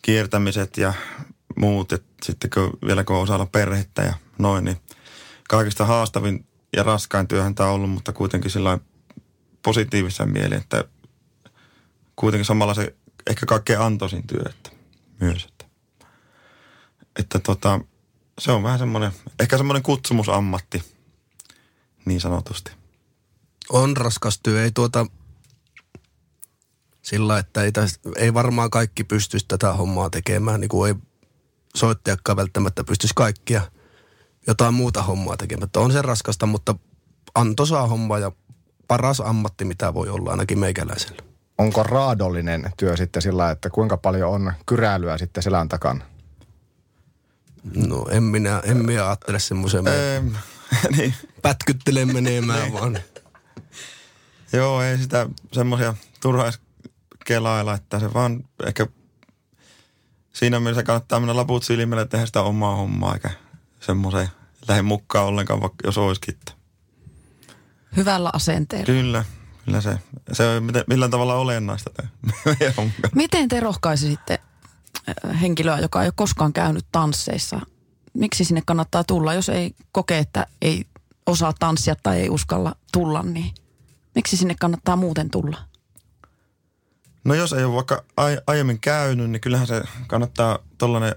kiertämiset 0.06 0.78
ja 0.78 0.94
muut. 1.56 1.94
Et 1.94 2.04
sitten 2.24 2.50
kun, 2.50 2.80
vielä 2.86 3.04
kun 3.04 3.16
osalla 3.16 3.46
perhettä 3.46 4.02
ja 4.02 4.14
noin, 4.38 4.66
niin 4.66 4.78
kaikista 5.50 5.86
haastavin 5.86 6.46
ja 6.76 6.84
raskain 6.84 7.28
työhän 7.28 7.56
tämä 7.56 7.70
on 7.70 7.76
ollut, 7.76 7.90
mutta 7.90 8.14
kuitenkin 8.14 8.52
sillä 8.52 8.80
positiivisen 9.64 10.32
mieli, 10.32 10.56
että 10.56 10.84
kuitenkin 12.16 12.46
samalla 12.46 12.74
se 12.74 12.96
ehkä 13.30 13.46
kaikkein 13.46 13.80
antoisin 13.80 14.28
työ 14.28 14.44
että, 14.50 14.70
myös. 15.20 15.44
Että, 15.46 15.66
että 17.20 17.40
tota, 17.40 17.80
se 18.40 18.52
on 18.52 18.64
vähän 18.64 18.80
semmoinen, 18.80 19.12
ehkä 19.40 19.58
semmoinen 19.58 19.84
kutsumusammatti 19.84 20.84
niin 22.06 22.22
sanotusti. 22.22 22.72
On 23.70 23.98
raskas 23.98 24.40
työ, 24.44 24.64
ei 24.64 24.72
tuota 24.72 25.06
sillä, 27.06 27.40
että 27.40 27.64
ei, 27.64 27.72
täs, 27.72 28.00
ei 28.16 28.34
varmaan 28.34 28.70
kaikki 28.70 29.04
pystyisi 29.04 29.46
tätä 29.48 29.74
hommaa 29.74 30.10
tekemään, 30.10 30.62
niin 30.62 30.70
kuin 30.70 30.88
ei 30.88 30.96
soittajakaan 31.76 32.36
välttämättä 32.36 32.84
pystyisi 32.84 33.14
kaikkia 33.16 33.62
jotain 34.48 34.74
muuta 34.74 35.04
hommaa 35.04 35.38
tekemään. 35.38 35.70
On 35.78 35.92
se 35.92 36.02
raskasta, 36.02 36.46
mutta 36.46 36.76
antoisaa 37.36 37.88
homma 37.88 38.20
ja 38.20 38.32
paras 38.88 39.20
ammatti, 39.20 39.66
mitä 39.66 39.94
voi 39.94 40.10
olla 40.10 40.32
ainakin 40.32 40.60
meikäläisellä 40.60 41.36
onko 41.58 41.84
raadollinen 41.84 42.72
työ 42.78 42.98
sitten 42.98 43.22
sillä, 43.22 43.52
että 43.52 43.70
kuinka 43.70 43.98
paljon 43.98 44.32
on 44.32 44.54
kyräilyä 44.66 45.18
sitten 45.18 45.44
selän 45.44 45.70
takana? 45.70 46.06
No 47.76 48.06
en 48.12 48.24
minä, 48.24 48.62
en 48.66 48.86
minä 48.86 49.08
ajattele 49.08 49.40
semmoisen 49.40 49.86
ähm, 49.88 50.28
niin. 50.98 51.14
pätkyttele 51.42 52.06
menemään 52.06 52.62
niin. 52.62 52.74
vaan. 52.74 53.00
Joo, 54.54 54.82
ei 54.82 54.98
sitä 54.98 55.30
semmoisia 55.52 55.94
turhaisi 56.22 56.60
kelailla, 57.26 57.74
että 57.74 58.00
se 58.00 58.14
vaan 58.14 58.44
ehkä 58.66 58.88
siinä 60.34 60.60
mielessä 60.60 60.84
kannattaa 60.84 61.20
mennä 61.20 61.36
laput 61.36 61.64
silmille 61.64 62.02
ja 62.02 62.06
tehdä 62.06 62.26
sitä 62.26 62.42
omaa 62.42 62.76
hommaa, 62.76 63.14
eikä 63.14 63.30
semmoiseen 63.80 64.30
lähde 64.68 64.82
mukaan 64.82 65.26
ollenkaan, 65.26 65.62
vaikka 65.62 65.88
jos 65.88 65.98
olisikin. 65.98 66.40
Hyvällä 67.96 68.30
asenteella. 68.34 68.86
Kyllä, 68.86 69.26
Kyllä 69.66 69.82
se, 69.82 70.00
se 70.32 70.48
on 70.48 70.64
millään 70.88 71.12
tavalla 71.12 71.36
olennaista 71.36 71.90
tämä 71.90 72.10
Miten 73.16 73.50
te 73.50 73.60
rohkaisitte 73.60 74.40
äh, 75.10 75.42
henkilöä, 75.42 75.80
joka 75.80 76.02
ei 76.02 76.08
ole 76.08 76.14
koskaan 76.16 76.54
käynyt 76.54 76.86
tansseissa? 76.92 77.62
Miksi 78.14 78.46
sinne 78.46 78.62
kannattaa 78.66 79.04
tulla, 79.04 79.34
jos 79.34 79.50
ei 79.50 79.76
koke, 79.92 80.18
että 80.18 80.48
ei 80.62 80.86
osaa 81.26 81.54
tanssia 81.60 81.96
tai 82.04 82.22
ei 82.22 82.30
uskalla 82.30 82.76
tulla, 82.92 83.24
niin 83.24 83.54
miksi 84.16 84.38
sinne 84.38 84.56
kannattaa 84.60 84.96
muuten 84.96 85.30
tulla? 85.30 85.58
No 87.26 87.34
jos 87.34 87.54
ei 87.54 87.64
ole 87.64 87.76
vaikka 87.76 88.04
aiemmin 88.48 88.80
käynyt, 88.80 89.30
niin 89.30 89.42
kyllähän 89.42 89.68
se 89.68 89.82
kannattaa 90.08 90.60
tollainen 90.78 91.16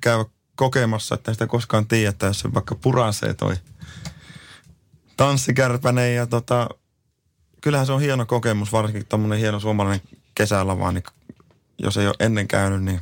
käydä 0.00 0.24
kokemassa, 0.56 1.14
että 1.14 1.32
sitä 1.32 1.46
koskaan 1.46 1.86
tiedä, 1.86 2.10
että 2.10 2.26
jos 2.26 2.40
se 2.40 2.54
vaikka 2.54 2.74
purasee 2.74 3.34
toi 3.34 3.54
tanssikärpäne 5.16 6.12
ja 6.12 6.26
tota, 6.26 6.68
kyllähän 7.60 7.86
se 7.86 7.92
on 7.92 8.00
hieno 8.00 8.26
kokemus, 8.26 8.72
varsinkin 8.72 9.06
tämmöinen 9.06 9.38
hieno 9.38 9.60
suomalainen 9.60 10.00
kesälava, 10.34 10.92
niin 10.92 11.04
jos 11.78 11.96
ei 11.96 12.06
ole 12.06 12.14
ennen 12.20 12.48
käynyt, 12.48 12.82
niin 12.82 13.00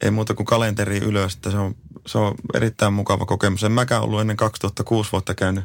ei 0.00 0.10
muuta 0.10 0.34
kuin 0.34 0.46
kalenteri 0.46 0.98
ylös, 0.98 1.34
että 1.34 1.50
se 1.50 1.58
on, 1.58 1.74
se 2.06 2.18
on 2.18 2.34
erittäin 2.54 2.92
mukava 2.92 3.26
kokemus. 3.26 3.64
En 3.64 3.72
mäkään 3.72 4.02
ollut 4.02 4.20
ennen 4.20 4.36
2006 4.36 5.12
vuotta 5.12 5.34
käynyt 5.34 5.64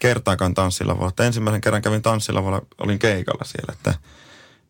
kertaakaan 0.00 0.54
tanssilavalla. 0.54 1.26
Ensimmäisen 1.26 1.60
kerran 1.60 1.82
kävin 1.82 2.02
tanssilavalla, 2.02 2.62
olin 2.78 2.98
keikalla 2.98 3.44
siellä, 3.44 3.72
että 3.72 3.94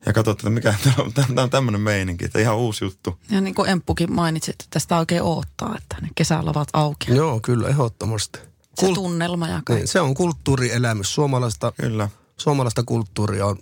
Ja 0.07 0.12
katsottiin, 0.12 0.59
että 0.59 0.70
mikä 0.70 0.74
tämä 0.84 1.05
on, 1.07 1.12
tämä 1.12 1.42
on 1.42 1.51
tämmöinen 1.51 1.80
meininki, 1.80 2.24
että 2.24 2.38
ihan 2.38 2.57
uusi 2.57 2.84
juttu. 2.84 3.18
Ja 3.30 3.40
niin 3.40 3.55
kuin 3.55 3.70
Emppukin 3.70 4.12
mainitsi, 4.12 4.51
että 4.51 4.64
tästä 4.70 4.98
oikein 4.98 5.22
oottaa, 5.22 5.74
että 5.78 5.96
ne 6.03 6.09
kesällä 6.14 6.51
ovat 6.51 6.68
auki. 6.72 7.14
Joo, 7.14 7.40
kyllä, 7.40 7.68
ehdottomasti. 7.68 8.38
Se 8.80 8.86
Kult- 8.86 8.94
tunnelma 8.94 9.46
ja 9.48 9.53
kaikki. 9.53 9.72
niin, 9.74 9.88
se 9.88 10.01
on 10.01 10.14
kulttuurielämys. 10.14 11.14
Suomalaista, 11.14 11.72
Kyllä. 11.80 12.09
suomalaista 12.36 12.82
kulttuuria 12.82 13.46
on, 13.46 13.59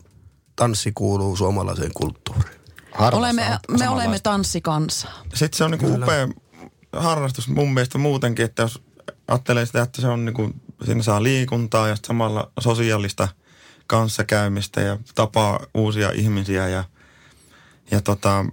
tanssi 0.57 0.93
kuuluu 0.95 1.37
suomalaiseen 1.37 1.93
kulttuuriin. 1.95 2.59
Harvassa 2.93 3.17
Olemme, 3.19 3.59
me 3.79 3.89
olemme 3.89 4.19
tanssikansaa. 4.19 5.23
Sitten 5.35 5.59
se 5.59 5.65
on 5.65 5.71
niinku 5.71 5.95
upea 5.95 6.29
harrastus 6.93 7.49
mun 7.49 7.75
mielestä 7.75 7.99
muutenkin, 7.99 8.45
että 8.45 8.63
jos 8.63 8.83
ajattelee 9.29 9.67
sitä, 9.67 9.83
että 9.83 10.01
se 10.01 10.09
on 10.09 10.25
niinku, 10.25 10.51
siinä 10.85 11.03
saa 11.03 11.23
liikuntaa 11.23 11.89
ja 11.89 11.97
samalla 12.07 12.51
sosiaalista 12.61 13.29
kanssakäymistä 13.89 14.81
ja 14.81 14.99
tapaa 15.15 15.67
uusia 15.75 16.11
ihmisiä 16.11 16.69
ja, 16.69 16.85
ja 17.91 18.01
tota, 18.01 18.45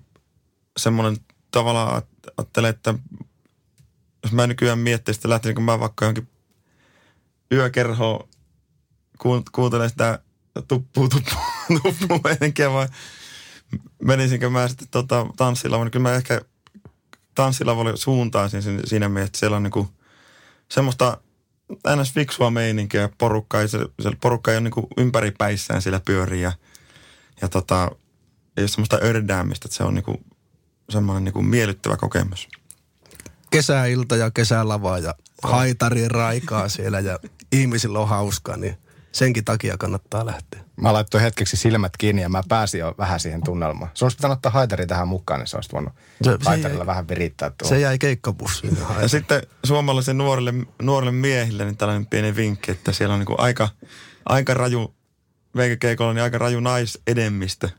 semmoinen 0.77 1.17
tavallaan 1.51 1.97
att- 2.01 2.31
ajattelee, 2.37 2.69
että 2.69 2.93
jos 4.23 4.31
mä 4.31 4.47
nykyään 4.47 4.79
miettisin, 4.79 5.19
että 5.19 5.29
lähtisinkö 5.29 5.61
mä 5.61 5.79
vaikka 5.79 6.05
johonkin 6.05 6.27
yökerhoon 7.51 8.29
kuun- 9.17 9.43
kuuntelemaan 9.51 9.89
sitä 9.89 10.19
tuppuu 10.67 11.09
tuppuu 11.09 11.39
tuppuu 11.83 12.19
meininkiä 12.23 12.71
vai 12.71 12.87
menisinkö 14.03 14.49
mä 14.49 14.67
sitten 14.67 14.87
tota, 14.91 15.25
tanssilavalle, 15.37 15.85
niin 15.85 15.91
kyllä 15.91 16.09
mä 16.09 16.15
ehkä 16.15 16.41
tanssilavalle 17.35 17.97
suuntaisin 17.97 18.61
sin- 18.63 18.81
siinä 18.85 19.09
mielessä, 19.09 19.27
että 19.27 19.39
siellä 19.39 19.57
on 19.57 19.63
niinku 19.63 19.89
semmoista 20.71 21.17
ns. 21.69 22.13
fiksua 22.13 22.51
meininkiä 22.51 23.09
porukka, 23.17 23.61
ei, 23.61 23.67
se, 23.67 23.79
se 24.01 24.11
porukka 24.21 24.51
ei 24.51 24.57
ole 24.57 24.63
niinku 24.63 24.87
ympäripäissään 24.97 25.81
siellä 25.81 25.99
pyörii 26.05 26.41
ja, 26.41 26.51
ja 27.41 27.49
tota, 27.49 27.91
ei 28.57 28.61
ole 28.61 28.67
semmoista 28.67 28.99
ördäämistä, 29.03 29.67
että 29.67 29.77
se 29.77 29.83
on 29.83 29.93
niinku 29.93 30.21
semmoinen 30.89 31.23
niinku 31.23 31.41
miellyttävä 31.41 31.97
kokemus. 31.97 32.47
Kesäilta 33.51 34.15
ja 34.15 34.31
kesälava 34.31 34.99
ja 34.99 35.15
haitari 35.43 36.07
raikaa 36.07 36.69
siellä 36.69 36.99
ja 36.99 37.19
ihmisillä 37.51 37.99
on 37.99 38.07
hauskaa, 38.07 38.57
niin 38.57 38.77
senkin 39.15 39.45
takia 39.45 39.77
kannattaa 39.77 40.25
lähteä. 40.25 40.59
Mä 40.81 40.93
laittoin 40.93 41.23
hetkeksi 41.23 41.57
silmät 41.57 41.97
kiinni 41.97 42.21
ja 42.21 42.29
mä 42.29 42.43
pääsin 42.49 42.79
jo 42.79 42.95
vähän 42.97 43.19
siihen 43.19 43.43
tunnelmaan. 43.43 43.91
Sun 43.93 44.05
olisi 44.05 44.17
pitänyt 44.17 44.35
ottaa 44.35 44.51
haitari 44.51 44.87
tähän 44.87 45.07
mukaan, 45.07 45.39
niin 45.39 45.47
sä 45.47 45.57
olisit 45.57 45.73
voinut 45.73 45.93
Se- 46.23 46.31
se 46.31 46.37
haitarilla 46.45 46.83
jäi- 46.83 46.87
vähän 46.87 47.07
virittää 47.07 47.49
tuolla. 47.49 47.75
Se 47.75 47.81
jäi 47.81 47.97
keikkapussiin. 47.99 48.77
Ja 49.01 49.07
sitten 49.07 49.41
suomalaisen 49.65 50.17
nuorille, 50.17 50.53
nuorille 50.81 51.11
miehille 51.11 51.65
niin 51.65 51.77
tällainen 51.77 52.05
pieni 52.05 52.35
vinkki, 52.35 52.71
että 52.71 52.91
siellä 52.91 53.13
on 53.13 53.19
niinku 53.19 53.35
aika, 53.37 53.69
aika 54.25 54.53
raju, 54.53 54.95
veikäkeikolla 55.55 56.13
niin 56.13 56.23
aika 56.23 56.37
raju 56.37 56.59
naisedemmistö. 56.59 57.69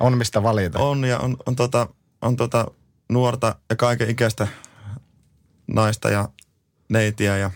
On 0.00 0.18
mistä 0.18 0.42
valita. 0.42 0.78
On 0.78 1.04
ja 1.04 1.18
on, 1.18 1.36
on, 1.46 1.56
tota, 1.56 1.88
on 2.22 2.36
tota 2.36 2.66
nuorta 3.08 3.54
ja 3.70 3.76
kaiken 3.76 4.10
ikäistä 4.10 4.48
naista 5.66 6.10
ja 6.10 6.28
neitiä 6.88 7.36
ja 7.36 7.50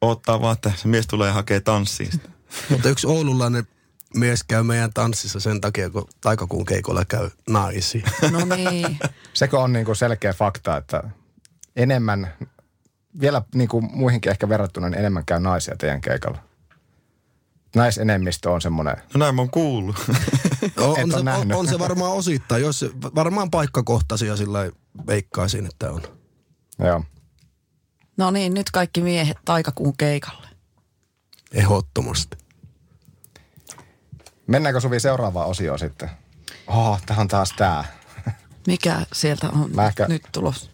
odottaa 0.00 0.40
vaan, 0.40 0.52
että 0.52 0.72
se 0.76 0.88
mies 0.88 1.06
tulee 1.06 1.30
hakee 1.30 1.60
tanssiin. 1.60 2.12
sitä. 2.12 2.28
Mutta 2.70 2.88
yksi 2.88 3.06
oululainen 3.06 3.66
mies 4.14 4.44
käy 4.44 4.62
meidän 4.62 4.92
tanssissa 4.94 5.40
sen 5.40 5.60
takia, 5.60 5.90
kun 5.90 6.08
taikakuun 6.20 6.64
keikolla 6.66 7.04
käy 7.04 7.30
naisia. 7.48 8.10
No 8.30 8.56
niin. 8.56 8.98
Sekö 9.34 9.58
on 9.58 9.72
niinku 9.72 9.94
selkeä 9.94 10.32
fakta, 10.32 10.76
että 10.76 11.02
enemmän, 11.76 12.34
vielä 13.20 13.42
niinku 13.54 13.80
muihinkin 13.80 14.30
ehkä 14.30 14.48
verrattuna, 14.48 14.88
niin 14.88 14.98
enemmän 14.98 15.24
käy 15.24 15.40
naisia 15.40 15.76
teidän 15.76 16.00
keikalla? 16.00 16.38
Naisenemmistö 17.76 18.50
on 18.50 18.60
semmoinen, 18.60 18.96
No 19.14 19.18
näin 19.18 19.34
mä 19.34 19.42
oon 19.42 19.50
kuullut. 19.50 19.96
On, 20.76 20.90
on, 20.90 21.10
se, 21.10 21.30
on, 21.30 21.52
on 21.52 21.68
se 21.68 21.78
varmaan 21.78 22.12
osittain, 22.12 22.62
jos 22.62 22.78
se, 22.78 22.90
varmaan 23.14 23.50
paikkakohtaisia 23.50 24.36
sillä 24.36 24.70
veikkaisin, 25.06 25.66
että 25.66 25.90
on. 25.90 26.02
joo. 26.78 27.04
No 28.20 28.30
niin, 28.30 28.54
nyt 28.54 28.70
kaikki 28.70 29.00
miehet 29.02 29.36
taikakuun 29.44 29.96
keikalle. 29.96 30.46
Ehdottomasti. 31.52 32.36
Mennäänkö 34.46 34.80
Suvi 34.80 35.00
seuraavaan 35.00 35.48
osioon 35.48 35.78
sitten? 35.78 36.10
Oh, 36.66 37.00
tähän 37.06 37.20
on 37.20 37.28
taas 37.28 37.52
tää. 37.56 37.84
Mikä 38.66 39.06
sieltä 39.12 39.48
on 39.48 39.70
Mä 39.74 39.86
ehkä- 39.86 40.06
nyt 40.08 40.22
tulos? 40.32 40.70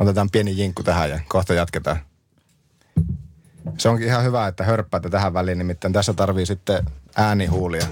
Otetaan 0.00 0.30
pieni 0.30 0.56
jinkku 0.56 0.82
tähän 0.82 1.10
ja 1.10 1.20
kohta 1.28 1.54
jatketaan. 1.54 2.00
Se 3.78 3.88
onkin 3.88 4.06
ihan 4.06 4.24
hyvä, 4.24 4.46
että 4.46 4.64
hörppäätte 4.64 5.10
tähän 5.10 5.34
väliin, 5.34 5.58
nimittäin 5.58 5.92
tässä 5.92 6.12
tarvii 6.14 6.46
sitten 6.46 6.84
äänihuulia. 7.16 7.86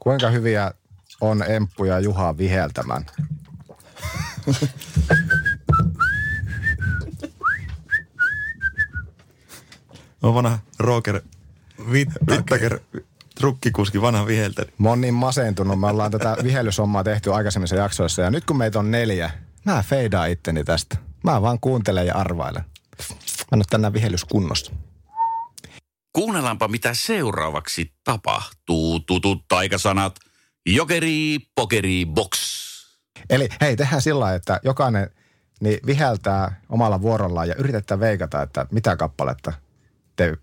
Kuinka 0.00 0.30
hyviä 0.30 0.72
on 1.20 1.42
Emppu 1.50 1.84
ja 1.84 2.00
Juha 2.00 2.38
viheltämään? 2.38 3.06
on 10.22 10.34
vanha 10.34 10.58
Roger 10.78 11.20
Vittaker. 11.92 12.80
Trukkikuski, 13.34 14.00
vanha 14.00 14.26
viheltäjä. 14.26 14.72
Mä 14.78 14.88
oon 14.88 15.00
niin 15.00 15.14
masentunut. 15.14 15.80
Me 15.80 15.86
ollaan 15.86 16.10
tätä 16.10 16.36
vihellysommaa 16.42 17.04
tehty 17.04 17.34
aikaisemmissa 17.34 17.76
jaksoissa 17.76 18.22
ja 18.22 18.30
nyt 18.30 18.44
kun 18.44 18.56
meitä 18.56 18.78
on 18.78 18.90
neljä, 18.90 19.30
mä 19.64 19.84
feidaan 19.88 20.30
itteni 20.30 20.64
tästä. 20.64 20.96
Mä 21.24 21.42
vaan 21.42 21.60
kuuntelen 21.60 22.06
ja 22.06 22.14
arvailen. 22.14 22.64
Mä 23.38 23.56
ole 23.56 23.64
tänään 23.70 23.92
vihellyskunnossa. 23.92 24.72
Kuunnellaanpa, 26.12 26.68
mitä 26.68 26.94
seuraavaksi 26.94 27.92
tapahtuu. 28.04 29.00
Tutut 29.00 29.44
taikasanat. 29.48 30.16
Jokeri, 30.66 31.38
pokeri, 31.54 32.06
box. 32.06 32.38
Eli 33.30 33.48
hei, 33.60 33.76
tehdään 33.76 34.02
sillä 34.02 34.20
lailla, 34.20 34.36
että 34.36 34.60
jokainen 34.64 35.10
niin 35.60 35.80
viheltää 35.86 36.60
omalla 36.68 37.02
vuorollaan 37.02 37.48
ja 37.48 37.54
yritetään 37.54 38.00
veikata, 38.00 38.42
että 38.42 38.66
mitä 38.70 38.96
kappaletta 38.96 39.52
te, 40.16 40.36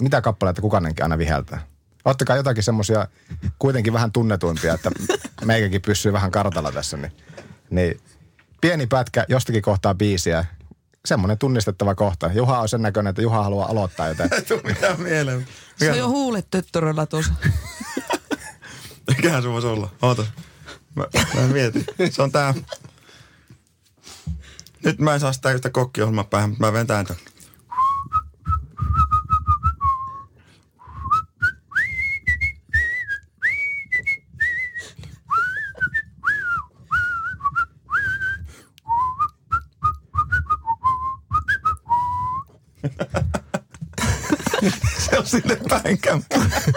mitä 0.00 0.20
kappaletta 0.20 0.62
kukainenkin 0.62 1.02
aina 1.02 1.18
viheltää. 1.18 1.66
Ottakaa 2.04 2.36
jotakin 2.36 2.62
semmoisia 2.62 3.08
kuitenkin 3.58 3.92
vähän 3.92 4.12
tunnetuimpia, 4.12 4.74
että 4.74 4.90
meikäkin 5.44 5.82
pysyy 5.82 6.12
vähän 6.12 6.30
kartalla 6.30 6.72
tässä. 6.72 6.96
Niin, 6.96 7.12
niin 7.70 8.00
pieni 8.60 8.86
pätkä 8.86 9.26
jostakin 9.28 9.62
kohtaa 9.62 9.94
biisiä, 9.94 10.44
semmoinen 11.04 11.38
tunnistettava 11.38 11.94
kohta. 11.94 12.30
Juha 12.34 12.60
on 12.60 12.68
sen 12.68 12.82
näköinen, 12.82 13.10
että 13.10 13.22
Juha 13.22 13.42
haluaa 13.42 13.68
aloittaa, 13.68 14.08
joten 14.08 14.28
Ei 14.32 14.42
tuu 14.42 14.60
mitään 14.64 15.00
mieleen. 15.00 15.46
Se 15.76 15.90
on 15.90 15.98
jo 15.98 16.08
huulet 16.08 16.46
töttöröllä 16.50 17.06
tuossa. 17.06 17.34
Mikähän 19.16 19.42
se 19.42 19.48
voisi 19.48 19.66
olla? 19.66 19.90
Oota. 20.02 20.26
Mä, 20.94 21.04
mä 21.34 21.40
mietin. 21.40 21.84
Se 22.10 22.22
on 22.22 22.32
tää. 22.32 22.54
Nyt 24.84 24.98
mä 24.98 25.14
en 25.14 25.20
saa 25.20 25.32
sitä 25.32 25.52
yhtä 25.52 25.70
kokkiohjelmaa 25.70 26.24
päähän, 26.24 26.50
mutta 26.50 26.66
mä 26.66 26.72
vetään 26.72 27.06
tän. 27.06 27.16
Se 44.98 45.18
on 45.18 45.26
sinne 45.26 45.56
päinkään. 45.68 46.22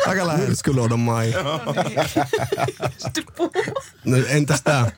Aika 0.08 0.28
lähellä. 0.28 0.48
Myrskyluodon 0.48 1.00
mai. 1.00 1.34
no, 4.06 4.18
entäs 4.28 4.62
tää? 4.62 4.92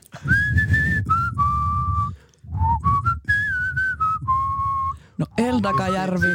No 5.18 5.26
Eldakajärvi. 5.38 6.26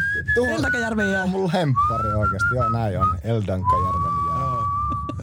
Eldakajärvi 0.52 1.12
jää. 1.12 1.24
on 1.24 1.30
mulla 1.30 1.52
hemppari 1.52 2.14
oikeasti. 2.14 2.56
Joo, 2.56 2.70
näin 2.70 3.00
on. 3.00 3.18
Eldankajärven 3.24 4.12
jää. 4.30 4.44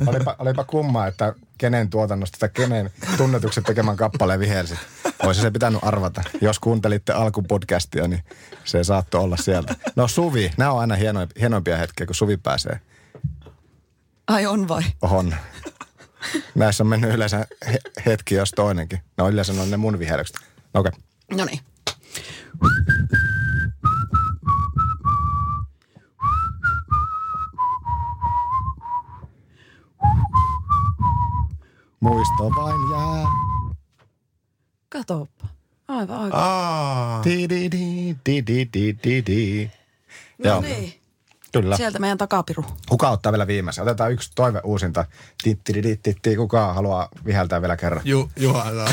Olipa, 0.06 0.36
olipa 0.38 0.64
kummaa, 0.64 1.06
että 1.06 1.34
kenen 1.58 1.90
tuotannosta 1.90 2.38
tai 2.38 2.48
kenen 2.48 2.90
tunnetukset 3.16 3.64
tekemän 3.64 3.96
kappaleen 3.96 4.40
vihelsit. 4.40 4.78
Olisi 5.22 5.40
se 5.40 5.50
pitänyt 5.50 5.80
arvata. 5.84 6.22
Jos 6.40 6.58
kuuntelitte 6.58 7.12
alkupodcastia, 7.12 8.08
niin 8.08 8.22
se 8.64 8.84
saattoi 8.84 9.20
olla 9.20 9.36
sieltä. 9.36 9.74
No 9.96 10.08
Suvi, 10.08 10.50
nämä 10.56 10.72
on 10.72 10.80
aina 10.80 10.94
hieno, 10.94 11.20
hienompia 11.40 11.76
hetkiä, 11.76 12.06
kun 12.06 12.14
Suvi 12.14 12.36
pääsee 12.36 12.80
Ai 14.28 14.46
on 14.46 14.68
vai? 14.68 14.82
on. 15.02 15.34
Näissä 16.54 16.82
on 16.82 16.86
mennyt 16.88 17.14
yleensä 17.14 17.46
he- 17.66 17.78
hetki, 18.06 18.34
jos 18.34 18.50
toinenkin. 18.50 19.00
No 19.16 19.28
yleensä 19.28 19.52
on 19.52 19.70
ne 19.70 19.76
mun 19.76 19.98
vihelykset. 19.98 20.36
No 20.74 20.80
okei. 20.80 20.92
Okay. 21.28 21.38
No 21.38 21.44
niin. 21.44 21.60
Muisto 32.00 32.50
vain 32.56 32.90
jää. 32.90 33.59
Katoppa. 34.90 35.46
Aivan 35.88 36.16
aivan. 36.16 36.38
Aa, 36.40 37.24
Di 37.24 37.48
di 37.48 37.70
di 37.72 38.16
di 38.26 38.42
di 38.46 38.68
di 38.74 38.96
di 39.04 39.22
di. 39.26 39.70
No 40.38 40.50
Joo. 40.50 40.60
niin. 40.60 41.00
Kyllä. 41.52 41.76
Sieltä 41.76 41.98
meidän 41.98 42.18
takapiru. 42.18 42.64
Kuka 42.88 43.10
ottaa 43.10 43.32
vielä 43.32 43.46
viimeisen? 43.46 43.82
Otetaan 43.82 44.12
yksi 44.12 44.30
toive 44.34 44.60
uusinta. 44.64 45.04
Tittiriditti, 45.42 46.36
kuka 46.36 46.72
haluaa 46.74 47.08
viheltää 47.24 47.60
vielä 47.62 47.76
kerran? 47.76 48.02
Ju, 48.04 48.30
Juha 48.36 48.64
saa. 48.74 48.88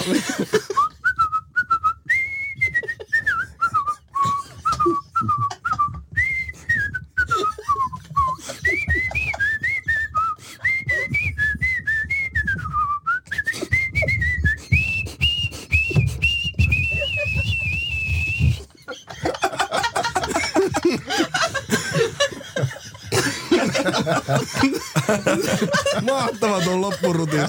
Mahtava 26.12 26.62
tuon 26.62 26.82
loppurutista. 26.82 27.47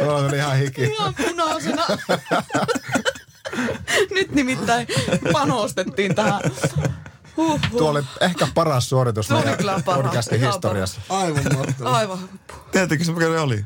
Mulla 0.00 0.16
on 0.16 0.34
ihan 0.34 0.56
hiki. 0.56 0.82
Ihan 0.82 1.14
punaisena. 1.14 1.86
Nyt 4.10 4.32
nimittäin 4.32 4.86
panostettiin 5.32 6.14
tähän. 6.14 6.40
Huh, 7.36 7.60
Tuo 7.70 7.90
oli 7.90 8.02
ehkä 8.20 8.48
paras 8.54 8.88
suoritus 8.88 9.28
Tuo 9.28 9.36
meidän 9.36 9.58
paras, 9.64 9.82
podcastin 9.84 10.38
ihan 10.38 10.52
historiassa. 10.52 11.00
Aivan 11.08 11.44
mahtava. 11.56 11.90
Aivan. 11.90 12.18
Tiedättekö 12.72 13.04
se 13.04 13.12
mikä 13.12 13.26
se 13.26 13.40
oli? 13.40 13.64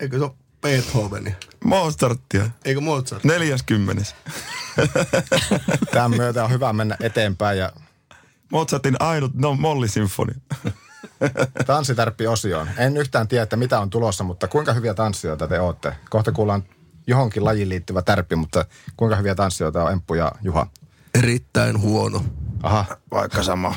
Eikö 0.00 0.18
se 0.18 0.24
ole 0.24 0.32
Beethovenia? 0.60 1.34
Mozartia. 1.64 2.50
Eikö 2.64 2.80
Mozart? 2.80 3.24
40. 3.24 4.04
Tämän 5.92 6.10
myötä 6.10 6.44
on 6.44 6.50
hyvä 6.50 6.72
mennä 6.72 6.96
eteenpäin 7.00 7.58
ja 7.58 7.72
Mozartin 8.52 8.96
ainut 9.00 9.34
no, 9.34 9.54
mollisinfoni. 9.54 10.32
tanssitärppi-osioon. 11.66 12.68
En 12.76 12.96
yhtään 12.96 13.28
tiedä, 13.28 13.42
että 13.42 13.56
mitä 13.56 13.80
on 13.80 13.90
tulossa, 13.90 14.24
mutta 14.24 14.48
kuinka 14.48 14.72
hyviä 14.72 14.94
tanssijoita 14.94 15.48
te 15.48 15.60
olette? 15.60 15.92
Kohta 16.10 16.32
kuullaan 16.32 16.62
johonkin 17.06 17.44
lajiin 17.44 17.68
liittyvä 17.68 18.02
tärppi, 18.02 18.36
mutta 18.36 18.64
kuinka 18.96 19.16
hyviä 19.16 19.34
tanssijoita 19.34 19.84
on 19.84 19.92
Emppu 19.92 20.14
ja 20.14 20.32
Juha? 20.42 20.66
Erittäin 21.14 21.80
huono. 21.80 22.24
Aha, 22.62 22.84
Vaikka 23.10 23.42
sama. 23.42 23.74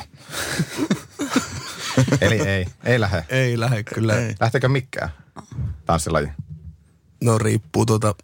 eli 2.22 2.40
ei, 2.40 2.66
ei 2.84 3.00
lähde. 3.00 3.26
Ei 3.30 3.60
lähde 3.60 3.84
kyllä. 3.84 4.18
Ei. 4.18 4.36
Lähtekö 4.40 4.70
mikään 4.70 5.10
tanssilaji? 5.86 6.28
No 7.24 7.38
riippuu 7.38 7.86
tuota 7.86 8.16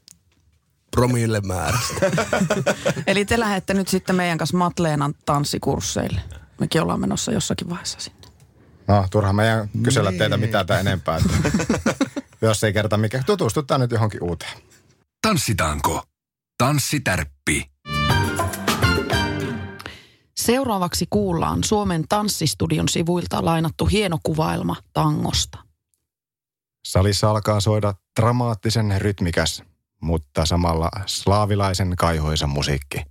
promille 0.97 1.41
määrästä. 1.41 2.11
Eli 3.07 3.25
te 3.25 3.39
lähette 3.39 3.73
nyt 3.73 3.87
sitten 3.87 4.15
meidän 4.15 4.37
kanssa 4.37 4.57
Matleenan 4.57 5.13
tanssikursseille. 5.25 6.21
Mekin 6.59 6.81
ollaan 6.81 6.99
menossa 6.99 7.31
jossakin 7.31 7.69
vaiheessa 7.69 7.99
sinne. 7.99 8.27
No, 8.87 9.07
turha 9.11 9.33
meidän 9.33 9.69
kysellä 9.83 10.11
teiltä 10.11 10.37
mitään 10.37 10.65
tai 10.65 10.79
enempää. 10.79 11.17
Että 11.17 11.95
jos 12.41 12.63
ei 12.63 12.73
kerta 12.73 12.97
mikä, 12.97 13.23
tutustutaan 13.25 13.81
nyt 13.81 13.91
johonkin 13.91 14.23
uuteen. 14.23 14.57
Tanssitaanko? 15.21 16.03
Tanssitärppi. 16.57 17.71
Seuraavaksi 20.37 21.07
kuullaan 21.09 21.63
Suomen 21.63 22.07
tanssistudion 22.09 22.89
sivuilta 22.89 23.45
lainattu 23.45 23.85
hieno 23.85 24.17
kuvailma 24.23 24.75
tangosta. 24.93 25.57
Salissa 26.87 27.29
alkaa 27.29 27.59
soida 27.59 27.93
dramaattisen 28.19 29.01
rytmikäs, 29.01 29.63
mutta 30.07 30.45
samalla 30.45 30.89
slaavilaisen 31.05 31.95
kaihoisa 31.97 32.47
musiikki. 32.47 33.01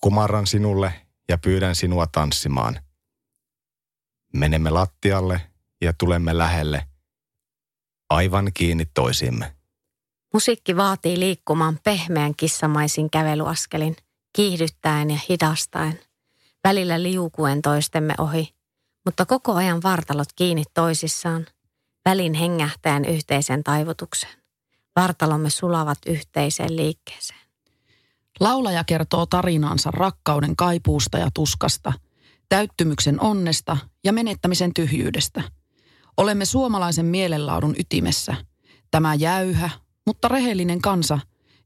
Kumarran 0.00 0.46
sinulle 0.46 1.06
ja 1.28 1.38
pyydän 1.38 1.74
sinua 1.74 2.06
tanssimaan. 2.06 2.80
Menemme 4.32 4.70
lattialle 4.70 5.40
ja 5.80 5.92
tulemme 5.92 6.38
lähelle, 6.38 6.86
aivan 8.10 8.50
kiinni 8.54 8.86
toisiimme. 8.94 9.56
Musiikki 10.32 10.76
vaatii 10.76 11.20
liikkumaan 11.20 11.78
pehmeän 11.84 12.34
kissamaisin 12.36 13.10
kävelyaskelin, 13.10 13.96
kiihdyttäen 14.36 15.10
ja 15.10 15.18
hidastaen, 15.28 16.00
välillä 16.64 17.02
liukuen 17.02 17.62
toistemme 17.62 18.14
ohi, 18.18 18.54
mutta 19.04 19.26
koko 19.26 19.54
ajan 19.54 19.82
vartalot 19.82 20.28
kiinni 20.36 20.64
toisissaan, 20.74 21.46
välin 22.04 22.34
hengähtäen 22.34 23.04
yhteisen 23.04 23.64
taivutukseen. 23.64 24.45
Vartalomme 24.96 25.50
sulavat 25.50 25.98
yhteiseen 26.06 26.76
liikkeeseen. 26.76 27.40
Laulaja 28.40 28.84
kertoo 28.84 29.26
tarinaansa 29.26 29.90
rakkauden 29.90 30.56
kaipuusta 30.56 31.18
ja 31.18 31.30
tuskasta, 31.34 31.92
täyttymyksen 32.48 33.20
onnesta 33.20 33.76
ja 34.04 34.12
menettämisen 34.12 34.74
tyhjyydestä. 34.74 35.42
Olemme 36.16 36.44
suomalaisen 36.44 37.06
mielenlaadun 37.06 37.74
ytimessä. 37.78 38.36
Tämä 38.90 39.14
jäyhä, 39.14 39.70
mutta 40.06 40.28
rehellinen 40.28 40.82
kansa, 40.82 41.18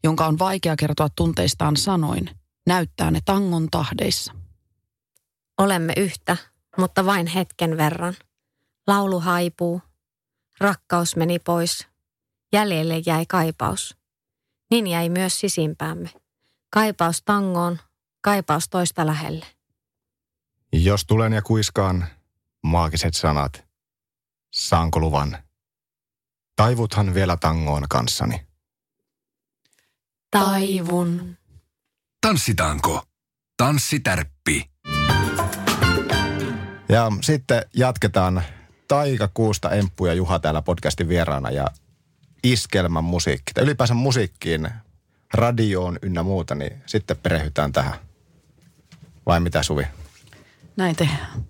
jonka 0.05 0.27
on 0.27 0.39
vaikea 0.39 0.77
kertoa 0.77 1.09
tunteistaan 1.17 1.77
sanoin, 1.77 2.31
näyttää 2.67 3.11
ne 3.11 3.21
tangon 3.25 3.69
tahdeissa. 3.71 4.33
Olemme 5.59 5.93
yhtä, 5.97 6.37
mutta 6.79 7.07
vain 7.07 7.27
hetken 7.27 7.77
verran. 7.77 8.15
Laulu 8.87 9.21
haipuu. 9.21 9.83
Rakkaus 10.61 11.17
meni 11.17 11.39
pois. 11.39 11.90
Jäljelle 12.53 13.03
jäi 13.07 13.27
kaipaus. 13.27 13.97
Niin 14.71 14.87
jäi 14.87 15.09
myös 15.09 15.41
sisimpäämme. 15.41 16.11
Kaipaus 16.71 17.23
tangoon, 17.23 17.79
kaipaus 18.21 18.69
toista 18.69 19.07
lähelle. 19.07 19.47
Jos 20.73 21.05
tulen 21.05 21.33
ja 21.33 21.43
kuiskaan 21.43 22.07
maagiset 22.63 23.15
sanat, 23.15 23.65
saanko 24.53 25.01
luvan? 25.01 25.39
Taivuthan 26.57 27.15
vielä 27.15 27.37
tangoon 27.37 27.83
kanssani. 27.89 28.47
Taivun. 30.31 31.37
Tanssitaanko? 32.21 33.03
Tanssitärppi. 33.57 34.71
Ja 36.89 37.13
sitten 37.23 37.65
jatketaan 37.75 38.43
Taikakuusta 38.89 39.71
Emppu 39.71 40.07
ja 40.07 40.15
Juha 40.15 40.39
täällä 40.39 40.63
podcastin 40.63 41.09
vieraana 41.09 41.51
ja 41.51 41.67
iskelmän 42.43 43.05
musiikki. 43.05 43.55
Tai 43.55 43.65
ylipäänsä 43.65 43.95
musiikkiin, 43.95 44.69
radioon 45.35 45.99
ynnä 46.03 46.23
muuta, 46.23 46.55
niin 46.55 46.83
sitten 46.87 47.17
perehdytään 47.17 47.73
tähän. 47.73 47.95
Vai 49.27 49.41
mitä 49.41 49.63
Suvi? 49.63 49.87
Näin 50.77 50.97
tehdään. 50.97 51.45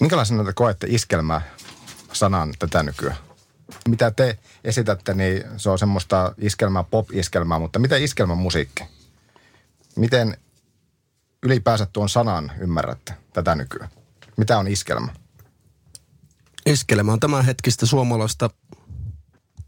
Minkälaisena 0.00 0.44
te 0.44 0.52
koette 0.52 0.86
iskelmää 0.90 1.40
sanan 2.12 2.54
tätä 2.58 2.82
nykyään? 2.82 3.16
Mitä 3.88 4.10
te 4.10 4.38
esitätte, 4.64 5.14
niin 5.14 5.44
se 5.56 5.70
on 5.70 5.78
semmoista 5.78 6.34
iskelmää, 6.38 6.82
pop-iskelmää, 6.82 7.58
mutta 7.58 7.78
miten 7.78 8.02
iskelmän 8.02 8.38
musiikki? 8.38 8.84
Miten 9.96 10.36
ylipäänsä 11.42 11.86
tuon 11.92 12.08
sanan 12.08 12.52
ymmärrätte 12.58 13.14
tätä 13.32 13.54
nykyään? 13.54 13.90
Mitä 14.36 14.58
on 14.58 14.68
iskelmä? 14.68 15.12
Iskelmä 16.66 17.12
on 17.12 17.20
tämän 17.20 17.44
hetkistä 17.44 17.86
suomalaista 17.86 18.50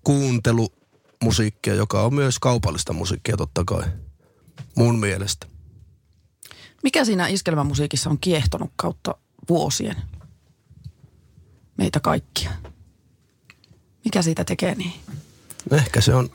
kuuntelumusiikkia, 0.05 1.75
joka 1.75 2.03
on 2.03 2.15
myös 2.15 2.39
kaupallista 2.39 2.93
musiikkia 2.93 3.37
totta 3.37 3.65
kai. 3.67 3.85
Mun 4.77 4.99
mielestä. 4.99 5.47
Mikä 6.83 7.05
siinä 7.05 7.27
iskelmämusiikissa 7.29 8.11
on 8.11 8.19
kiehtonut 8.19 8.71
kautta 8.77 9.15
vuosien? 9.49 9.97
Meitä 11.77 12.01
kaikkia. 12.01 12.51
Mikä 14.05 14.23
siitä 14.23 14.45
tekee 14.45 14.75
niin? 14.75 14.93
Ehkä 15.71 16.01
se 16.01 16.15
on 16.15 16.31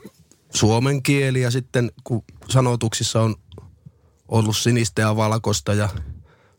suomen 0.54 1.02
kieli 1.02 1.40
ja 1.40 1.50
sitten 1.50 1.92
kun 2.04 2.24
sanotuksissa 2.48 3.22
on 3.22 3.36
ollut 4.28 4.56
sinistä 4.56 5.02
ja 5.02 5.16
valkoista 5.16 5.74
ja 5.74 5.88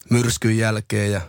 myrskyn 0.09 0.57
jälkeen 0.57 1.11
ja 1.11 1.21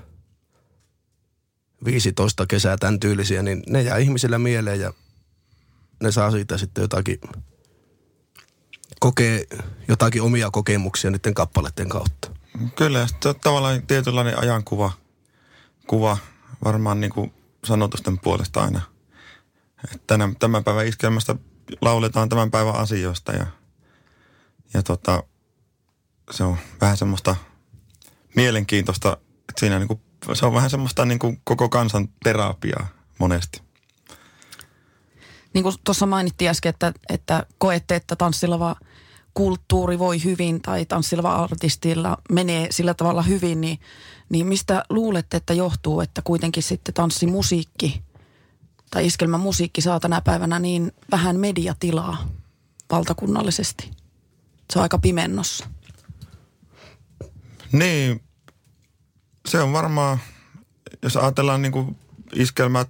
15 1.84 2.46
kesää 2.46 2.76
tämän 2.76 3.00
tyylisiä, 3.00 3.42
niin 3.42 3.62
ne 3.66 3.82
jää 3.82 3.96
ihmisillä 3.96 4.38
mieleen 4.38 4.80
ja 4.80 4.92
ne 6.02 6.12
saa 6.12 6.30
siitä 6.30 6.58
sitten 6.58 6.82
jotakin, 6.82 7.20
kokee 9.00 9.44
jotakin 9.88 10.22
omia 10.22 10.50
kokemuksia 10.50 11.10
niiden 11.10 11.34
kappaleiden 11.34 11.88
kautta. 11.88 12.30
Kyllä, 12.76 13.06
tavallaan 13.42 13.86
tietynlainen 13.86 14.38
ajankuva, 14.38 14.92
kuva 15.86 16.18
varmaan 16.64 17.00
niin 17.00 17.12
kuin 17.12 17.32
sanotusten 17.64 18.18
puolesta 18.18 18.62
aina. 18.62 18.80
Tänä, 20.06 20.28
tämän 20.38 20.64
päivän 20.64 20.86
iskelmästä 20.86 21.36
lauletaan 21.80 22.28
tämän 22.28 22.50
päivän 22.50 22.76
asioista 22.76 23.32
ja, 23.32 23.46
ja 24.74 24.82
tota, 24.82 25.22
se 26.30 26.44
on 26.44 26.56
vähän 26.80 26.96
semmoista 26.96 27.36
mielenkiintoista, 28.36 29.16
että 29.48 29.60
siinä 29.60 29.78
niin 29.78 29.88
kuin, 29.88 30.00
se 30.34 30.46
on 30.46 30.54
vähän 30.54 30.70
semmoista 30.70 31.04
niin 31.04 31.18
kuin 31.18 31.40
koko 31.44 31.68
kansan 31.68 32.08
terapiaa 32.24 32.86
monesti. 33.18 33.62
Niin 35.54 35.62
kuin 35.62 35.74
tuossa 35.84 36.06
mainittiin 36.06 36.50
äsken, 36.50 36.70
että, 36.70 36.92
että 37.08 37.46
koette, 37.58 37.96
että 37.96 38.16
tanssilava 38.16 38.76
tanssikulttuuri 39.36 39.98
voi 39.98 40.24
hyvin 40.24 40.62
tai 40.62 40.86
tanssilla 40.86 41.34
artistilla 41.34 42.18
menee 42.32 42.66
sillä 42.70 42.94
tavalla 42.94 43.22
hyvin, 43.22 43.60
niin, 43.60 43.78
niin 44.28 44.46
mistä 44.46 44.84
luulette, 44.90 45.36
että 45.36 45.54
johtuu, 45.54 46.00
että 46.00 46.22
kuitenkin 46.22 46.62
sitten 46.62 46.94
tanssimusiikki 46.94 48.02
tai 48.90 49.06
iskelmämusiikki 49.06 49.80
saa 49.80 50.00
tänä 50.00 50.20
päivänä 50.20 50.58
niin 50.58 50.92
vähän 51.10 51.36
mediatilaa 51.36 52.28
valtakunnallisesti? 52.90 53.90
Se 54.72 54.78
on 54.78 54.82
aika 54.82 54.98
pimennossa. 54.98 55.66
Niin, 57.72 58.20
se 59.47 59.62
on 59.62 59.72
varmaan, 59.72 60.18
jos 61.03 61.16
ajatellaan 61.16 61.62
niin 61.62 61.72
kuin 61.72 61.97
iskelmää, 62.34 62.86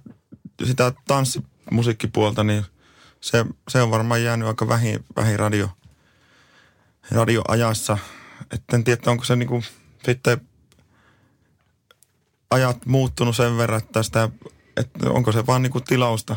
sitä 0.65 0.93
tanssimusiikkipuolta, 1.07 2.43
niin 2.43 2.65
se, 3.21 3.45
se 3.67 3.81
on 3.81 3.91
varmaan 3.91 4.23
jäänyt 4.23 4.47
aika 4.47 4.67
vähin, 4.67 5.05
vähin 5.15 5.39
radio, 5.39 5.69
radioajassa. 7.11 7.97
Et 8.51 8.63
en 8.73 8.83
tiedä, 8.83 9.11
onko 9.11 9.23
se 9.23 9.35
niin 9.35 9.49
kuin 9.49 9.63
sitten 10.05 10.41
ajat 12.51 12.85
muuttunut 12.85 13.35
sen 13.35 13.57
verran, 13.57 13.77
että, 13.77 14.03
sitä, 14.03 14.29
että 14.77 15.09
onko 15.09 15.31
se 15.31 15.45
vaan 15.45 15.61
niin 15.61 15.71
kuin 15.71 15.83
tilausta, 15.83 16.35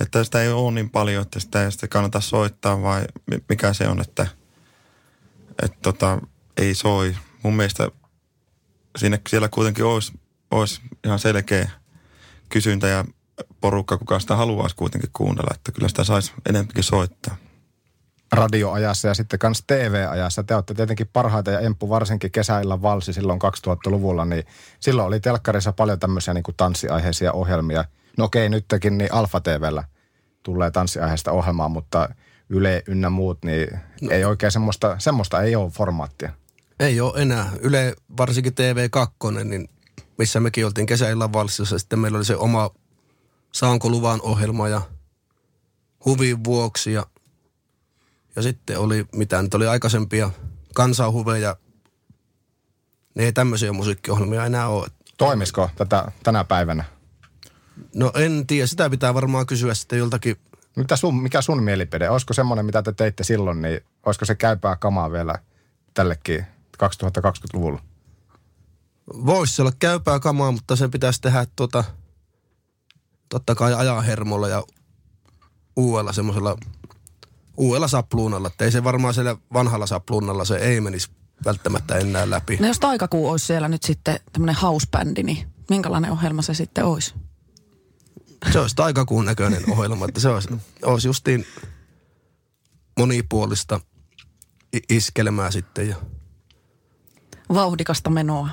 että 0.00 0.24
sitä 0.24 0.42
ei 0.42 0.48
ole 0.48 0.72
niin 0.72 0.90
paljon, 0.90 1.22
että 1.22 1.40
sitä 1.40 1.64
ei 1.64 1.72
sitä 1.72 1.88
kannata 1.88 2.20
soittaa 2.20 2.82
vai 2.82 3.04
mikä 3.48 3.72
se 3.72 3.88
on, 3.88 4.00
että, 4.00 4.26
että 5.62 5.78
tota, 5.82 6.18
ei 6.56 6.74
soi. 6.74 7.16
Mun 7.42 7.56
mielestä 7.56 7.90
siinä, 8.98 9.18
siellä 9.28 9.48
kuitenkin 9.48 9.84
olisi, 9.84 10.12
olisi 10.50 10.80
ihan 11.04 11.18
selkeä 11.18 11.70
kysyntä 12.48 12.88
ja 12.88 13.04
porukka, 13.60 13.98
kuka 13.98 14.20
sitä 14.20 14.36
haluaisi 14.36 14.76
kuitenkin 14.76 15.10
kuunnella, 15.12 15.50
että 15.54 15.72
kyllä 15.72 15.88
sitä 15.88 16.04
saisi 16.04 16.32
enempikin 16.48 16.84
soittaa. 16.84 17.36
radioajassa 18.32 19.08
ja 19.08 19.14
sitten 19.14 19.38
myös 19.42 19.64
TV-ajassa. 19.66 20.42
Te 20.42 20.54
olette 20.54 20.74
tietenkin 20.74 21.10
parhaita 21.12 21.50
ja 21.50 21.60
Emppu 21.60 21.88
varsinkin 21.88 22.30
kesäillä 22.30 22.82
valsi 22.82 23.12
silloin 23.12 23.40
2000-luvulla, 23.66 24.24
niin 24.24 24.44
silloin 24.80 25.08
oli 25.08 25.20
telkkarissa 25.20 25.72
paljon 25.72 25.98
tämmöisiä 25.98 26.34
niin 26.34 26.44
kuin 26.44 26.56
tanssiaiheisia 26.56 27.32
ohjelmia. 27.32 27.84
No 28.18 28.24
okei, 28.24 28.48
nytkin 28.48 28.98
niin 28.98 29.12
Alfa 29.12 29.40
TVllä 29.40 29.84
tulee 30.42 30.70
tanssiaiheista 30.70 31.32
ohjelmaa, 31.32 31.68
mutta 31.68 32.08
Yle 32.48 32.82
ynnä 32.88 33.10
muut, 33.10 33.38
niin 33.44 33.80
no. 34.02 34.10
ei 34.10 34.24
oikein 34.24 34.52
semmoista, 34.52 34.96
semmoista 34.98 35.42
ei 35.42 35.56
ole 35.56 35.70
formaattia. 35.70 36.32
Ei 36.80 37.00
ole 37.00 37.22
enää. 37.22 37.52
Yle, 37.60 37.94
varsinkin 38.16 38.52
TV2, 38.52 39.44
niin 39.44 39.68
missä 40.18 40.40
mekin 40.40 40.66
oltiin 40.66 40.86
kesäillan 40.86 41.32
valssissa. 41.32 41.78
Sitten 41.78 41.98
meillä 41.98 42.16
oli 42.16 42.24
se 42.24 42.36
oma 42.36 42.70
Saanko 43.54 43.88
luvan 43.88 44.20
ohjelma 44.22 44.68
ja 44.68 44.82
huvin 46.04 46.44
vuoksi 46.44 46.92
ja, 46.92 47.06
ja 48.36 48.42
sitten 48.42 48.78
oli, 48.78 49.06
mitä 49.12 49.42
nyt 49.42 49.54
oli 49.54 49.66
aikaisempia 49.66 50.30
kansanhuveja. 50.74 51.56
Ne 53.14 53.24
ei 53.24 53.32
tämmöisiä 53.32 53.72
musiikkiohjelmia 53.72 54.46
enää 54.46 54.68
ole. 54.68 54.88
Toimisiko 55.18 55.70
tätä 55.76 56.12
tänä 56.22 56.44
päivänä? 56.44 56.84
No 57.94 58.12
en 58.14 58.46
tiedä, 58.46 58.66
sitä 58.66 58.90
pitää 58.90 59.14
varmaan 59.14 59.46
kysyä 59.46 59.74
sitten 59.74 59.98
joltakin. 59.98 60.36
Mitä 60.76 60.96
sun, 60.96 61.22
mikä 61.22 61.42
sun 61.42 61.62
mielipide? 61.62 62.10
Olisiko 62.10 62.34
semmoinen, 62.34 62.66
mitä 62.66 62.82
te 62.82 62.92
teitte 62.92 63.24
silloin, 63.24 63.62
niin 63.62 63.80
olisiko 64.06 64.24
se 64.24 64.34
käypää 64.34 64.76
kamaa 64.76 65.12
vielä 65.12 65.38
tällekin 65.94 66.46
2020-luvulla? 66.82 67.82
Voisi 69.06 69.62
olla 69.62 69.72
käypää 69.78 70.20
kamaa, 70.20 70.52
mutta 70.52 70.76
se 70.76 70.88
pitäisi 70.88 71.20
tehdä 71.20 71.46
tuota, 71.56 71.84
totta 73.28 73.54
kai 73.54 73.74
ajaa 73.74 74.00
hermolla 74.00 74.48
ja 74.48 74.62
uudella 75.76 76.12
semmoisella 76.12 76.56
uudella 77.56 77.88
sapluunalla. 77.88 78.48
Että 78.48 78.64
ei 78.64 78.72
se 78.72 78.84
varmaan 78.84 79.14
siellä 79.14 79.36
vanhalla 79.52 79.86
sapluunalla 79.86 80.44
se 80.44 80.56
ei 80.56 80.80
menisi 80.80 81.10
välttämättä 81.44 81.94
enää 81.94 82.30
läpi. 82.30 82.56
No 82.56 82.66
jos 82.66 82.80
Taikakuu 82.80 83.30
olisi 83.30 83.46
siellä 83.46 83.68
nyt 83.68 83.82
sitten 83.82 84.20
tämmöinen 84.32 84.56
housebändi, 84.62 85.22
niin 85.22 85.48
minkälainen 85.70 86.10
ohjelma 86.10 86.42
se 86.42 86.54
sitten 86.54 86.84
olisi? 86.84 87.14
Se 88.52 88.60
olisi 88.60 88.76
taikakuun 88.76 89.24
näköinen 89.24 89.70
ohjelma, 89.70 90.04
että 90.04 90.20
se 90.20 90.28
olisi, 90.28 90.48
olisi 90.82 91.08
justiin 91.08 91.46
monipuolista 92.98 93.80
iskelmää 94.88 95.50
sitten 95.50 95.88
ja 95.88 95.96
Vauhdikasta 97.48 98.10
menoa, 98.10 98.48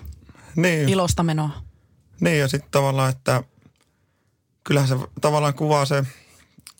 Niin, 0.55 0.89
ilosta 0.89 1.23
menoa. 1.23 1.49
niin 2.19 2.39
ja 2.39 2.47
sitten 2.47 2.71
tavallaan, 2.71 3.09
että 3.09 3.43
kyllähän 4.63 4.89
se 4.89 4.95
tavallaan 5.21 5.53
kuvaa 5.53 5.85
se, 5.85 6.03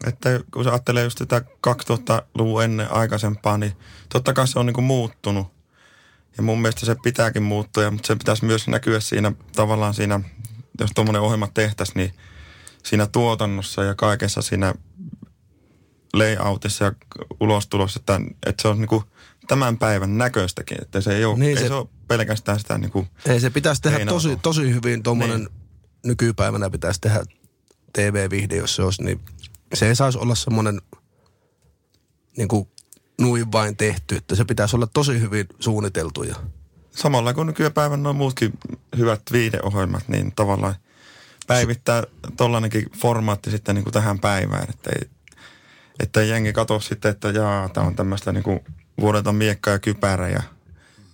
että 0.07 0.29
kun 0.53 0.63
se 0.63 0.69
ajattelee 0.69 1.03
just 1.03 1.17
sitä 1.17 1.41
2000-luvun 1.67 2.63
ennen 2.63 2.91
aikaisempaa, 2.91 3.57
niin 3.57 3.73
totta 4.09 4.33
kai 4.33 4.47
se 4.47 4.59
on 4.59 4.65
niin 4.65 4.73
kuin 4.73 4.85
muuttunut. 4.85 5.47
Ja 6.37 6.43
mun 6.43 6.61
mielestä 6.61 6.85
se 6.85 6.95
pitääkin 7.03 7.43
muuttua, 7.43 7.91
mutta 7.91 8.07
se 8.07 8.15
pitäisi 8.15 8.45
myös 8.45 8.67
näkyä 8.67 8.99
siinä 8.99 9.31
tavallaan 9.55 9.93
siinä, 9.93 10.19
jos 10.79 10.91
tuommoinen 10.95 11.21
ohjelma 11.21 11.47
tehtäisiin, 11.53 11.97
niin 11.97 12.13
siinä 12.83 13.07
tuotannossa 13.07 13.83
ja 13.83 13.95
kaikessa 13.95 14.41
siinä 14.41 14.73
layoutissa 16.13 16.85
ja 16.85 16.91
ulostulossa, 17.39 17.99
että, 17.99 18.19
että 18.45 18.61
se 18.61 18.67
on 18.67 18.77
niin 18.77 18.87
kuin 18.87 19.03
tämän 19.47 19.77
päivän 19.77 20.17
näköistäkin, 20.17 20.77
että 20.81 21.01
se 21.01 21.15
ei 21.15 21.25
ole, 21.25 21.37
Niin 21.39 21.57
ei 21.57 21.63
se, 21.63 21.67
se 21.67 21.73
ole 21.73 21.87
pelkästään 22.17 22.59
sitä 22.59 22.77
niin 22.77 22.91
kuin 22.91 23.07
Ei 23.25 23.39
se 23.39 23.49
pitäisi 23.49 23.81
tehdä 23.81 24.05
tosi, 24.05 24.37
tosi 24.41 24.73
hyvin 24.73 25.03
tuommoinen 25.03 25.39
niin. 25.39 25.49
nykypäivänä 26.05 26.69
pitäisi 26.69 27.01
tehdä 27.01 27.23
TV-vihde, 27.93 28.55
jos 28.55 28.75
se 28.75 28.83
olisi, 28.83 29.03
niin 29.03 29.21
se 29.73 29.87
ei 29.87 29.95
saisi 29.95 30.17
olla 30.17 30.35
semmoinen 30.35 30.81
niin 32.37 32.47
kuin 32.47 32.67
nuin 33.21 33.51
vain 33.51 33.77
tehty, 33.77 34.15
että 34.15 34.35
se 34.35 34.45
pitäisi 34.45 34.75
olla 34.75 34.87
tosi 34.87 35.19
hyvin 35.19 35.47
suunniteltu 35.59 36.23
ja 36.23 36.35
samalla 36.91 37.33
kuin 37.33 37.47
nykypäivän 37.47 38.03
nuo 38.03 38.13
muutkin 38.13 38.53
hyvät 38.97 39.21
viideohjelmat, 39.31 40.07
niin 40.07 40.31
tavallaan 40.35 40.75
päivittää 41.47 42.03
tollainenkin 42.37 42.91
formaatti 42.97 43.51
sitten 43.51 43.75
niin 43.75 43.83
kuin 43.83 43.93
tähän 43.93 44.19
päivään, 44.19 44.67
että 44.69 44.89
ei, 44.89 45.09
että 45.99 46.21
jengi 46.21 46.53
katso 46.53 46.79
sitten, 46.79 47.11
että 47.11 47.29
jaa, 47.29 47.69
tämä 47.69 47.87
on 47.87 47.95
tämmöistä 47.95 48.31
niin 48.31 48.43
kuin 48.43 48.59
vuodelta 48.99 49.33
miekka 49.33 49.71
ja 49.71 49.79
kypärä 49.79 50.29
ja 50.29 50.43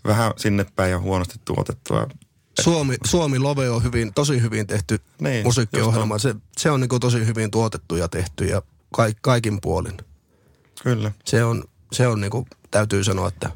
vähän 0.08 0.34
sinne 0.38 0.66
päin 0.76 0.92
ja 0.92 1.00
huonosti 1.00 1.36
tuotettua. 1.46 2.08
Suomi, 2.62 2.96
Suomi 3.04 3.40
Love 3.40 3.70
on 3.70 3.84
hyvin, 3.84 4.14
tosi 4.14 4.42
hyvin 4.42 4.68
tehty 4.68 5.00
Niin, 5.22 5.46
musiikkiohjelma. 5.46 6.18
Se, 6.18 6.36
se 6.58 6.72
on 6.72 6.80
niin 6.80 6.90
kuin 6.90 7.00
tosi 7.00 7.26
hyvin 7.26 7.52
tuotettu 7.52 7.96
ja 7.96 8.08
tehty 8.08 8.46
ja 8.46 8.62
kaik, 8.94 9.18
kaikin 9.22 9.62
puolin. 9.62 9.98
Kyllä. 10.84 11.12
Se 11.26 11.44
on, 11.44 11.64
se 11.92 12.08
on 12.08 12.22
niin 12.22 12.32
kuin, 12.32 12.46
täytyy 12.72 13.04
sanoa, 13.04 13.28
että 13.28 13.50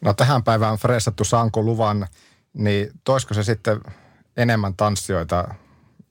No 0.00 0.14
tähän 0.14 0.42
päivään 0.44 0.72
on 0.72 0.78
freessattu 0.78 1.24
Sanko 1.24 1.62
luvan, 1.62 2.06
niin 2.52 2.90
toisko 3.04 3.34
se 3.34 3.42
sitten 3.42 3.80
enemmän 4.36 4.74
tanssijoita, 4.76 5.54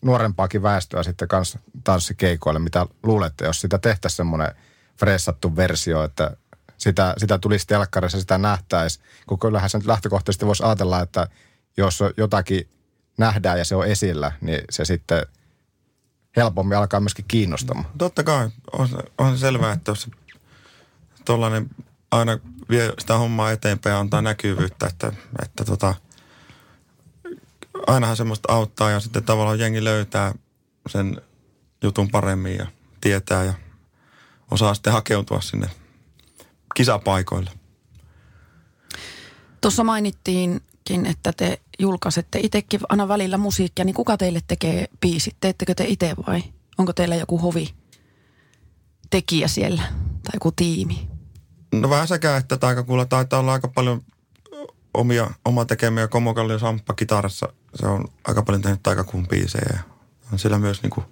nuorempaakin 0.02 0.64
väestöä 0.64 1.04
sitten 1.04 1.28
kanssa 1.28 1.60
tanssikeikoille, 1.84 2.60
mitä 2.60 2.88
luulette, 3.04 3.46
jos 3.46 3.62
sitä 3.62 3.78
tehtäisiin 3.78 4.18
semmoinen 4.18 4.52
freessattu 5.00 5.56
versio, 5.56 6.04
että 6.04 6.38
sitä, 6.86 7.14
sitä 7.18 7.38
tulisi 7.38 7.68
telkkarissa, 7.68 8.20
sitä 8.20 8.38
nähtäisi. 8.38 9.00
Kun 9.28 9.40
kyllähän 9.40 9.70
se 9.70 9.78
nyt 9.78 9.88
lähtökohtaisesti 9.88 10.46
voisi 10.46 10.64
ajatella, 10.64 11.02
että 11.02 11.28
jos 11.78 12.00
jotakin 12.18 12.70
nähdään 13.18 13.58
ja 13.58 13.66
se 13.66 13.76
on 13.76 13.88
esillä, 13.88 14.32
niin 14.42 14.62
se 14.70 14.86
sitten 14.86 15.26
helpommin 16.36 16.78
alkaa 16.78 17.00
myöskin 17.00 17.26
kiinnostamaan. 17.28 17.88
Totta 17.98 18.24
kai 18.24 18.50
on, 18.72 18.90
on 19.18 19.38
se 19.38 19.42
selvää, 19.42 19.74
että 19.74 19.92
jos 19.92 20.10
tuollainen 21.26 21.70
aina 22.12 22.40
vie 22.70 22.94
sitä 23.00 23.18
hommaa 23.18 23.52
eteenpäin 23.52 23.94
ja 23.94 24.00
antaa 24.00 24.22
näkyvyyttä, 24.22 24.88
että, 24.88 25.12
että 25.44 25.66
tota, 25.66 25.96
ainahan 27.88 28.18
semmoista 28.18 28.54
auttaa 28.54 28.92
ja 28.92 29.00
sitten 29.00 29.24
tavallaan 29.24 29.60
jengi 29.60 29.84
löytää 29.84 30.34
sen 30.90 31.22
jutun 31.84 32.10
paremmin 32.10 32.58
ja 32.58 32.68
tietää 33.02 33.44
ja 33.44 33.54
osaa 34.52 34.74
sitten 34.74 34.94
hakeutua 34.94 35.42
sinne 35.42 35.70
kisapaikoille. 36.76 37.52
Tuossa 39.62 39.84
mainittiinkin, 39.84 41.06
että 41.06 41.34
te 41.34 41.62
julkaisette 41.80 42.40
itsekin 42.44 42.80
aina 42.90 43.08
välillä 43.08 43.38
musiikkia, 43.38 43.86
niin 43.86 43.96
kuka 43.96 44.18
teille 44.18 44.42
tekee 44.48 44.88
biisit? 45.02 45.36
Teettekö 45.40 45.76
te 45.76 45.86
itse 45.88 46.16
vai 46.28 46.44
onko 46.78 46.94
teillä 46.94 47.16
joku 47.16 47.38
hovi 47.38 47.74
tekijä 49.10 49.48
siellä 49.48 49.82
tai 50.24 50.32
joku 50.34 50.52
tiimi? 50.52 51.10
No 51.72 51.90
vähän 51.90 52.08
sekä, 52.08 52.38
että 52.38 52.58
taikakuulla 52.58 53.06
taitaa 53.06 53.40
olla 53.40 53.54
aika 53.54 53.68
paljon 53.68 54.02
omia, 54.94 55.30
oma 55.46 55.66
tekemiä 55.66 56.08
Komokallio 56.08 56.60
Samppa 56.60 56.94
kitarassa. 56.94 57.54
Se 57.76 57.88
on 57.88 58.06
aika 58.24 58.42
paljon 58.42 58.62
tehnyt 58.62 58.84
taikakuun 58.84 59.28
biisejä 59.28 59.70
ja 59.74 59.80
on 60.34 60.40
siellä 60.40 60.60
myös 60.60 60.82
niinku 60.82 61.04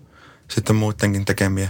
sitten 0.49 0.75
muidenkin 0.75 1.25
tekemiä. 1.25 1.69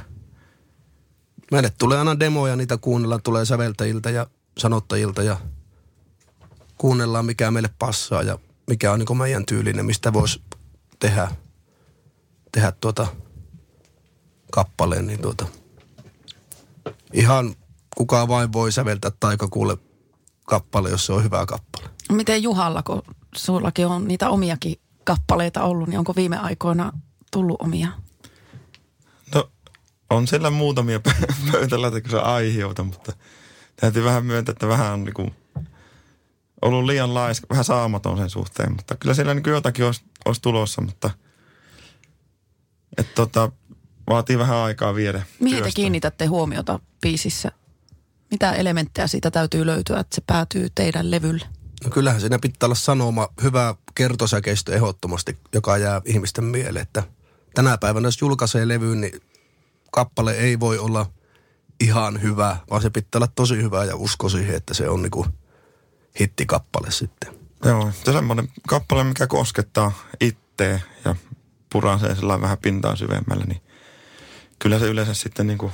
Meille 1.53 1.71
tulee 1.77 1.97
aina 1.97 2.19
demoja, 2.19 2.55
niitä 2.55 2.77
kuunnellaan, 2.77 3.21
tulee 3.23 3.45
säveltäjiltä 3.45 4.09
ja 4.09 4.27
sanottajilta 4.57 5.23
ja 5.23 5.37
kuunnellaan 6.77 7.25
mikä 7.25 7.51
meille 7.51 7.69
passaa 7.79 8.21
ja 8.21 8.39
mikä 8.67 8.91
on 8.91 8.99
niin 8.99 9.17
meidän 9.17 9.45
tyylinen, 9.45 9.85
mistä 9.85 10.13
voisi 10.13 10.41
tehdä, 10.99 11.31
tehdä 12.51 12.71
tuota 12.71 13.07
kappaleen, 14.51 15.07
niin 15.07 15.21
tuota, 15.21 15.45
ihan 17.13 17.55
kuka 17.97 18.27
vain 18.27 18.53
voi 18.53 18.71
säveltää 18.71 19.11
taikakuulle 19.19 19.77
kappale, 20.45 20.89
jos 20.89 21.05
se 21.05 21.13
on 21.13 21.23
hyvä 21.23 21.45
kappale. 21.45 21.89
Miten 22.11 22.43
Juhalla, 22.43 22.83
kun 22.83 23.01
sullakin 23.35 23.87
on 23.87 24.07
niitä 24.07 24.29
omiakin 24.29 24.79
kappaleita 25.03 25.63
ollut, 25.63 25.89
niin 25.89 25.99
onko 25.99 26.13
viime 26.15 26.37
aikoina 26.37 26.91
tullut 27.31 27.61
omia? 27.61 28.02
On 30.13 30.27
siellä 30.27 30.49
muutamia 30.49 30.99
pö- 31.09 31.51
pöytälaatikkossa 31.51 32.19
aiheita, 32.19 32.83
mutta 32.83 33.13
täytyy 33.75 34.03
vähän 34.03 34.25
myöntää, 34.25 34.51
että 34.51 34.67
vähän 34.67 34.93
on 34.93 35.03
niinku 35.03 35.31
ollut 36.61 36.85
liian 36.85 37.13
laiska, 37.13 37.47
vähän 37.49 37.63
saamaton 37.63 38.17
sen 38.17 38.29
suhteen, 38.29 38.71
mutta 38.71 38.95
kyllä 38.95 39.13
siellä 39.13 39.33
niin 39.33 39.43
jotakin 39.47 39.85
olisi, 39.85 40.01
olisi 40.25 40.41
tulossa, 40.41 40.81
mutta 40.81 41.09
et 42.97 43.15
tota, 43.15 43.51
vaatii 44.09 44.37
vähän 44.37 44.57
aikaa 44.57 44.95
viedä. 44.95 45.23
Mihin 45.39 45.57
te 45.57 45.61
työstä. 45.61 45.75
kiinnitätte 45.75 46.25
huomiota 46.25 46.79
biisissä? 47.01 47.51
Mitä 48.31 48.53
elementtejä 48.53 49.07
siitä 49.07 49.31
täytyy 49.31 49.65
löytyä, 49.65 49.99
että 49.99 50.15
se 50.15 50.21
päätyy 50.27 50.67
teidän 50.75 51.11
levylle? 51.11 51.45
No 51.83 51.89
kyllähän 51.89 52.21
siinä 52.21 52.39
pitää 52.39 52.67
olla 52.67 52.75
sanoma, 52.75 53.29
hyvä 53.43 53.75
kertosäkeistö 53.95 54.75
ehdottomasti, 54.75 55.37
joka 55.53 55.77
jää 55.77 56.01
ihmisten 56.05 56.43
mieleen. 56.43 56.83
Että 56.83 57.03
tänä 57.55 57.77
päivänä, 57.77 58.07
jos 58.07 58.21
julkaisee 58.21 58.67
levyyn, 58.67 59.01
niin 59.01 59.21
kappale 59.93 60.31
ei 60.31 60.59
voi 60.59 60.77
olla 60.77 61.05
ihan 61.79 62.21
hyvä, 62.21 62.57
vaan 62.69 62.81
se 62.81 62.89
pitää 62.89 63.19
olla 63.19 63.31
tosi 63.35 63.55
hyvä 63.55 63.85
ja 63.85 63.95
usko 63.95 64.29
siihen, 64.29 64.55
että 64.55 64.73
se 64.73 64.89
on 64.89 65.01
niinku 65.01 65.25
hittikappale 66.19 66.91
sitten. 66.91 67.33
Joo, 67.65 67.91
se 67.91 68.09
on 68.09 68.15
semmoinen 68.15 68.47
kappale, 68.67 69.03
mikä 69.03 69.27
koskettaa 69.27 69.91
itteä 70.19 70.79
ja 71.05 71.15
puransee 71.71 72.15
sellainen 72.15 72.41
vähän 72.41 72.57
pintaan 72.57 72.97
syvemmälle, 72.97 73.45
niin 73.45 73.61
kyllä 74.59 74.79
se 74.79 74.85
yleensä 74.85 75.13
sitten 75.13 75.47
niin 75.47 75.57
kuin 75.57 75.71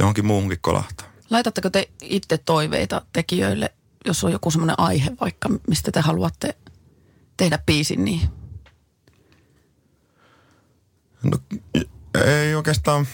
johonkin 0.00 0.26
muuhunkin 0.26 0.58
kolahtaa. 0.60 1.06
Laitatteko 1.30 1.70
te 1.70 1.88
itse 2.02 2.38
toiveita 2.38 3.02
tekijöille, 3.12 3.74
jos 4.04 4.24
on 4.24 4.32
joku 4.32 4.50
semmoinen 4.50 4.78
aihe 4.78 5.10
vaikka, 5.20 5.48
mistä 5.68 5.92
te 5.92 6.00
haluatte 6.00 6.56
tehdä 7.36 7.58
biisin, 7.66 8.04
niin 8.04 8.20
No, 11.24 11.38
ei 12.24 12.54
oikeastaan, 12.54 13.06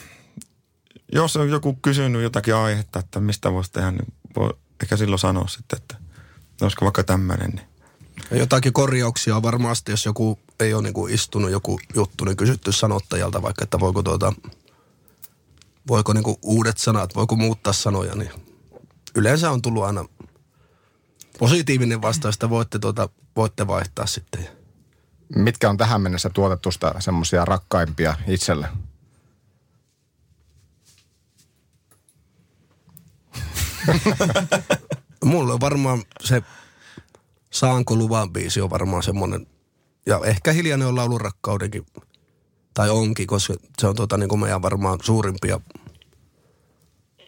jos 1.13 1.37
on 1.37 1.51
joku 1.51 1.79
kysynyt 1.83 2.23
jotakin 2.23 2.55
aihetta, 2.55 2.99
että 2.99 3.21
mistä 3.21 3.53
voisi 3.53 3.73
tehdä, 3.73 3.91
niin 3.91 4.13
voi 4.37 4.51
ehkä 4.83 4.97
silloin 4.97 5.19
sanoa 5.19 5.49
sitten, 5.49 5.77
että 5.77 5.97
olisiko 6.63 6.85
vaikka 6.85 7.05
tämmöinen. 7.05 7.51
Niin. 7.51 7.67
Ja 8.31 8.37
jotakin 8.37 8.73
korjauksia 8.73 9.37
on 9.37 9.43
varmasti, 9.43 9.93
jos 9.93 10.07
joku 10.07 10.39
ei 10.61 10.75
ole 10.75 10.83
niinku 10.83 11.07
istunut 11.07 11.51
joku 11.51 11.81
juttu, 11.95 12.25
niin 12.25 12.37
kysytty 12.37 12.73
sanottajalta 12.73 13.43
vaikka, 13.43 13.65
että 13.65 13.81
voiko 13.81 14.03
tuota, 14.03 14.33
voiko 15.89 16.13
niinku 16.13 16.39
uudet 16.43 16.79
sanat, 16.79 17.15
voiko 17.15 17.37
muuttaa 17.37 17.73
sanoja, 17.73 18.15
niin 18.15 18.31
yleensä 19.15 19.51
on 19.51 19.63
tullut 19.63 19.85
aina 19.85 20.05
positiivinen 21.39 22.03
vastaus, 22.03 22.35
että 22.35 22.51
voitte, 22.51 22.79
tuota, 22.79 23.09
voitte 23.37 23.67
vaihtaa 23.67 24.07
sitten. 24.07 24.49
Mitkä 25.37 25.71
on 25.71 25.77
tähän 25.77 26.01
mennessä 26.01 26.31
tuotetusta 26.31 26.95
semmoisia 26.99 27.45
rakkaimpia 27.45 28.15
itselle? 28.27 28.69
Mulla 35.25 35.53
on 35.55 35.61
varmaan 35.61 36.03
se 36.25 36.43
Saanko 37.51 37.97
luvan 37.97 38.33
biisi 38.33 38.61
on 38.61 38.71
varmaan 38.71 39.03
semmoinen, 39.03 39.47
ja 40.07 40.21
ehkä 40.25 40.53
hiljainen 40.53 40.89
on 40.89 40.97
laulun 40.97 41.21
rakkaudenkin, 41.21 41.87
tai 42.75 42.91
onkin, 42.91 43.27
koska 43.27 43.55
se 43.79 43.87
on 43.87 43.97
tuota, 43.97 44.17
niin 44.17 44.29
kuin 44.29 44.41
meidän 44.41 44.63
varmaan 44.63 44.99
suurimpia 45.03 45.61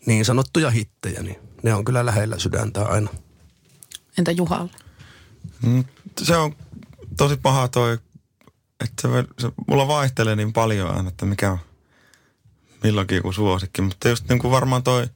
niin 0.06 0.24
sanottuja 0.24 0.70
hittejä, 0.70 1.22
niin 1.22 1.36
ne 1.62 1.74
on 1.74 1.84
kyllä 1.84 2.06
lähellä 2.06 2.38
sydäntä 2.38 2.84
aina. 2.84 3.10
entä 4.18 4.30
Juhalla? 4.30 4.72
Mm, 5.62 5.84
Se 6.22 6.36
on 6.36 6.56
tosi 7.16 7.36
paha 7.36 7.68
toi, 7.68 7.98
että 8.84 9.02
se, 9.02 9.08
se, 9.38 9.52
mulla 9.68 9.88
vaihtelee 9.88 10.36
niin 10.36 10.52
paljon 10.52 10.96
aina, 10.96 11.08
että 11.08 11.26
mikä 11.26 11.50
on 11.50 11.58
milloinkin 12.82 13.16
joku 13.16 13.32
suosikki. 13.32 13.82
Mutta 13.82 14.08
just 14.08 14.28
niin 14.28 14.38
kuin 14.38 14.50
varmaan 14.50 14.82
toi 14.82 15.06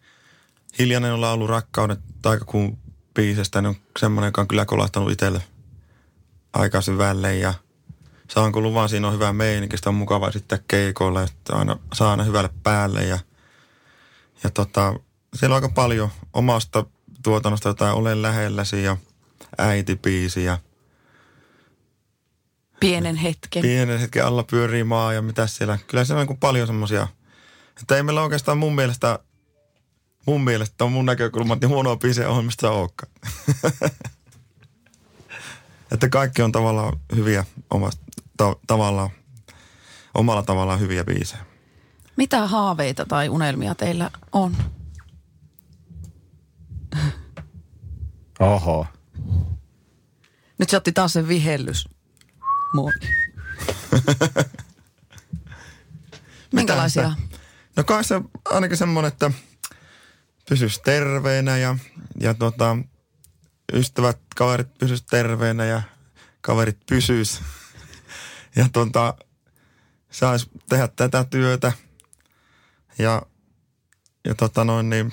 hiljainen 0.79 1.13
on 1.13 1.21
laulu 1.21 1.47
rakkaudet 1.47 2.01
taikakuun 2.23 2.79
biisestä, 3.15 3.61
niin 3.61 3.69
on 3.69 3.77
semmoinen, 3.99 4.29
joka 4.29 4.41
on 4.41 4.49
kyllä 4.49 4.65
kolahtanut 4.65 5.11
itselle 5.11 5.43
aika 6.53 6.81
syvälle 6.81 7.37
ja 7.37 7.55
saanko 8.31 8.61
luvan, 8.61 8.89
siinä 8.89 9.09
on 9.09 9.15
hyvä 9.15 9.33
meininki, 9.33 9.77
sitä 9.77 9.91
on 9.91 9.95
mukava 9.95 10.31
sitten 10.31 10.59
keikoilla 10.69 11.27
sitten 11.27 11.57
aina 11.57 11.77
saa 11.95 12.11
aina 12.11 12.25
hyvälle 12.25 12.51
päälle 12.63 13.05
ja, 13.05 13.19
ja 14.43 14.51
tota, 14.51 14.95
siellä 15.35 15.57
on 15.57 15.63
aika 15.63 15.75
paljon 15.75 16.09
omasta 16.33 16.87
tuotannosta 17.23 17.69
jotain 17.69 17.95
Olen 17.95 18.23
lähelläsi 18.23 18.83
ja 18.83 18.97
äitipiisi 19.59 20.45
ja 20.45 20.59
Pienen 22.81 23.17
hetken. 23.17 23.63
pienen 23.63 24.01
hetken 24.01 24.27
alla 24.27 24.43
pyörii 24.43 24.85
maa 24.85 25.13
ja 25.13 25.23
mitä 25.23 25.47
siellä. 25.47 25.79
Kyllä 25.87 26.05
siellä 26.05 26.21
on 26.21 26.27
niin 26.27 26.39
paljon 26.39 26.67
semmoisia, 26.67 27.09
että 27.81 27.97
ei 27.97 28.03
meillä 28.03 28.23
oikeastaan 28.23 28.59
mun 28.59 28.75
mielestä, 28.75 29.19
mun 30.27 30.45
mielestä 30.45 30.85
on 30.85 30.93
mun 30.93 31.07
näkökulmat 31.07 31.61
niin 31.61 31.69
huonoa 31.69 31.97
biisejä 31.97 32.29
on, 32.29 32.45
mistä 32.45 32.71
olekaan. 32.71 33.13
että 35.93 36.09
kaikki 36.09 36.43
on 36.43 36.53
tavallaan 36.53 37.01
hyviä 37.17 37.45
omasta, 37.71 38.03
ta, 38.37 38.57
tavallaan, 38.67 39.11
omalla 40.15 40.43
tavallaan 40.43 40.81
hyviä 40.81 41.05
biisejä. 41.05 41.47
Mitä 42.17 42.47
haaveita 42.47 43.07
tai 43.07 43.29
unelmia 43.29 43.75
teillä 43.75 44.11
on? 44.33 44.57
Oho. 48.41 48.87
Nyt 50.59 50.71
se 50.71 50.77
otti 50.77 50.93
taas 50.93 51.13
sen 51.13 51.29
vihellys. 51.29 51.89
Moi. 52.75 52.93
Minkälaisia? 56.53 57.13
No 57.77 57.85
kai 57.85 58.05
se 58.05 58.21
ainakin 58.45 58.77
semmoinen, 58.77 59.09
että 59.09 59.31
pysyisi 60.49 60.81
terveenä 60.83 61.59
ja, 61.59 61.77
ja 62.21 62.35
tota, 62.35 62.77
ystävät, 63.73 64.19
kaverit 64.37 64.79
pysyis 64.79 65.03
terveenä 65.03 65.65
ja 65.65 65.83
kaverit 66.41 66.79
pysyis. 66.87 67.41
Ja 68.57 68.69
tota, 68.73 69.15
sais 70.11 70.51
tehdä 70.69 70.89
tätä 70.89 71.25
työtä 71.25 71.73
ja, 72.99 73.23
ja 74.25 74.35
tota 74.35 74.65
noin 74.65 74.91
niin, 74.91 75.13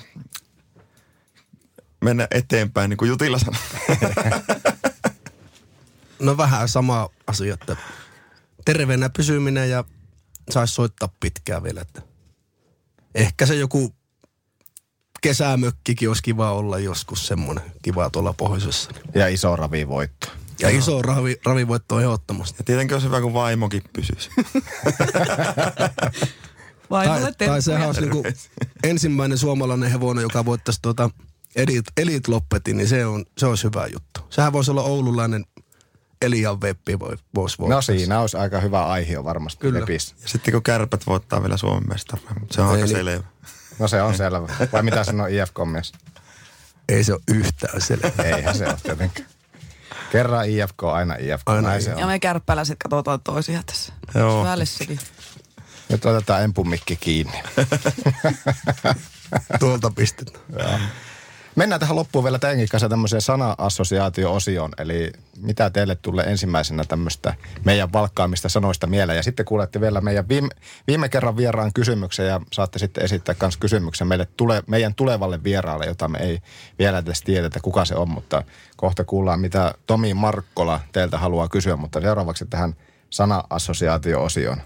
mennä 2.04 2.28
eteenpäin, 2.30 2.90
niin 2.90 2.98
kuin 2.98 3.08
Jutila 3.08 3.38
sanoi. 3.38 3.60
No 6.18 6.36
vähän 6.36 6.68
sama 6.68 7.10
asia, 7.26 7.54
että 7.54 7.76
terveenä 8.64 9.08
pysyminen 9.08 9.70
ja 9.70 9.84
saisi 10.50 10.74
soittaa 10.74 11.08
pitkään 11.20 11.62
vielä. 11.62 11.80
Että 11.80 12.02
ehkä 13.14 13.46
se 13.46 13.54
joku 13.54 13.94
kesämökkikin 15.24 16.08
olisi 16.08 16.22
kiva 16.22 16.52
olla 16.52 16.78
joskus 16.78 17.26
semmoinen 17.26 17.64
kiva 17.82 18.10
tuolla 18.10 18.32
pohjoisessa. 18.32 18.90
Ja 19.14 19.28
iso 19.28 19.56
ravivoitto. 19.56 20.26
Ja 20.60 20.68
iso 20.68 21.02
ravi, 21.02 21.36
ravivoitto 21.44 21.94
on 21.94 22.02
ehdottomasti. 22.02 22.54
Ja 22.58 22.64
tietenkin 22.64 22.94
olisi 22.94 23.06
hyvä, 23.06 23.20
kun 23.20 23.34
vaimokin 23.34 23.82
pysyisi. 23.92 24.30
Vai 26.90 27.06
Tai, 27.06 27.32
tai 27.32 27.62
sehän 27.62 27.86
olisi 27.86 28.00
niinku 28.00 28.22
ensimmäinen 28.82 29.38
suomalainen 29.38 29.90
hevonen, 29.90 30.22
joka 30.22 30.44
voittaisi 30.44 30.82
tuota 30.82 31.10
Elite, 31.56 31.90
Elite 31.96 32.30
Loppetin, 32.30 32.76
niin 32.76 32.88
se, 32.88 33.06
on, 33.06 33.24
se 33.38 33.46
olisi 33.46 33.64
hyvä 33.64 33.86
juttu. 33.92 34.20
Sehän 34.30 34.52
voisi 34.52 34.70
olla 34.70 34.82
oululainen 34.82 35.44
Elian 36.22 36.60
Veppi 36.60 36.98
voi, 36.98 37.16
voisi 37.34 37.56
No 37.58 37.62
voittaa. 37.62 37.82
siinä 37.82 38.20
olisi 38.20 38.36
aika 38.36 38.60
hyvä 38.60 38.86
aihio 38.86 39.24
varmasti. 39.24 39.60
Kyllä. 39.60 39.78
Ja 39.78 39.86
sitten 40.28 40.52
kun 40.52 40.62
kärpät 40.62 41.06
voittaa 41.06 41.42
vielä 41.42 41.56
Suomen 41.56 41.88
mestaruuden, 41.88 42.36
mutta 42.40 42.54
se 42.54 42.60
on 42.60 42.66
Ei 42.66 42.72
aika 42.72 42.86
niin. 42.86 42.96
selvä. 42.96 43.24
No 43.78 43.88
se 43.88 44.02
on 44.02 44.16
selvä. 44.16 44.48
Vai 44.72 44.82
mitä 44.82 45.04
sanoo 45.04 45.26
IFK-mies? 45.26 45.92
Ei 46.88 47.04
se 47.04 47.12
ole 47.12 47.20
yhtään 47.28 47.80
selvä. 47.80 48.10
Eihän 48.24 48.56
se 48.58 48.66
ole 48.66 48.76
tietenkään. 48.82 49.28
Kerran 50.12 50.48
IFK, 50.48 50.82
aina 50.84 51.14
IFK. 51.14 51.42
Aina 51.48 51.68
Näin 51.68 51.82
se 51.82 51.90
Ja 51.90 51.96
on. 51.96 52.06
me 52.06 52.18
kärppäläiset 52.18 52.78
katsotaan 52.78 53.20
toisia 53.20 53.62
tässä. 53.66 53.92
Joo. 54.14 54.44
Välissäkin. 54.44 54.98
Nyt 55.88 56.04
otetaan 56.04 56.42
empumikki 56.42 56.96
kiinni. 56.96 57.42
Tuolta 59.60 59.90
pistetään. 59.90 60.90
Mennään 61.56 61.80
tähän 61.80 61.96
loppuun 61.96 62.24
vielä 62.24 62.38
teidänkin 62.38 62.68
kanssa 62.68 62.88
tämmöiseen 62.88 63.22
sana-assosiaatio-osioon. 63.22 64.70
Eli 64.78 65.12
mitä 65.36 65.70
teille 65.70 65.94
tulee 65.94 66.24
ensimmäisenä 66.24 66.84
tämmöistä 66.84 67.34
meidän 67.64 67.92
valkkaamista 67.92 68.48
sanoista 68.48 68.86
mieleen. 68.86 69.16
Ja 69.16 69.22
sitten 69.22 69.46
kuulette 69.46 69.80
vielä 69.80 70.00
meidän 70.00 70.28
viime, 70.28 70.48
viime 70.86 71.08
kerran 71.08 71.36
vieraan 71.36 71.72
kysymyksen 71.72 72.26
ja 72.26 72.40
saatte 72.52 72.78
sitten 72.78 73.04
esittää 73.04 73.34
myös 73.40 73.56
kysymyksen 73.56 74.06
meille 74.06 74.28
tule, 74.36 74.62
meidän 74.66 74.94
tulevalle 74.94 75.44
vieraalle, 75.44 75.86
jota 75.86 76.08
me 76.08 76.18
ei 76.18 76.38
vielä 76.78 76.98
edes 76.98 77.22
tiedetä, 77.22 77.60
kuka 77.62 77.84
se 77.84 77.94
on. 77.94 78.08
Mutta 78.08 78.42
kohta 78.76 79.04
kuullaan, 79.04 79.40
mitä 79.40 79.74
Tomi 79.86 80.14
Markkola 80.14 80.80
teiltä 80.92 81.18
haluaa 81.18 81.48
kysyä. 81.48 81.76
Mutta 81.76 82.00
seuraavaksi 82.00 82.46
tähän 82.46 82.74
sana-assosiaatio-osioon. 83.10 84.60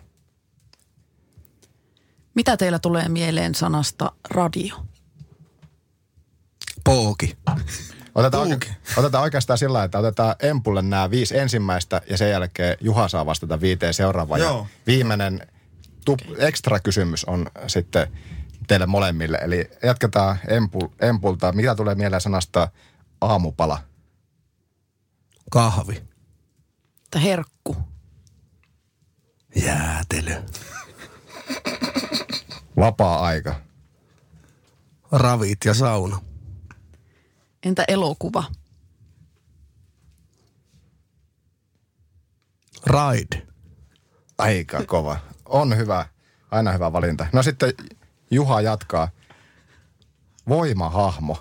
Mitä 2.34 2.56
teillä 2.56 2.78
tulee 2.78 3.08
mieleen 3.08 3.54
sanasta 3.54 4.12
radio? 4.30 4.87
Pooki. 6.88 7.38
Otetaan, 8.14 8.48
oike- 8.48 8.74
otetaan 8.96 9.22
oikeastaan 9.24 9.58
sillä 9.58 9.84
että 9.84 9.98
otetaan 9.98 10.34
Empulle 10.42 10.82
nämä 10.82 11.10
viisi 11.10 11.38
ensimmäistä 11.38 12.02
ja 12.10 12.16
sen 12.16 12.30
jälkeen 12.30 12.76
Juha 12.80 13.08
saa 13.08 13.26
vastata 13.26 13.60
viiteen 13.60 13.94
seuraavaan. 13.94 14.40
Ja 14.40 14.46
Joo. 14.46 14.66
viimeinen 14.86 15.46
tup- 16.10 16.34
ekstra 16.38 16.80
kysymys 16.80 17.24
on 17.24 17.50
sitten 17.66 18.12
teille 18.66 18.86
molemmille. 18.86 19.38
Eli 19.42 19.70
jatketaan 19.82 20.38
Empul, 20.48 20.88
Empulta. 21.00 21.52
Mitä 21.52 21.74
tulee 21.74 21.94
mieleen 21.94 22.20
sanasta 22.20 22.68
aamupala? 23.20 23.78
Kahvi. 25.50 26.02
Että 27.04 27.18
herkku. 27.18 27.76
Jäätelö. 29.56 30.42
Vapaa-aika. 32.76 33.54
Ravit 35.12 35.58
ja 35.64 35.74
sauna. 35.74 36.27
Entä 37.62 37.84
elokuva? 37.88 38.44
Ride. 42.86 43.46
Aika 44.38 44.84
kova. 44.84 45.20
On 45.46 45.76
hyvä. 45.76 46.06
Aina 46.50 46.72
hyvä 46.72 46.92
valinta. 46.92 47.26
No 47.32 47.42
sitten 47.42 47.72
Juha 48.30 48.60
jatkaa. 48.60 49.08
Voimahahmo. 50.48 51.38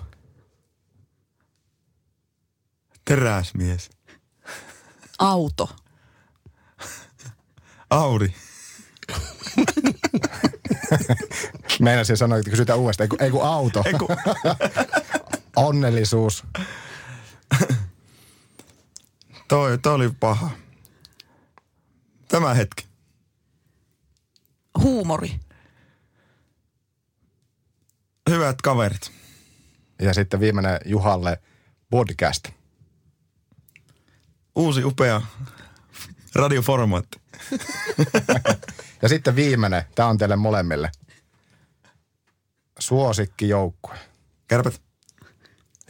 Teräsmies. 3.04 3.90
Auto. 5.18 5.68
Audi. 7.90 8.28
Meinasin 11.80 12.16
sanoa, 12.16 12.38
että 12.38 12.50
kysytään 12.50 12.78
uudestaan. 12.78 13.04
Ei 13.04 13.08
kun, 13.08 13.22
ei 13.22 13.30
kun 13.30 13.42
auto. 13.44 13.82
Ei 13.86 13.92
kun, 13.92 14.08
Onnellisuus. 15.58 16.44
toi, 19.48 19.78
toi 19.78 19.94
oli 19.94 20.10
paha. 20.20 20.50
Tämä 22.28 22.54
hetki. 22.54 22.86
Huumori. 24.82 25.40
Hyvät 28.30 28.62
kaverit. 28.62 29.12
Ja 30.02 30.14
sitten 30.14 30.40
viimeinen 30.40 30.80
Juhalle 30.84 31.42
podcast. 31.90 32.48
Uusi 34.56 34.84
upea 34.84 35.22
radioformaatti. 36.34 37.20
Ja 39.02 39.08
sitten 39.08 39.36
viimeinen, 39.36 39.84
tämä 39.94 40.08
on 40.08 40.18
teille 40.18 40.36
molemmille. 40.36 40.90
Suosikkijoukkue. 42.78 43.98
Kärpät. 44.48 44.87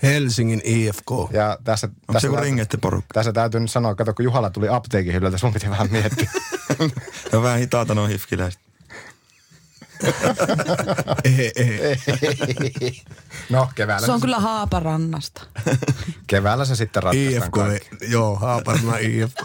Helsingin 0.03 0.61
IFK. 0.65 1.11
Ja 1.33 1.59
tässä, 1.65 1.87
Onko 1.87 1.97
se 2.07 2.13
tässä, 2.13 2.27
joku 2.27 3.03
tässä 3.15 3.33
täytyy 3.33 3.61
nyt 3.61 3.71
sanoa, 3.71 3.95
kato 3.95 4.15
kun 4.15 4.25
Juhalla 4.25 4.51
tuli 4.51 4.69
apteekin 4.69 5.13
hyllyltä, 5.15 5.39
sun 5.39 5.53
piti 5.53 5.71
vähän 5.71 5.89
miettiä. 5.91 6.31
Ne 7.33 7.39
on 7.39 7.43
vähän 7.43 7.59
hitaata 7.59 7.95
noin 7.95 8.11
hifkiläiset. 8.11 8.61
Ehe, 11.25 11.53
ehe. 11.57 11.99
no 13.51 13.69
keväällä, 13.75 14.07
Se 14.07 14.13
on 14.13 14.21
kyllä 14.21 14.41
Haaparannasta. 14.41 15.43
keväällä 16.27 16.65
se 16.65 16.77
sitten 16.77 17.03
ratkaistaan 17.03 17.45
IFK, 17.45 17.51
kaikki. 17.51 17.89
joo, 18.13 18.37
Haaparna 18.37 18.97
IFK. 18.99 19.43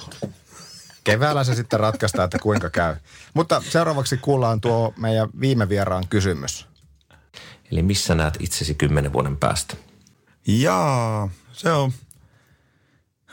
Keväällä 1.04 1.44
se 1.44 1.56
sitten 1.56 1.80
ratkaistaan, 1.80 2.26
että 2.26 2.40
kuinka 2.40 2.70
käy. 2.70 2.96
Mutta 3.34 3.62
seuraavaksi 3.70 4.18
kuullaan 4.18 4.62
tuo 4.62 4.94
meidän 4.98 5.30
viime 5.40 5.70
vieraan 5.70 6.08
kysymys. 6.08 6.68
Eli 7.72 7.84
missä 7.84 8.16
näet 8.16 8.38
itsesi 8.40 8.76
kymmenen 8.76 9.14
vuoden 9.14 9.38
päästä? 9.38 9.76
Jaa, 10.48 11.30
se 11.54 11.72
on 11.72 11.94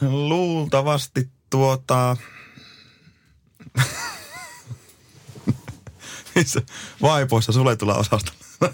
luultavasti 0.00 1.30
tuota... 1.50 2.16
Vaipoissa 7.02 7.52
suljetulla 7.52 7.94
osasta. 7.94 8.32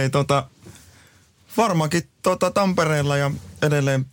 Ei, 0.00 0.10
tota... 0.10 0.48
Varmaankin 1.56 2.08
tota 2.22 2.50
Tampereella 2.50 3.16
ja 3.16 3.30
edelleen 3.62 4.06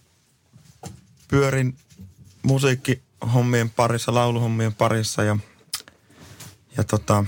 pyörin 1.27 1.77
musiikkihommien 2.43 3.69
parissa, 3.69 4.13
lauluhommien 4.13 4.73
parissa 4.73 5.23
ja, 5.23 5.37
ja 6.77 6.83
tota... 6.83 7.25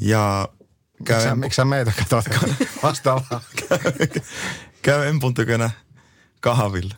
Ja 0.00 0.48
Miksi 0.98 1.22
sä, 1.22 1.34
miksi 1.34 1.56
sä 1.56 1.64
meitä 1.64 1.92
katsot 1.98 2.24
vastaavaa? 2.82 3.40
käy 4.82 5.08
Empun 5.08 5.34
tykönä 5.34 5.70
kahvilla. 6.40 6.94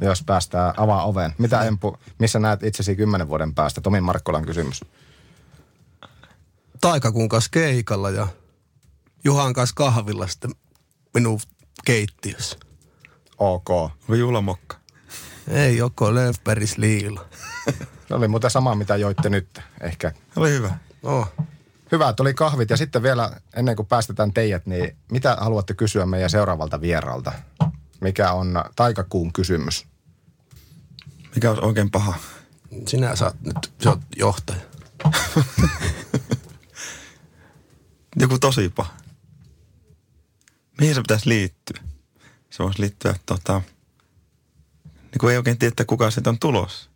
Jos 0.00 0.22
päästään 0.22 0.74
avaa 0.76 1.04
oven. 1.04 1.34
Mitä 1.38 1.62
Empu, 1.62 1.96
missä 2.18 2.38
näet 2.38 2.62
itsesi 2.62 2.96
kymmenen 2.96 3.28
vuoden 3.28 3.54
päästä? 3.54 3.80
Tomi 3.80 4.00
Markkolan 4.00 4.46
kysymys. 4.46 4.84
Taikakuun 6.80 7.28
kanssa 7.28 7.50
keikalla 7.50 8.10
ja 8.10 8.28
Juhan 9.24 9.52
kanssa 9.52 9.74
kahvilla 9.74 10.26
sitten 10.26 10.50
minun 11.14 11.40
keittiössä. 11.84 12.58
Ok. 13.38 13.68
Vai 14.08 14.18
juhlamokka? 14.18 14.76
Ei 15.48 15.76
joko 15.76 16.14
Löfbergs 16.14 16.78
liila. 16.78 17.26
Se 18.08 18.14
oli 18.14 18.28
muuten 18.28 18.50
sama, 18.50 18.74
mitä 18.74 18.96
joitte 18.96 19.28
nyt. 19.28 19.60
Ehkä 19.80 20.12
Oli 20.36 20.50
hyvä. 20.50 20.78
Oh. 21.02 21.32
Hyvä, 21.92 22.08
että 22.08 22.22
oli 22.22 22.34
kahvit. 22.34 22.70
Ja 22.70 22.76
sitten 22.76 23.02
vielä, 23.02 23.40
ennen 23.56 23.76
kuin 23.76 23.86
päästetään 23.86 24.32
teidät, 24.32 24.66
niin 24.66 24.96
mitä 25.12 25.36
haluatte 25.40 25.74
kysyä 25.74 26.06
meidän 26.06 26.30
seuraavalta 26.30 26.80
vieraalta? 26.80 27.32
Mikä 28.00 28.32
on 28.32 28.64
taikakuun 28.76 29.32
kysymys? 29.32 29.86
Mikä 31.34 31.50
olisi 31.50 31.64
oikein 31.64 31.90
paha? 31.90 32.14
Sinä 32.88 33.16
saat 33.16 33.36
nyt, 33.40 33.72
sä 33.84 33.90
oot 33.90 34.00
johtaja. 34.16 34.60
Joku 38.20 38.38
tosi 38.38 38.68
paha. 38.68 38.94
Mihin 40.80 40.94
se 40.94 41.00
pitäisi 41.00 41.28
liittyä? 41.28 41.82
Se 42.50 42.62
voisi 42.62 42.80
liittyä 42.80 43.14
tota... 43.26 43.62
Niin 44.84 45.20
kuin 45.20 45.30
ei 45.30 45.36
oikein 45.36 45.58
tiedä, 45.58 45.70
että 45.72 45.84
kuka 45.84 46.10
siitä 46.10 46.30
on 46.30 46.38
tulossa. 46.38 46.90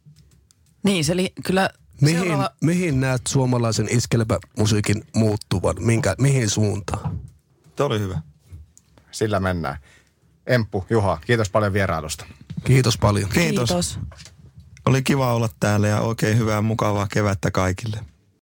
Niin, 0.83 1.05
se 1.05 1.13
oli 1.13 1.33
kyllä 1.45 1.71
Mihin, 2.01 2.21
seuraava... 2.21 2.51
mihin 2.61 3.01
näet 3.01 3.23
suomalaisen 3.29 3.89
iskelmämusiikin 3.91 5.05
muuttuvan? 5.15 5.77
Minkä, 5.81 6.15
mihin 6.21 6.51
suuntaan? 6.51 7.21
Tuo 7.77 7.87
oli 7.87 7.99
hyvä. 8.01 8.21
Sillä 9.11 9.41
mennään. 9.41 9.79
Emppu, 10.47 10.87
Juha, 10.91 11.19
kiitos 11.27 11.51
paljon 11.51 11.73
vierailusta. 11.73 12.25
Kiitos 12.65 12.99
paljon. 12.99 13.31
Kiitos. 13.31 13.69
Kiitos. 13.69 13.99
Oli 14.87 15.03
kiva 15.03 15.35
olla 15.35 15.49
täällä 15.61 15.89
ja 15.89 16.01
oikein 16.01 16.39
hyvää 16.39 16.61
mukavaa 16.61 17.07
kevättä 17.13 17.51
kaikille. 17.51 18.01